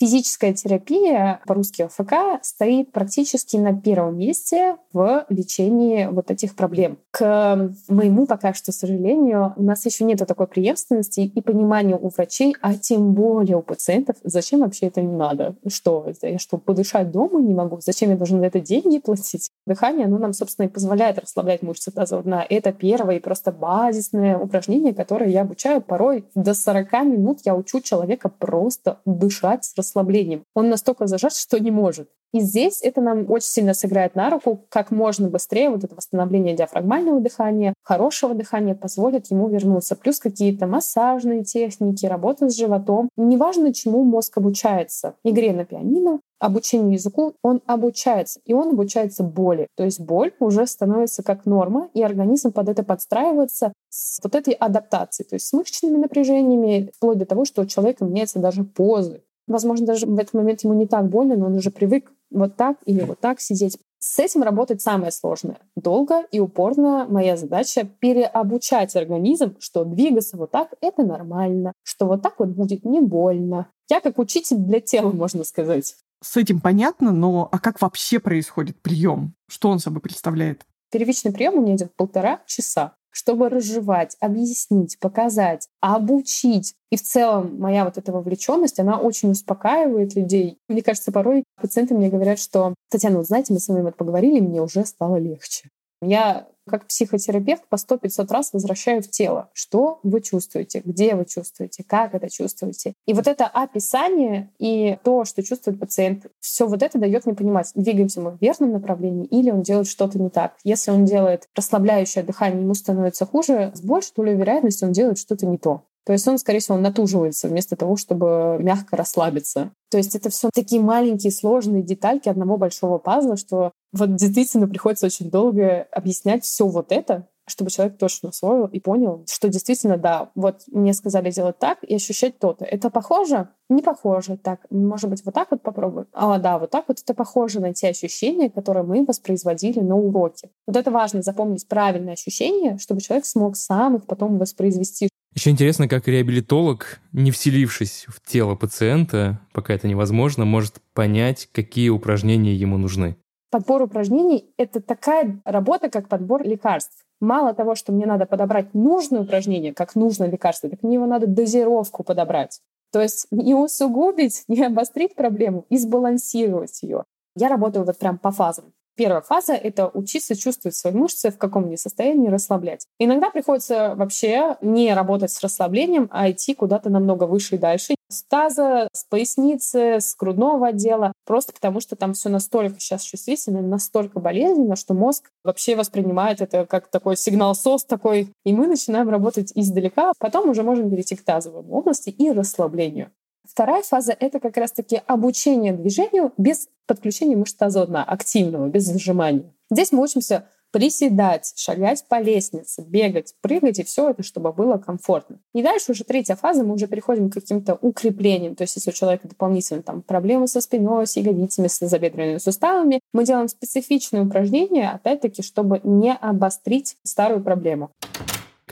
Физическая 0.00 0.52
терапия, 0.52 1.40
по-русски 1.46 1.86
ФК, 1.86 2.42
стоит 2.42 2.90
практически 2.90 3.56
на 3.56 3.72
первом 3.80 4.18
месте 4.18 4.76
в 4.92 5.24
лечении 5.28 6.06
вот 6.10 6.32
этих 6.32 6.56
проблем. 6.56 6.98
К 7.12 7.70
моему 7.86 8.26
пока 8.26 8.52
что 8.52 8.72
сожалению, 8.72 9.54
у 9.54 9.62
нас 9.62 9.86
еще 9.86 10.02
нет 10.02 10.18
такой 10.26 10.48
преемственности 10.48 11.20
и 11.20 11.40
понимания 11.40 11.96
у 11.96 12.08
врачей, 12.08 12.56
а 12.60 12.74
тем 12.74 13.14
более 13.14 13.58
у 13.58 13.62
пациентов, 13.62 14.16
зачем 14.24 14.62
вообще 14.62 14.86
это 14.86 15.00
не 15.00 15.14
надо? 15.14 15.54
Что, 15.68 16.12
я 16.22 16.40
что, 16.40 16.58
подышать 16.58 17.12
дома 17.12 17.40
не 17.40 17.54
могу? 17.54 17.78
Зачем 17.80 18.10
я 18.10 18.16
должен 18.16 18.40
за 18.40 18.46
это 18.46 18.58
деньги 18.58 18.98
платить? 18.98 19.52
Дыхание, 19.66 20.06
оно 20.06 20.18
нам, 20.18 20.32
собственно, 20.32 20.66
и 20.66 20.70
позволяет 20.70 21.18
расслаблять 21.18 21.62
мышцы 21.62 21.90
тазового 21.90 22.24
дна. 22.24 22.46
Это 22.48 22.72
первое 22.72 23.16
и 23.16 23.20
просто 23.20 23.52
базисное 23.52 24.36
упражнение, 24.36 24.94
которое 24.94 25.30
я 25.30 25.42
обучаю 25.42 25.80
порой 25.80 26.24
до 26.34 26.54
40 26.54 26.92
минут. 27.04 27.40
Я 27.44 27.54
учу 27.54 27.80
человека 27.80 28.28
просто 28.28 28.98
дышать 29.04 29.64
с 29.64 29.76
расслаблением. 29.76 30.42
Он 30.54 30.68
настолько 30.68 31.06
зажат, 31.06 31.34
что 31.34 31.58
не 31.60 31.70
может. 31.70 32.08
И 32.32 32.40
здесь 32.40 32.80
это 32.82 33.02
нам 33.02 33.30
очень 33.30 33.48
сильно 33.48 33.74
сыграет 33.74 34.14
на 34.14 34.30
руку, 34.30 34.64
как 34.70 34.90
можно 34.90 35.28
быстрее 35.28 35.68
вот 35.68 35.84
это 35.84 35.94
восстановление 35.94 36.56
диафрагмального 36.56 37.20
дыхания, 37.20 37.74
хорошего 37.82 38.34
дыхания 38.34 38.74
позволит 38.74 39.30
ему 39.30 39.48
вернуться. 39.48 39.96
Плюс 39.96 40.18
какие-то 40.18 40.66
массажные 40.66 41.44
техники, 41.44 42.06
работа 42.06 42.48
с 42.48 42.56
животом. 42.56 43.10
Неважно, 43.18 43.74
чему 43.74 44.02
мозг 44.02 44.38
обучается. 44.38 45.14
Игре 45.24 45.52
на 45.52 45.66
пианино, 45.66 46.20
обучению 46.42 46.94
языку, 46.94 47.34
он 47.42 47.60
обучается, 47.66 48.40
и 48.44 48.52
он 48.52 48.70
обучается 48.70 49.22
боли. 49.22 49.68
То 49.76 49.84
есть 49.84 50.00
боль 50.00 50.32
уже 50.40 50.66
становится 50.66 51.22
как 51.22 51.46
норма, 51.46 51.88
и 51.94 52.02
организм 52.02 52.52
под 52.52 52.68
это 52.68 52.82
подстраивается 52.82 53.72
с 53.88 54.20
вот 54.22 54.34
этой 54.34 54.54
адаптацией, 54.54 55.28
то 55.28 55.34
есть 55.36 55.46
с 55.46 55.52
мышечными 55.52 55.98
напряжениями, 55.98 56.90
вплоть 56.96 57.18
до 57.18 57.26
того, 57.26 57.44
что 57.44 57.62
у 57.62 57.66
человека 57.66 58.04
меняется 58.04 58.40
даже 58.40 58.64
позы. 58.64 59.22
Возможно, 59.46 59.86
даже 59.86 60.06
в 60.06 60.18
этот 60.18 60.34
момент 60.34 60.62
ему 60.64 60.74
не 60.74 60.86
так 60.86 61.08
больно, 61.08 61.36
но 61.36 61.46
он 61.46 61.54
уже 61.54 61.70
привык 61.70 62.12
вот 62.30 62.56
так 62.56 62.76
или 62.86 63.02
вот 63.02 63.20
так 63.20 63.40
сидеть. 63.40 63.78
С 63.98 64.18
этим 64.18 64.42
работать 64.42 64.82
самое 64.82 65.12
сложное. 65.12 65.58
Долго 65.76 66.24
и 66.32 66.40
упорно 66.40 67.06
моя 67.08 67.36
задача 67.36 67.88
переобучать 68.00 68.96
организм, 68.96 69.56
что 69.60 69.84
двигаться 69.84 70.36
вот 70.36 70.50
так— 70.50 70.74
это 70.80 71.04
нормально, 71.04 71.72
что 71.84 72.06
вот 72.06 72.20
так 72.20 72.40
вот 72.40 72.48
будет 72.48 72.84
не 72.84 73.00
больно. 73.00 73.68
Я 73.88 74.00
как 74.00 74.18
учитель 74.18 74.56
для 74.56 74.80
тела, 74.80 75.12
можно 75.12 75.44
сказать. 75.44 75.94
С 76.22 76.36
этим 76.36 76.60
понятно, 76.60 77.12
но 77.12 77.48
а 77.50 77.58
как 77.58 77.80
вообще 77.80 78.20
происходит 78.20 78.80
прием? 78.80 79.34
Что 79.48 79.70
он 79.70 79.80
собой 79.80 80.00
представляет? 80.00 80.62
Первичный 80.90 81.32
прием 81.32 81.54
у 81.54 81.60
меня 81.60 81.76
идет 81.76 81.94
полтора 81.96 82.40
часа 82.46 82.94
чтобы 83.12 83.50
разжевать, 83.50 84.16
объяснить, 84.20 84.98
показать, 84.98 85.68
обучить. 85.80 86.74
И 86.90 86.96
в 86.96 87.02
целом 87.02 87.58
моя 87.58 87.84
вот 87.84 87.98
эта 87.98 88.10
вовлеченность, 88.10 88.80
она 88.80 88.98
очень 88.98 89.30
успокаивает 89.30 90.16
людей. 90.16 90.58
Мне 90.68 90.82
кажется, 90.82 91.12
порой 91.12 91.44
пациенты 91.60 91.94
мне 91.94 92.08
говорят, 92.08 92.38
что 92.38 92.74
Татьяна, 92.90 93.18
вот 93.18 93.26
знаете, 93.26 93.52
мы 93.52 93.60
с 93.60 93.68
вами 93.68 93.82
вот 93.82 93.96
поговорили, 93.96 94.40
мне 94.40 94.62
уже 94.62 94.84
стало 94.86 95.16
легче. 95.16 95.68
Я 96.02 96.48
как 96.68 96.86
психотерапевт 96.86 97.64
по 97.68 97.76
сто 97.76 97.96
500 97.96 98.30
раз 98.30 98.52
возвращаю 98.52 99.02
в 99.02 99.08
тело. 99.08 99.50
Что 99.52 100.00
вы 100.02 100.20
чувствуете, 100.20 100.80
где 100.84 101.14
вы 101.14 101.24
чувствуете, 101.24 101.84
как 101.84 102.14
это 102.14 102.30
чувствуете. 102.30 102.94
И 103.06 103.14
вот 103.14 103.26
это 103.26 103.46
описание 103.46 104.50
и 104.58 104.98
то, 105.02 105.24
что 105.24 105.42
чувствует 105.42 105.80
пациент, 105.80 106.26
все 106.40 106.66
вот 106.66 106.82
это 106.82 106.98
дает 106.98 107.26
мне 107.26 107.34
понимать, 107.34 107.72
двигаемся 107.74 108.20
мы 108.20 108.32
в 108.32 108.40
верном 108.40 108.72
направлении 108.72 109.26
или 109.26 109.50
он 109.50 109.62
делает 109.62 109.88
что-то 109.88 110.20
не 110.20 110.30
так. 110.30 110.54
Если 110.64 110.90
он 110.90 111.04
делает 111.04 111.48
расслабляющее 111.54 112.24
дыхание, 112.24 112.62
ему 112.62 112.74
становится 112.74 113.26
хуже, 113.26 113.72
с 113.74 113.80
большей 113.80 114.12
долей 114.14 114.34
вероятности 114.34 114.84
он 114.84 114.92
делает 114.92 115.18
что-то 115.18 115.46
не 115.46 115.58
то. 115.58 115.82
То 116.04 116.12
есть 116.12 116.26
он, 116.26 116.38
скорее 116.38 116.58
всего, 116.58 116.76
натуживается 116.76 117.48
вместо 117.48 117.76
того, 117.76 117.96
чтобы 117.96 118.56
мягко 118.60 118.96
расслабиться. 118.96 119.70
То 119.88 119.98
есть 119.98 120.16
это 120.16 120.30
все 120.30 120.50
такие 120.52 120.80
маленькие 120.80 121.30
сложные 121.30 121.82
детальки 121.82 122.28
одного 122.28 122.56
большого 122.56 122.98
пазла, 122.98 123.36
что 123.36 123.72
вот 123.92 124.14
действительно 124.16 124.68
приходится 124.68 125.06
очень 125.06 125.30
долго 125.30 125.86
объяснять 125.92 126.44
все 126.44 126.66
вот 126.66 126.92
это, 126.92 127.28
чтобы 127.46 127.70
человек 127.70 127.98
точно 127.98 128.30
усвоил 128.30 128.66
и 128.66 128.80
понял, 128.80 129.24
что 129.28 129.48
действительно, 129.48 129.96
да, 129.96 130.30
вот 130.34 130.62
мне 130.68 130.94
сказали 130.94 131.30
делать 131.30 131.58
так 131.58 131.82
и 131.82 131.94
ощущать 131.94 132.38
то-то. 132.38 132.64
Это 132.64 132.88
похоже? 132.88 133.48
Не 133.68 133.82
похоже. 133.82 134.36
Так, 134.36 134.60
может 134.70 135.10
быть, 135.10 135.24
вот 135.24 135.34
так 135.34 135.50
вот 135.50 135.62
попробуем? 135.62 136.06
А, 136.12 136.38
да, 136.38 136.58
вот 136.58 136.70
так 136.70 136.84
вот 136.88 137.00
это 137.00 137.14
похоже 137.14 137.60
на 137.60 137.74
те 137.74 137.88
ощущения, 137.88 138.48
которые 138.48 138.84
мы 138.84 139.04
воспроизводили 139.04 139.80
на 139.80 139.96
уроке. 139.96 140.50
Вот 140.66 140.76
это 140.76 140.90
важно, 140.90 141.22
запомнить 141.22 141.66
правильные 141.66 142.14
ощущения, 142.14 142.78
чтобы 142.78 143.00
человек 143.00 143.26
смог 143.26 143.56
сам 143.56 143.96
их 143.96 144.06
потом 144.06 144.38
воспроизвести. 144.38 145.08
Еще 145.34 145.50
интересно, 145.50 145.88
как 145.88 146.08
реабилитолог, 146.08 147.00
не 147.12 147.30
вселившись 147.30 148.04
в 148.06 148.20
тело 148.20 148.54
пациента, 148.54 149.40
пока 149.54 149.72
это 149.72 149.88
невозможно, 149.88 150.44
может 150.44 150.74
понять, 150.92 151.48
какие 151.52 151.88
упражнения 151.88 152.54
ему 152.54 152.76
нужны. 152.76 153.16
Подбор 153.52 153.82
упражнений— 153.82 154.50
это 154.56 154.80
такая 154.80 155.42
работа, 155.44 155.90
как 155.90 156.08
подбор 156.08 156.42
лекарств. 156.42 157.04
Мало 157.20 157.52
того, 157.52 157.74
что 157.74 157.92
мне 157.92 158.06
надо 158.06 158.24
подобрать 158.24 158.72
нужное 158.72 159.20
упражнение, 159.20 159.74
как 159.74 159.94
нужное 159.94 160.30
лекарство, 160.30 160.70
так 160.70 160.82
мне 160.82 160.94
его 160.94 161.04
надо 161.04 161.26
дозировку 161.26 162.02
подобрать. 162.02 162.62
То 162.92 163.02
есть 163.02 163.26
не 163.30 163.54
усугубить, 163.54 164.44
не 164.48 164.64
обострить 164.64 165.14
проблему 165.14 165.66
и 165.68 165.76
сбалансировать 165.76 166.82
ее. 166.82 167.04
Я 167.36 167.48
работаю 167.50 167.84
вот 167.84 167.98
прям 167.98 168.16
по 168.16 168.30
фазам. 168.30 168.72
Первая 168.94 169.22
фаза— 169.22 169.52
это 169.54 169.88
учиться 169.88 170.36
чувствовать 170.36 170.76
свои 170.76 170.92
мышцы, 170.92 171.30
в 171.30 171.38
каком 171.38 171.64
они 171.64 171.76
состоянии 171.76 172.28
расслаблять. 172.28 172.86
Иногда 172.98 173.30
приходится 173.30 173.94
вообще 173.96 174.56
не 174.60 174.92
работать 174.92 175.30
с 175.30 175.40
расслаблением, 175.40 176.08
а 176.10 176.30
идти 176.30 176.54
куда-то 176.54 176.90
намного 176.90 177.24
выше 177.24 177.54
и 177.54 177.58
дальше. 177.58 177.94
С 178.10 178.22
таза, 178.24 178.88
с 178.92 179.04
поясницы, 179.04 180.00
с 180.00 180.14
грудного 180.14 180.68
отдела. 180.68 181.12
Просто 181.24 181.54
потому, 181.54 181.80
что 181.80 181.96
там 181.96 182.12
все 182.12 182.28
настолько 182.28 182.78
сейчас 182.78 183.02
чувствительно, 183.02 183.62
настолько 183.62 184.20
болезненно, 184.20 184.76
что 184.76 184.92
мозг 184.92 185.30
вообще 185.42 185.74
воспринимает 185.74 186.42
это 186.42 186.66
как 186.66 186.88
такой 186.88 187.16
сигнал 187.16 187.54
СОС 187.54 187.84
такой. 187.84 188.28
И 188.44 188.52
мы 188.52 188.66
начинаем 188.66 189.08
работать 189.08 189.52
издалека. 189.54 190.12
Потом 190.18 190.50
уже 190.50 190.62
можем 190.62 190.90
перейти 190.90 191.16
к 191.16 191.24
тазовой 191.24 191.64
области 191.66 192.10
и 192.10 192.30
расслаблению. 192.30 193.10
Вторая 193.44 193.82
фаза— 193.82 194.16
это 194.20 194.38
как 194.40 194.56
раз-таки 194.56 195.02
обучение 195.06 195.72
движению 195.72 196.32
без 196.36 196.68
подключения 196.86 197.36
мышц 197.36 197.54
тазового 197.54 197.88
дна, 197.88 198.04
активного, 198.04 198.68
без 198.68 198.84
зажимания. 198.84 199.52
Здесь 199.70 199.92
мы 199.92 200.02
учимся 200.02 200.46
приседать, 200.72 201.52
шагать 201.56 202.04
по 202.08 202.20
лестнице, 202.20 202.82
бегать, 202.82 203.34
прыгать, 203.42 203.78
и 203.78 203.84
все 203.84 204.10
это, 204.10 204.22
чтобы 204.22 204.52
было 204.52 204.78
комфортно. 204.78 205.38
И 205.54 205.62
дальше 205.62 205.92
уже 205.92 206.02
третья 206.02 206.34
фаза, 206.34 206.64
мы 206.64 206.74
уже 206.74 206.86
переходим 206.86 207.30
к 207.30 207.34
каким-то 207.34 207.78
укреплениям. 207.80 208.56
То 208.56 208.62
есть 208.62 208.74
если 208.76 208.90
у 208.90 208.94
человека 208.94 209.28
дополнительно 209.28 209.82
там 209.82 210.02
проблемы 210.02 210.48
со 210.48 210.60
спиной, 210.60 211.06
с 211.06 211.16
ягодицами, 211.16 211.68
с 211.68 211.78
тазобедренными 211.78 212.38
суставами, 212.38 213.00
мы 213.12 213.24
делаем 213.24 213.48
специфичные 213.48 214.22
упражнения, 214.22 214.90
опять-таки, 214.90 215.42
чтобы 215.42 215.80
не 215.84 216.14
обострить 216.14 216.96
старую 217.04 217.42
проблему 217.44 217.90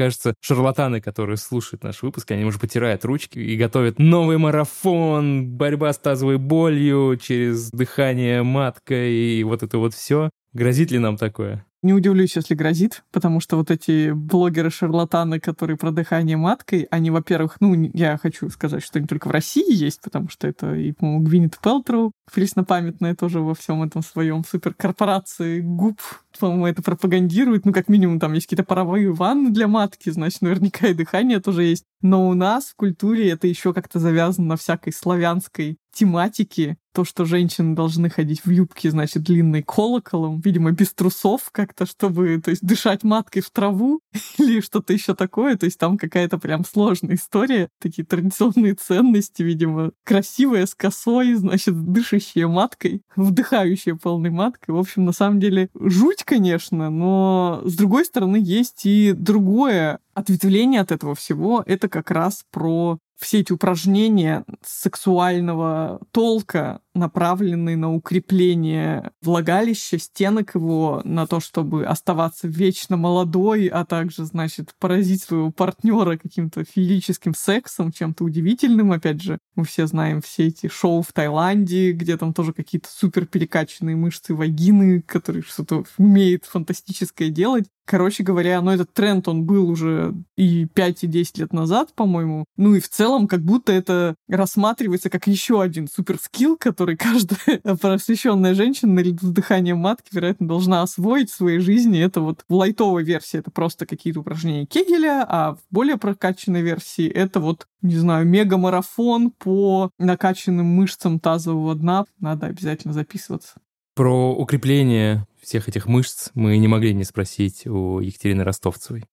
кажется, 0.01 0.33
шарлатаны, 0.41 1.03
которые 1.03 1.37
слушают 1.37 1.85
наш 1.85 2.01
выпуск, 2.01 2.31
они 2.31 2.47
уже 2.47 2.59
потирают 2.59 3.05
ручки 3.05 3.39
и 3.39 3.55
готовят 3.55 3.99
новый 3.99 4.39
марафон, 4.39 5.47
борьба 5.47 5.93
с 5.93 5.99
тазовой 5.99 6.39
болью 6.39 7.19
через 7.21 7.71
дыхание 7.71 8.43
маткой 8.43 9.13
и 9.13 9.45
вот 9.45 9.63
это 9.63 9.77
вот 9.77 9.93
все. 9.93 10.31
Грозит 10.55 10.91
ли 10.91 10.99
нам 10.99 11.19
такое? 11.19 11.67
Не 11.83 11.95
удивлюсь, 11.95 12.37
если 12.37 12.55
грозит, 12.55 13.05
потому 13.11 13.41
что 13.41 13.57
вот 13.57 13.71
эти 13.71 14.11
блогеры-шарлатаны, 14.11 15.41
которые 15.41 15.79
про 15.79 15.91
дыхание 15.91 16.37
маткой, 16.37 16.87
они, 16.91 17.11
во-первых, 17.11 17.57
ну, 17.61 17.75
я 17.95 18.19
хочу 18.19 18.51
сказать, 18.51 18.85
что 18.85 18.99
они 18.99 19.09
только 19.09 19.29
в 19.29 19.31
России 19.31 19.73
есть, 19.73 20.03
потому 20.03 20.29
что 20.29 20.47
это 20.47 20.75
и, 20.75 20.93
по-моему, 20.93 21.25
Гвинет 21.25 21.59
Пелтроу, 21.59 22.13
преснопамятная 22.33 23.15
тоже 23.15 23.41
во 23.41 23.55
всем 23.55 23.83
этом 23.83 24.03
своем 24.03 24.45
суперкорпорации 24.45 25.61
губ, 25.61 25.99
по-моему, 26.39 26.67
это 26.67 26.83
пропагандирует. 26.83 27.65
Ну, 27.65 27.73
как 27.73 27.89
минимум, 27.89 28.21
там 28.21 28.35
есть 28.35 28.47
какие-то 28.47 28.65
паровые 28.65 29.11
ванны 29.11 29.51
для 29.51 29.67
матки, 29.67 30.11
значит, 30.11 30.43
наверняка 30.43 30.89
и 30.89 30.95
дыхание 30.95 31.41
тоже 31.41 31.63
есть. 31.65 31.85
Но 32.03 32.29
у 32.29 32.35
нас 32.35 32.67
в 32.67 32.77
культуре 32.77 33.31
это 33.31 33.47
еще 33.47 33.73
как-то 33.73 33.99
завязано 33.99 34.49
на 34.49 34.57
всякой 34.57 34.93
славянской 34.93 35.79
тематики. 35.93 36.77
То, 36.93 37.05
что 37.05 37.25
женщины 37.25 37.77
должны 37.77 38.11
ходить 38.11 38.45
в 38.45 38.51
юбке, 38.51 38.91
значит, 38.91 39.23
длинной 39.23 39.63
колоколом, 39.63 40.41
видимо, 40.41 40.73
без 40.73 40.93
трусов 40.93 41.51
как-то, 41.53 41.87
чтобы, 41.87 42.41
то 42.45 42.51
есть, 42.51 42.67
дышать 42.67 43.05
маткой 43.05 43.43
в 43.43 43.51
траву 43.51 44.01
или 44.39 44.61
что-то 44.61 44.93
еще 44.93 45.15
такое. 45.15 45.57
То 45.57 45.67
есть 45.67 45.79
там 45.79 45.97
какая-то 45.97 46.39
прям 46.39 46.65
сложная 46.65 47.15
история. 47.15 47.69
Такие 47.81 48.05
традиционные 48.05 48.75
ценности, 48.75 49.43
видимо, 49.43 49.93
красивая 50.05 50.67
с 50.67 50.75
косой, 50.75 51.35
значит, 51.35 51.81
дышащая 51.81 52.49
маткой, 52.49 53.03
вдыхающая 53.15 53.95
полной 53.95 54.31
маткой. 54.31 54.75
В 54.75 54.79
общем, 54.79 55.05
на 55.05 55.13
самом 55.13 55.39
деле, 55.39 55.71
жуть, 55.75 56.25
конечно, 56.25 56.91
но 56.91 57.63
с 57.65 57.77
другой 57.77 58.05
стороны, 58.05 58.39
есть 58.43 58.85
и 58.85 59.13
другое 59.13 60.01
ответвление 60.15 60.81
от 60.81 60.93
этого 60.93 61.15
всего. 61.15 61.63
Это 61.67 61.89
как 61.89 62.11
раз 62.11 62.45
про 62.51 62.99
все 63.21 63.41
эти 63.41 63.53
упражнения 63.53 64.45
сексуального 64.65 66.01
толка, 66.11 66.81
направленные 67.01 67.77
на 67.77 67.93
укрепление 67.93 69.11
влагалища, 69.23 69.99
стенок 69.99 70.55
его, 70.55 71.01
на 71.05 71.27
то, 71.27 71.41
чтобы 71.41 71.85
оставаться 71.85 72.47
вечно 72.47 72.97
молодой, 72.97 73.67
а 73.67 73.85
также, 73.85 74.25
значит, 74.25 74.75
поразить 74.79 75.23
своего 75.23 75.51
партнера 75.51 76.17
каким-то 76.17 76.65
физическим 76.65 77.35
сексом, 77.35 77.91
чем-то 77.91 78.23
удивительным, 78.23 78.93
опять 78.93 79.21
же. 79.21 79.39
Мы 79.57 79.65
все 79.65 79.87
знаем 79.87 80.21
все 80.23 80.47
эти 80.47 80.69
шоу 80.69 81.03
в 81.03 81.13
Таиланде, 81.13 81.93
где 81.93 82.17
там 82.17 82.33
тоже 82.33 82.53
какие-то 82.53 82.89
супер 82.89 83.27
перекачанные 83.27 83.97
мышцы 83.97 84.35
вагины, 84.35 85.03
которые 85.03 85.43
что-то 85.43 85.85
умеет 85.99 86.45
фантастическое 86.45 87.31
делать. 87.31 87.67
Короче 87.91 88.23
говоря, 88.23 88.61
ну 88.61 88.71
этот 88.71 88.93
тренд, 88.93 89.27
он 89.27 89.45
был 89.45 89.69
уже 89.69 90.15
и 90.37 90.67
5, 90.67 91.05
и 91.05 91.07
10 91.09 91.39
лет 91.39 91.53
назад, 91.53 91.93
по-моему. 91.97 92.45
Ну 92.57 92.77
и 92.77 92.81
в 92.81 92.89
целом, 92.89 93.27
как 93.27 93.43
будто 93.43 93.73
это 93.73 94.15
рассматривается 94.29 95.11
как 95.11 95.27
еще 95.27 95.61
один 95.61 95.89
суперскилл, 95.89 96.57
который 96.57 96.90
каждая 96.97 97.61
просвещенная 97.81 98.55
женщина 98.55 98.93
на 98.95 99.03
вдыхание 99.03 99.75
матки, 99.75 100.09
вероятно, 100.13 100.49
должна 100.49 100.83
освоить 100.83 101.31
в 101.31 101.35
своей 101.35 101.59
жизни. 101.59 102.01
Это 102.01 102.21
вот 102.21 102.45
в 102.49 102.55
лайтовой 102.55 103.05
версии 103.05 103.39
это 103.39 103.51
просто 103.51 103.87
какие-то 103.87 104.21
упражнения 104.21 104.67
Кегеля, 104.67 105.25
а 105.29 105.55
в 105.55 105.59
более 105.71 105.97
прокачанной 105.97 106.63
версии 106.63 107.09
это 107.09 107.41
вот, 107.41 107.67
не 107.83 107.97
знаю, 107.97 108.27
мега-марафон 108.27 109.31
по 109.31 109.91
накачанным 109.99 110.67
мышцам 110.67 111.21
тазового 111.21 111.75
дна. 111.75 112.05
Надо 112.19 112.47
обязательно 112.47 112.93
записываться. 112.93 113.55
Про 113.95 114.35
укрепление 114.35 115.27
всех 115.43 115.69
этих 115.69 115.87
мышц 115.87 116.31
мы 116.35 116.57
не 116.59 116.69
могли 116.69 116.95
не 116.95 117.05
спросить 117.05 117.67
у 117.67 118.01
Екатерины 118.01 118.45
Ростовцевой. 118.45 119.05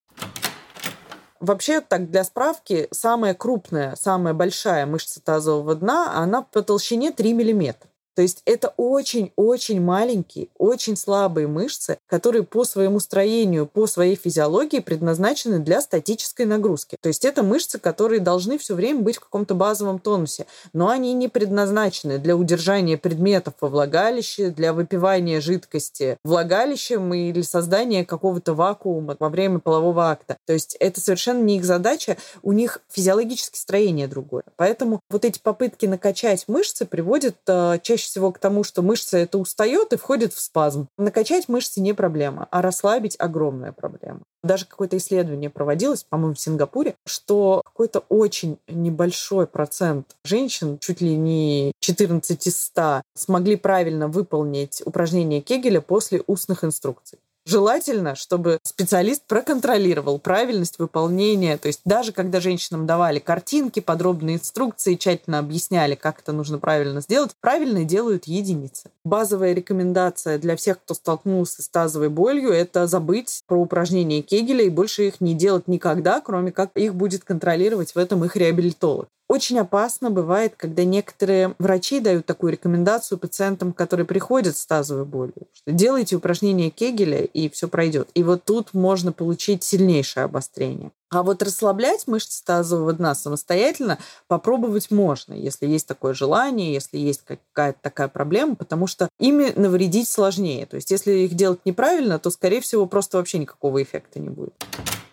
Вообще, 1.40 1.82
так 1.82 2.10
для 2.10 2.24
справки, 2.24 2.88
самая 2.92 3.34
крупная, 3.34 3.96
самая 3.96 4.34
большая 4.34 4.86
мышца 4.86 5.22
тазового 5.22 5.76
дна, 5.76 6.14
она 6.16 6.42
по 6.42 6.62
толщине 6.62 7.12
3 7.12 7.34
миллиметра. 7.34 7.87
То 8.18 8.24
есть 8.24 8.42
это 8.46 8.74
очень-очень 8.78 9.80
маленькие, 9.80 10.48
очень 10.58 10.98
слабые 10.98 11.46
мышцы, 11.46 12.00
которые 12.08 12.42
по 12.42 12.64
своему 12.64 13.00
строению, 13.00 13.68
по 13.68 13.86
своей 13.86 14.16
физиологии 14.16 14.80
предназначены 14.80 15.60
для 15.60 15.82
статической 15.82 16.48
нагрузки. 16.48 16.98
То 17.00 17.10
есть 17.10 17.24
это 17.26 17.44
мышцы, 17.44 17.78
которые 17.78 18.20
должны 18.20 18.58
все 18.58 18.74
время 18.74 19.02
быть 19.02 19.18
в 19.18 19.20
каком-то 19.20 19.54
базовом 19.54 20.00
тонусе, 20.00 20.48
но 20.74 20.90
они 20.90 21.14
не 21.14 21.28
предназначены 21.28 22.18
для 22.18 22.36
удержания 22.36 22.98
предметов 22.98 23.54
во 23.62 23.68
влагалище, 23.68 24.50
для 24.50 24.74
выпивания 24.74 25.40
жидкости 25.40 26.18
влагалищем 26.24 27.14
или 27.14 27.44
создания 27.44 28.04
какого-то 28.04 28.56
вакуума 28.56 29.16
во 29.20 29.30
время 29.30 29.60
полового 29.60 30.10
акта. 30.10 30.38
То 30.48 30.54
есть 30.54 30.76
это 30.80 31.00
совершенно 31.00 31.44
не 31.44 31.58
их 31.58 31.66
задача, 31.66 32.18
у 32.42 32.52
них 32.52 32.82
физиологическое 32.90 33.60
строение 33.60 34.08
другое. 34.08 34.46
Поэтому 34.56 35.02
вот 35.12 35.24
эти 35.24 35.38
попытки 35.38 35.86
накачать 35.86 36.46
мышцы 36.48 36.88
приводят 36.88 37.36
э, 37.46 37.78
чаще 37.84 38.07
всего 38.08 38.32
к 38.32 38.40
тому, 38.40 38.64
что 38.64 38.82
мышца 38.82 39.18
это 39.18 39.38
устает 39.38 39.94
и 39.94 39.98
входит 39.98 40.34
в 40.34 40.40
спазм. 40.40 40.88
Накачать 40.98 41.48
мышцы 41.48 41.82
не 41.82 41.94
проблема, 41.94 42.48
а 42.52 42.62
расслабить 42.62 43.16
огромная 43.20 43.72
проблема. 43.72 44.22
Даже 44.44 44.66
какое-то 44.66 44.98
исследование 44.98 45.50
проводилось, 45.50 46.04
по-моему, 46.04 46.36
в 46.36 46.40
Сингапуре, 46.40 46.96
что 47.06 47.62
какой-то 47.66 48.00
очень 48.10 48.60
небольшой 48.68 49.46
процент 49.46 50.16
женщин, 50.24 50.78
чуть 50.80 51.02
ли 51.02 51.16
не 51.16 51.74
14 51.80 52.48
из 52.48 52.62
100, 52.62 53.02
смогли 53.16 53.56
правильно 53.56 54.08
выполнить 54.08 54.82
упражнение 54.86 55.42
Кегеля 55.42 55.82
после 55.82 56.24
устных 56.28 56.64
инструкций. 56.64 57.20
Желательно, 57.48 58.16
чтобы 58.16 58.60
специалист 58.62 59.24
проконтролировал 59.26 60.20
правильность 60.20 60.80
выполнения. 60.80 61.58
То 61.58 61.68
есть 61.68 61.80
даже 61.86 62.12
когда 62.12 62.42
женщинам 62.42 62.86
давали 62.86 63.20
картинки, 63.20 63.80
подробные 63.80 64.36
инструкции, 64.36 64.96
тщательно 64.96 65.40
объясняли, 65.40 65.96
как 65.96 66.20
это 66.20 66.34
нужно 66.34 66.60
правильно 66.60 67.00
сделать, 67.00 67.32
правильно 67.40 67.86
делают 67.86 68.26
единицы. 68.26 68.90
Базовая 69.06 69.54
рекомендация 69.54 70.38
для 70.40 70.58
всех, 70.58 70.80
кто 70.80 70.94
столкнулся 70.94 71.64
с 71.64 71.70
тазовой 71.70 72.10
болью, 72.10 72.50
это 72.50 72.86
забыть 72.86 73.44
про 73.48 73.56
упражнения 73.56 74.22
Кегеля 74.22 74.66
и 74.66 74.70
больше 74.70 75.08
их 75.08 75.22
не 75.22 75.34
делать 75.34 75.70
никогда, 75.70 76.20
кроме 76.20 76.52
как 76.52 76.72
их 76.76 76.96
будет 76.96 77.24
контролировать 77.24 77.96
в 77.96 77.98
этом 77.98 78.26
их 78.26 78.36
реабилитолог. 78.36 79.08
Очень 79.30 79.60
опасно 79.60 80.10
бывает, 80.10 80.54
когда 80.56 80.86
некоторые 80.86 81.54
врачи 81.60 82.00
дают 82.00 82.26
такую 82.26 82.54
рекомендацию 82.54 83.18
пациентам, 83.18 83.74
которые 83.74 84.06
приходят 84.06 84.56
с 84.56 84.66
тазовой 84.66 85.04
болью, 85.04 85.48
что 85.54 85.72
делайте 85.74 86.16
упражнения 86.16 86.70
Кегеля, 86.70 87.24
и 87.38 87.50
все 87.50 87.68
пройдет. 87.68 88.10
И 88.16 88.24
вот 88.24 88.46
тут 88.46 88.74
можно 88.74 89.12
получить 89.12 89.64
сильнейшее 89.64 90.24
обострение. 90.24 90.92
А 91.12 91.22
вот 91.22 91.44
расслаблять 91.44 92.08
мышцы 92.08 92.44
тазового 92.44 92.92
дна 92.94 93.14
самостоятельно 93.14 94.00
попробовать 94.28 94.90
можно, 94.90 95.34
если 95.34 95.68
есть 95.68 95.88
такое 95.88 96.16
желание, 96.16 96.74
если 96.74 96.98
есть 96.98 97.22
какая-то 97.26 97.78
такая 97.80 98.08
проблема, 98.08 98.56
потому 98.56 98.88
что 98.88 99.08
ими 99.20 99.54
навредить 99.56 100.10
сложнее. 100.10 100.66
То 100.66 100.78
есть 100.78 100.90
если 100.90 101.12
их 101.12 101.36
делать 101.36 101.60
неправильно, 101.64 102.18
то, 102.18 102.32
скорее 102.32 102.60
всего, 102.60 102.88
просто 102.88 103.18
вообще 103.18 103.38
никакого 103.38 103.84
эффекта 103.84 104.20
не 104.20 104.30
будет. 104.30 104.56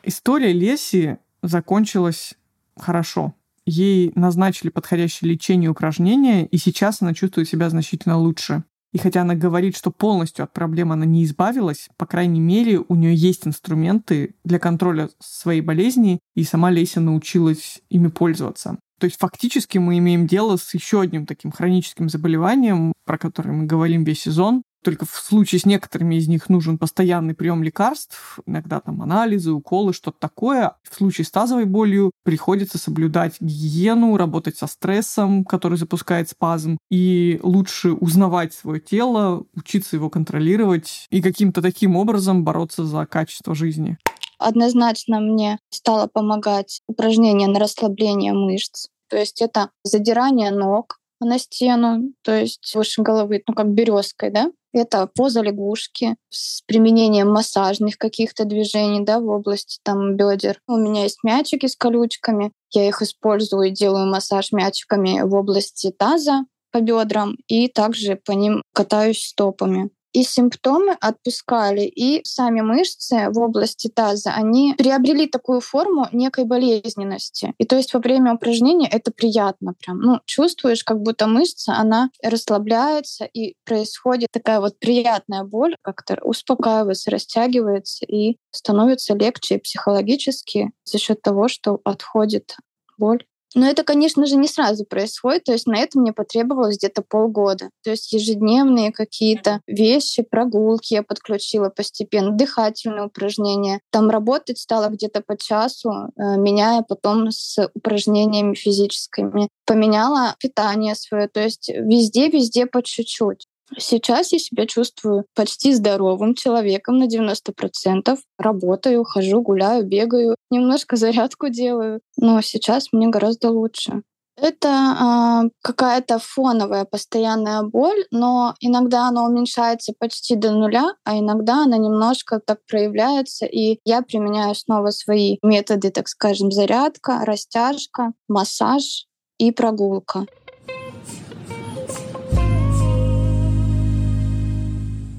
История 0.02 0.54
Леси 0.54 1.18
закончилась 1.42 2.34
хорошо 2.78 3.34
ей 3.66 4.12
назначили 4.14 4.68
подходящее 4.68 5.30
лечение 5.30 5.68
и 5.68 5.70
упражнения, 5.70 6.44
и 6.44 6.58
сейчас 6.58 7.00
она 7.00 7.14
чувствует 7.14 7.48
себя 7.48 7.70
значительно 7.70 8.18
лучше. 8.18 8.64
И 8.94 8.98
хотя 8.98 9.22
она 9.22 9.34
говорит, 9.34 9.76
что 9.76 9.90
полностью 9.90 10.44
от 10.44 10.52
проблем 10.52 10.92
она 10.92 11.04
не 11.04 11.24
избавилась, 11.24 11.88
по 11.96 12.06
крайней 12.06 12.38
мере, 12.38 12.78
у 12.78 12.94
нее 12.94 13.12
есть 13.12 13.44
инструменты 13.44 14.36
для 14.44 14.60
контроля 14.60 15.10
своей 15.18 15.62
болезни, 15.62 16.20
и 16.36 16.44
сама 16.44 16.70
Леся 16.70 17.00
научилась 17.00 17.82
ими 17.90 18.06
пользоваться. 18.06 18.78
То 19.00 19.06
есть 19.06 19.18
фактически 19.18 19.78
мы 19.78 19.98
имеем 19.98 20.28
дело 20.28 20.56
с 20.56 20.72
еще 20.74 21.00
одним 21.00 21.26
таким 21.26 21.50
хроническим 21.50 22.08
заболеванием, 22.08 22.92
про 23.04 23.18
которое 23.18 23.50
мы 23.50 23.66
говорим 23.66 24.04
весь 24.04 24.20
сезон, 24.22 24.62
только 24.84 25.06
в 25.06 25.16
случае 25.16 25.60
с 25.60 25.66
некоторыми 25.66 26.16
из 26.16 26.28
них 26.28 26.48
нужен 26.48 26.78
постоянный 26.78 27.34
прием 27.34 27.62
лекарств, 27.62 28.38
иногда 28.46 28.80
там 28.80 29.02
анализы, 29.02 29.52
уколы, 29.52 29.92
что-то 29.92 30.18
такое. 30.20 30.76
В 30.88 30.94
случае 30.94 31.24
с 31.24 31.30
тазовой 31.30 31.64
болью 31.64 32.12
приходится 32.22 32.78
соблюдать 32.78 33.40
гигиену, 33.40 34.16
работать 34.16 34.56
со 34.56 34.66
стрессом, 34.66 35.44
который 35.44 35.78
запускает 35.78 36.28
спазм, 36.28 36.78
и 36.90 37.40
лучше 37.42 37.92
узнавать 37.92 38.54
свое 38.54 38.80
тело, 38.80 39.44
учиться 39.54 39.96
его 39.96 40.10
контролировать 40.10 41.06
и 41.10 41.20
каким-то 41.20 41.62
таким 41.62 41.96
образом 41.96 42.44
бороться 42.44 42.84
за 42.84 43.06
качество 43.06 43.54
жизни. 43.54 43.98
Однозначно 44.38 45.20
мне 45.20 45.58
стало 45.70 46.06
помогать 46.06 46.82
упражнение 46.86 47.48
на 47.48 47.58
расслабление 47.58 48.32
мышц. 48.32 48.88
То 49.08 49.16
есть 49.16 49.40
это 49.40 49.70
задирание 49.84 50.50
ног, 50.50 50.98
на 51.20 51.38
стену, 51.38 52.12
то 52.22 52.34
есть 52.38 52.74
выше 52.74 53.02
головы, 53.02 53.42
ну 53.46 53.54
как 53.54 53.68
березкой, 53.68 54.30
да, 54.30 54.50
это 54.74 55.06
поза 55.06 55.40
лягушки 55.40 56.16
с 56.30 56.62
применением 56.62 57.30
массажных 57.30 57.96
каких-то 57.96 58.44
движений 58.44 59.04
да, 59.04 59.20
в 59.20 59.28
области 59.28 59.78
там, 59.82 60.16
бедер. 60.16 60.60
У 60.66 60.76
меня 60.76 61.04
есть 61.04 61.20
мячики 61.22 61.66
с 61.66 61.76
колючками. 61.76 62.52
Я 62.72 62.88
их 62.88 63.02
использую 63.02 63.68
и 63.68 63.70
делаю 63.70 64.06
массаж 64.06 64.52
мячиками 64.52 65.22
в 65.22 65.34
области 65.34 65.90
таза 65.90 66.44
по 66.72 66.80
бедрам 66.80 67.36
и 67.46 67.68
также 67.68 68.16
по 68.16 68.32
ним 68.32 68.62
катаюсь 68.72 69.24
стопами 69.24 69.90
и 70.14 70.22
симптомы 70.22 70.96
отпускали, 71.00 71.82
и 71.82 72.24
сами 72.24 72.60
мышцы 72.60 73.26
в 73.30 73.38
области 73.38 73.88
таза, 73.88 74.30
они 74.30 74.74
приобрели 74.78 75.26
такую 75.26 75.60
форму 75.60 76.06
некой 76.12 76.44
болезненности. 76.44 77.52
И 77.58 77.64
то 77.66 77.76
есть 77.76 77.92
во 77.92 78.00
время 78.00 78.34
упражнения 78.34 78.88
это 78.88 79.10
приятно 79.10 79.74
прям. 79.74 79.98
Ну, 79.98 80.20
чувствуешь, 80.24 80.84
как 80.84 81.00
будто 81.00 81.26
мышца, 81.26 81.74
она 81.74 82.10
расслабляется, 82.22 83.24
и 83.24 83.56
происходит 83.64 84.28
такая 84.30 84.60
вот 84.60 84.78
приятная 84.78 85.42
боль, 85.42 85.76
как-то 85.82 86.16
успокаивается, 86.22 87.10
растягивается, 87.10 88.06
и 88.06 88.36
становится 88.52 89.14
легче 89.14 89.58
психологически 89.58 90.70
за 90.84 90.98
счет 90.98 91.22
того, 91.22 91.48
что 91.48 91.80
отходит 91.84 92.56
боль. 92.96 93.24
Но 93.54 93.66
это, 93.66 93.84
конечно 93.84 94.26
же, 94.26 94.36
не 94.36 94.48
сразу 94.48 94.84
происходит. 94.84 95.44
То 95.44 95.52
есть 95.52 95.66
на 95.66 95.78
это 95.78 95.98
мне 95.98 96.12
потребовалось 96.12 96.78
где-то 96.78 97.02
полгода. 97.02 97.70
То 97.82 97.90
есть 97.90 98.12
ежедневные 98.12 98.92
какие-то 98.92 99.60
вещи, 99.66 100.22
прогулки 100.22 100.94
я 100.94 101.02
подключила 101.02 101.68
постепенно, 101.70 102.32
дыхательные 102.32 103.06
упражнения. 103.06 103.80
Там 103.90 104.10
работать 104.10 104.58
стало 104.58 104.88
где-то 104.88 105.22
по 105.22 105.36
часу, 105.36 105.90
э, 105.90 106.36
меняя 106.36 106.82
потом 106.82 107.30
с 107.30 107.70
упражнениями 107.74 108.54
физическими. 108.54 109.48
Поменяла 109.66 110.34
питание 110.40 110.94
свое. 110.94 111.28
То 111.28 111.40
есть 111.40 111.68
везде-везде 111.68 112.66
по 112.66 112.82
чуть-чуть. 112.82 113.46
Сейчас 113.78 114.32
я 114.32 114.38
себя 114.38 114.66
чувствую 114.66 115.26
почти 115.34 115.72
здоровым 115.72 116.34
человеком 116.34 116.98
на 116.98 117.06
90%. 117.06 118.18
Работаю, 118.38 119.04
хожу, 119.04 119.42
гуляю, 119.42 119.84
бегаю, 119.86 120.36
немножко 120.50 120.96
зарядку 121.04 121.48
делаю. 121.48 122.00
Но 122.16 122.40
сейчас 122.40 122.88
мне 122.92 123.08
гораздо 123.08 123.50
лучше. 123.50 124.02
Это 124.36 124.68
э, 124.68 125.50
какая-то 125.62 126.18
фоновая 126.18 126.84
постоянная 126.84 127.62
боль, 127.62 128.04
но 128.10 128.54
иногда 128.58 129.06
она 129.06 129.24
уменьшается 129.24 129.92
почти 129.96 130.34
до 130.34 130.50
нуля, 130.50 130.94
а 131.04 131.16
иногда 131.16 131.62
она 131.62 131.78
немножко 131.78 132.40
так 132.44 132.58
проявляется, 132.66 133.46
и 133.46 133.78
я 133.84 134.02
применяю 134.02 134.56
снова 134.56 134.90
свои 134.90 135.38
методы, 135.42 135.90
так 135.90 136.08
скажем, 136.08 136.50
зарядка, 136.50 137.24
растяжка, 137.24 138.12
массаж 138.26 139.06
и 139.38 139.52
прогулка. 139.52 140.26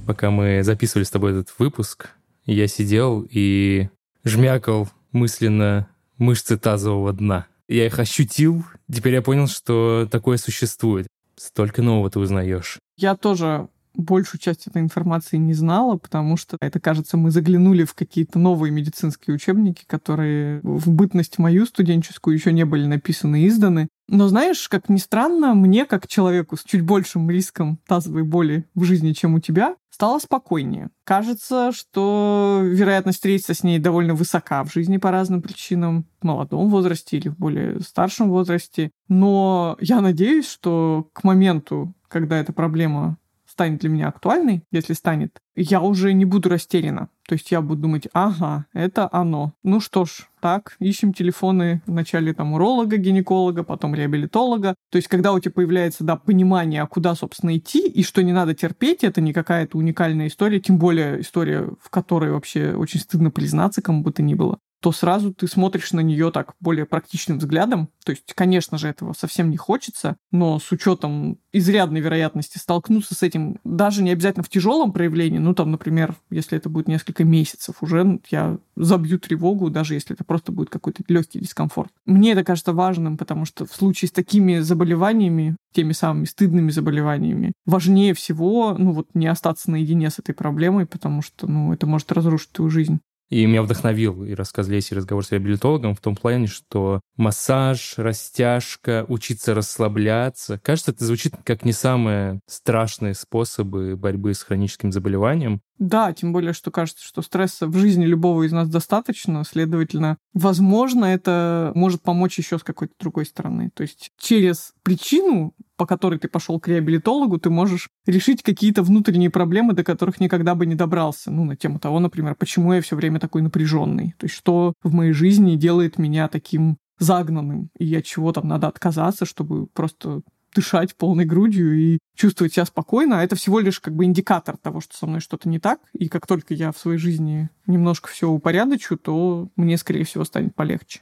Пока 0.05 0.31
мы 0.31 0.63
записывали 0.63 1.03
с 1.03 1.09
тобой 1.09 1.31
этот 1.31 1.53
выпуск, 1.57 2.09
я 2.45 2.67
сидел 2.67 3.25
и 3.29 3.89
жмякал 4.23 4.89
мысленно 5.11 5.87
мышцы 6.17 6.57
тазового 6.57 7.13
дна. 7.13 7.47
Я 7.67 7.87
их 7.87 7.97
ощутил, 7.99 8.63
теперь 8.91 9.15
я 9.15 9.21
понял, 9.21 9.47
что 9.47 10.07
такое 10.11 10.37
существует. 10.37 11.07
Столько 11.35 11.81
нового 11.81 12.09
ты 12.09 12.19
узнаешь. 12.19 12.79
Я 12.97 13.15
тоже 13.15 13.67
большую 13.97 14.39
часть 14.39 14.67
этой 14.67 14.81
информации 14.81 15.37
не 15.37 15.53
знала, 15.53 15.97
потому 15.97 16.37
что 16.37 16.57
это, 16.59 16.79
кажется, 16.79 17.17
мы 17.17 17.31
заглянули 17.31 17.83
в 17.83 17.93
какие-то 17.93 18.39
новые 18.39 18.71
медицинские 18.71 19.35
учебники, 19.35 19.83
которые 19.87 20.59
в 20.63 20.89
бытность 20.89 21.37
мою 21.37 21.65
студенческую 21.65 22.35
еще 22.35 22.51
не 22.51 22.65
были 22.65 22.85
написаны 22.85 23.43
и 23.43 23.47
изданы. 23.47 23.87
Но 24.07 24.27
знаешь, 24.27 24.67
как 24.69 24.89
ни 24.89 24.97
странно, 24.97 25.55
мне, 25.55 25.85
как 25.85 26.07
человеку 26.07 26.57
с 26.57 26.63
чуть 26.63 26.81
большим 26.81 27.29
риском 27.29 27.79
тазовой 27.87 28.23
боли 28.23 28.65
в 28.75 28.83
жизни, 28.83 29.13
чем 29.13 29.35
у 29.35 29.39
тебя, 29.39 29.75
стало 29.95 30.19
спокойнее. 30.19 30.89
Кажется, 31.05 31.71
что 31.71 32.59
вероятность 32.61 33.19
встретиться 33.19 33.53
с 33.53 33.63
ней 33.63 33.79
довольно 33.79 34.13
высока 34.13 34.65
в 34.65 34.73
жизни 34.73 34.97
по 34.97 35.09
разным 35.09 35.41
причинам, 35.41 36.05
в 36.19 36.25
молодом 36.25 36.69
возрасте 36.69 37.17
или 37.17 37.29
в 37.29 37.37
более 37.37 37.79
старшем 37.79 38.29
возрасте. 38.29 38.91
Но 39.07 39.77
я 39.79 40.01
надеюсь, 40.01 40.49
что 40.49 41.07
к 41.13 41.23
моменту, 41.23 41.93
когда 42.09 42.37
эта 42.37 42.51
проблема 42.51 43.17
станет 43.55 43.79
для 43.79 43.89
меня 43.89 44.09
актуальной, 44.09 44.63
если 44.71 44.91
станет, 44.93 45.39
я 45.55 45.81
уже 45.81 46.11
не 46.11 46.25
буду 46.25 46.49
растеряна. 46.49 47.07
То 47.27 47.33
есть 47.33 47.51
я 47.51 47.61
буду 47.61 47.83
думать, 47.83 48.07
ага, 48.11 48.65
это 48.73 49.09
оно. 49.11 49.53
Ну 49.63 49.79
что 49.79 50.03
ж, 50.03 50.27
так, 50.41 50.75
ищем 50.79 51.13
телефоны 51.13 51.81
вначале 51.87 52.33
там 52.33 52.53
уролога, 52.53 52.97
гинеколога, 52.97 53.63
потом 53.63 53.95
реабилитолога. 53.95 54.75
То 54.91 54.97
есть 54.97 55.07
когда 55.07 55.31
у 55.31 55.39
тебя 55.39 55.53
появляется, 55.53 56.03
да, 56.03 56.17
понимание, 56.17 56.81
а 56.81 56.87
куда, 56.87 57.15
собственно, 57.15 57.55
идти, 57.57 57.87
и 57.87 58.03
что 58.03 58.21
не 58.23 58.33
надо 58.33 58.53
терпеть, 58.53 59.05
это 59.05 59.21
не 59.21 59.31
какая-то 59.31 59.77
уникальная 59.77 60.27
история, 60.27 60.59
тем 60.59 60.77
более 60.77 61.21
история, 61.21 61.69
в 61.81 61.89
которой 61.89 62.31
вообще 62.31 62.75
очень 62.75 62.99
стыдно 62.99 63.31
признаться 63.31 63.81
кому 63.81 64.03
бы 64.03 64.11
то 64.11 64.21
ни 64.21 64.33
было 64.33 64.59
то 64.82 64.91
сразу 64.91 65.34
ты 65.34 65.47
смотришь 65.47 65.93
на 65.93 66.01
нее 66.01 66.32
так 66.32 66.53
более 66.59 66.86
практичным 66.86 67.39
взглядом. 67.39 67.89
То 68.03 68.11
есть, 68.11 68.34
конечно 68.36 68.78
же, 68.78 68.88
этого 68.88 69.13
совсем 69.13 69.49
не 69.49 69.57
хочется, 69.57 70.17
но 70.32 70.59
с 70.59 70.71
учетом 70.71 71.39
изрядной 71.51 72.01
вероятности 72.01 72.57
столкнуться 72.57 73.15
с 73.15 73.23
этим 73.23 73.57
даже 73.63 74.03
не 74.03 74.11
обязательно 74.11 74.43
в 74.43 74.49
тяжелом 74.49 74.91
проявлении, 74.91 75.39
ну 75.39 75.53
там, 75.53 75.71
например, 75.71 76.15
если 76.30 76.57
это 76.57 76.69
будет 76.69 76.88
несколько 76.88 77.23
месяцев, 77.23 77.78
уже 77.82 78.19
я 78.30 78.57
забью 78.76 79.19
тревогу, 79.19 79.69
даже 79.69 79.93
если 79.93 80.13
это 80.15 80.23
просто 80.23 80.51
будет 80.51 80.69
какой-то 80.69 81.03
легкий 81.07 81.39
дискомфорт. 81.39 81.91
Мне 82.05 82.34
это 82.34 82.43
кажется 82.43 82.73
важным, 82.73 83.17
потому 83.17 83.45
что 83.45 83.65
в 83.65 83.73
случае 83.73 84.09
с 84.09 84.11
такими 84.11 84.59
заболеваниями, 84.59 85.55
теми 85.73 85.93
самыми 85.93 86.26
стыдными 86.26 86.71
заболеваниями, 86.71 87.53
важнее 87.65 88.13
всего, 88.13 88.76
ну 88.78 88.91
вот, 88.91 89.07
не 89.13 89.28
остаться 89.28 89.71
наедине 89.71 90.09
с 90.09 90.19
этой 90.19 90.34
проблемой, 90.36 90.86
потому 90.86 91.21
что, 91.21 91.47
ну, 91.47 91.73
это 91.73 91.88
может 91.88 92.11
разрушить 92.11 92.51
твою 92.51 92.69
жизнь. 92.69 92.99
И 93.30 93.45
меня 93.45 93.63
вдохновил 93.63 94.23
и 94.23 94.34
рассказ 94.34 94.67
Леси, 94.67 94.93
и 94.93 94.97
разговор 94.97 95.26
с 95.26 95.32
реабилитологом 95.32 95.95
в 95.95 96.01
том 96.01 96.15
плане, 96.15 96.47
что 96.47 97.01
массаж, 97.17 97.95
растяжка, 97.97 99.05
учиться 99.07 99.55
расслабляться. 99.55 100.59
Кажется, 100.59 100.91
это 100.91 101.05
звучит 101.05 101.34
как 101.43 101.65
не 101.65 101.71
самые 101.71 102.39
страшные 102.47 103.15
способы 103.15 103.95
борьбы 103.95 104.34
с 104.34 104.43
хроническим 104.43 104.91
заболеванием. 104.91 105.61
Да, 105.78 106.13
тем 106.13 106.32
более, 106.32 106.53
что 106.53 106.71
кажется, 106.71 107.03
что 107.03 107.21
стресса 107.21 107.67
в 107.67 107.76
жизни 107.76 108.05
любого 108.05 108.43
из 108.43 108.51
нас 108.51 108.69
достаточно, 108.69 109.43
следовательно, 109.43 110.17
возможно, 110.34 111.05
это 111.05 111.73
может 111.76 112.01
помочь 112.01 112.38
еще 112.38 112.57
с 112.57 112.63
какой-то 112.63 112.93
другой 112.99 113.26
стороны. 113.26 113.71
То 113.73 113.82
есть 113.84 114.11
через 114.17 114.73
причину, 114.84 115.53
по 115.76 115.86
которой 115.86 116.17
ты 116.17 116.30
пошел 116.30 116.59
к 116.59 116.69
реабилитологу, 116.69 117.39
ты 117.39 117.49
можешь 117.49 117.89
решить 118.05 118.41
какие-то 118.41 118.84
внутренние 118.84 119.30
проблемы, 119.30 119.73
до 119.73 119.84
которых 119.84 120.21
никогда 120.21 120.55
бы 120.55 120.65
не 120.65 120.76
добрался. 120.76 121.30
Ну, 121.30 121.43
на 121.43 121.57
тему 121.57 121.80
того, 121.80 121.99
например, 121.99 122.36
почему 122.36 122.71
я 122.73 122.82
все 122.82 122.95
время 122.95 123.19
такой 123.19 123.41
напряженный. 123.41 124.13
То 124.17 124.26
есть 124.26 124.36
что 124.36 124.73
в 124.82 124.93
моей 124.93 125.11
жизни 125.11 125.57
делает 125.57 125.97
меня 125.97 126.30
таким 126.30 126.78
загнанным, 126.99 127.69
и 127.78 127.93
от 127.93 128.05
чего 128.05 128.32
там 128.32 128.47
надо 128.47 128.67
отказаться, 128.67 129.26
чтобы 129.26 129.67
просто 129.67 130.21
дышать 130.55 130.95
полной 130.95 131.25
грудью 131.25 131.77
и 131.77 131.99
чувствовать 132.15 132.53
себя 132.53 132.65
спокойно. 132.65 133.19
А 133.19 133.23
это 133.23 133.35
всего 133.35 133.59
лишь 133.59 133.79
как 133.79 133.93
бы 133.93 134.05
индикатор 134.05 134.57
того, 134.57 134.81
что 134.81 134.97
со 134.97 135.05
мной 135.05 135.19
что-то 135.19 135.49
не 135.49 135.59
так. 135.59 135.79
И 135.93 136.07
как 136.07 136.25
только 136.25 136.53
я 136.53 136.71
в 136.71 136.77
своей 136.77 136.97
жизни 136.97 137.49
немножко 137.67 138.09
все 138.09 138.29
упорядочу, 138.29 138.97
то 138.97 139.49
мне, 139.55 139.77
скорее 139.77 140.05
всего, 140.05 140.23
станет 140.23 140.55
полегче. 140.55 141.01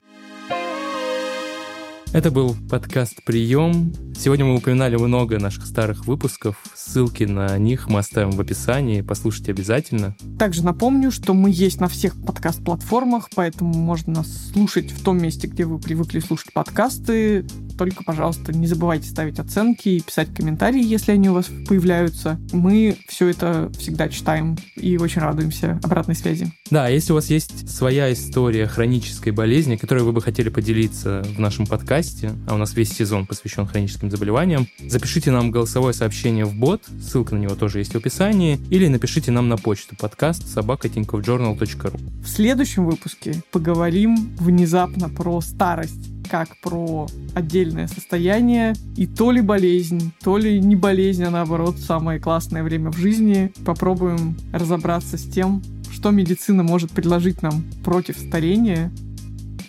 Это 2.14 2.30
был 2.30 2.56
подкаст 2.70 3.24
«Прием». 3.24 3.92
Сегодня 4.16 4.46
мы 4.46 4.58
упоминали 4.58 4.96
много 4.98 5.40
наших 5.40 5.66
старых 5.66 6.06
выпусков. 6.06 6.64
Ссылки 6.76 7.24
на 7.24 7.58
них 7.58 7.90
мы 7.90 7.98
оставим 7.98 8.30
в 8.30 8.40
описании. 8.40 9.02
Послушайте 9.02 9.52
обязательно. 9.52 10.16
Также 10.38 10.64
напомню, 10.64 11.10
что 11.10 11.34
мы 11.34 11.50
есть 11.50 11.82
на 11.82 11.88
всех 11.88 12.16
подкаст-платформах, 12.24 13.32
поэтому 13.34 13.74
можно 13.74 14.14
нас 14.14 14.52
слушать 14.54 14.92
в 14.92 15.04
том 15.04 15.20
месте, 15.20 15.48
где 15.48 15.66
вы 15.66 15.80
привыкли 15.80 16.20
слушать 16.20 16.54
подкасты. 16.54 17.48
Только, 17.80 18.04
пожалуйста, 18.04 18.54
не 18.54 18.68
забывайте 18.68 19.10
ставить 19.10 19.40
оценки 19.40 19.90
и 19.90 20.02
писать 20.02 20.32
комментарии, 20.36 20.86
если 20.86 21.14
они 21.14 21.30
у 21.30 21.34
вас 21.34 21.50
появляются. 21.68 22.40
Мы 22.52 22.96
все 23.08 23.30
это 23.30 23.72
всегда 23.80 24.08
читаем 24.08 24.56
и 24.76 24.98
очень 24.98 25.22
радуемся 25.22 25.80
обратной 25.84 26.16
связи. 26.16 26.54
Да, 26.70 26.88
если 26.88 27.12
у 27.12 27.16
вас 27.16 27.32
есть 27.32 27.68
своя 27.68 28.14
история 28.14 28.68
хронической 28.68 29.32
болезни, 29.32 29.76
которой 29.76 30.04
вы 30.04 30.12
бы 30.12 30.22
хотели 30.22 30.50
поделиться 30.50 31.26
в 31.36 31.40
нашем 31.40 31.66
подкасте, 31.66 32.03
подкасте, 32.04 32.32
а 32.48 32.56
у 32.56 32.58
нас 32.58 32.76
весь 32.76 32.92
сезон 32.92 33.26
посвящен 33.26 33.66
хроническим 33.66 34.12
заболеваниям, 34.12 34.68
запишите 34.88 35.32
нам 35.32 35.52
голосовое 35.52 35.94
сообщение 35.94 36.46
в 36.46 36.54
бот, 36.54 36.84
ссылка 37.02 37.36
на 37.36 37.40
него 37.40 37.56
тоже 37.56 37.80
есть 37.80 37.94
в 37.94 37.98
описании, 37.98 38.60
или 38.70 38.88
напишите 38.88 39.32
нам 39.32 39.48
на 39.48 39.58
почту 39.58 39.96
подкаст 39.96 40.44
собакатинковjournal.ru. 40.46 42.24
В 42.24 42.28
следующем 42.28 42.86
выпуске 42.86 43.42
поговорим 43.52 44.36
внезапно 44.38 45.10
про 45.10 45.40
старость 45.42 46.10
как 46.30 46.50
про 46.62 47.08
отдельное 47.36 47.88
состояние, 47.88 48.74
и 48.98 49.06
то 49.06 49.32
ли 49.32 49.42
болезнь, 49.42 50.12
то 50.24 50.38
ли 50.38 50.60
не 50.60 50.76
болезнь, 50.76 51.24
а 51.24 51.30
наоборот 51.30 51.78
самое 51.78 52.20
классное 52.20 52.64
время 52.64 52.92
в 52.92 52.98
жизни. 52.98 53.52
Попробуем 53.66 54.36
разобраться 54.52 55.18
с 55.18 55.24
тем, 55.24 55.62
что 55.92 56.10
медицина 56.10 56.64
может 56.64 56.92
предложить 56.92 57.44
нам 57.44 57.64
против 57.84 58.18
старения, 58.18 58.92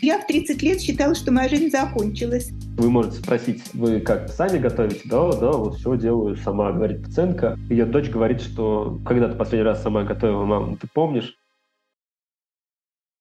я 0.01 0.19
в 0.19 0.27
30 0.27 0.63
лет 0.63 0.81
считала, 0.81 1.15
что 1.15 1.33
моя 1.33 1.49
жизнь 1.49 1.71
закончилась. 1.71 2.51
Вы 2.77 2.91
можете 2.91 3.19
спросить, 3.19 3.63
вы 3.73 4.01
как 4.01 4.29
сами 4.29 4.59
готовите? 4.59 5.03
Да, 5.05 5.33
да, 5.33 5.53
вот 5.53 5.77
все 5.77 5.97
делаю 5.97 6.37
сама, 6.37 6.73
говорит 6.73 7.05
пациентка. 7.05 7.59
Ее 7.71 7.87
дочь 7.87 8.11
говорит, 8.11 8.41
что 8.41 9.01
когда 9.07 9.29
ты 9.29 9.37
последний 9.37 9.65
раз 9.65 9.83
сама 9.83 10.03
готовила, 10.05 10.45
мама, 10.45 10.77
ты 10.77 10.89
помнишь? 10.93 11.37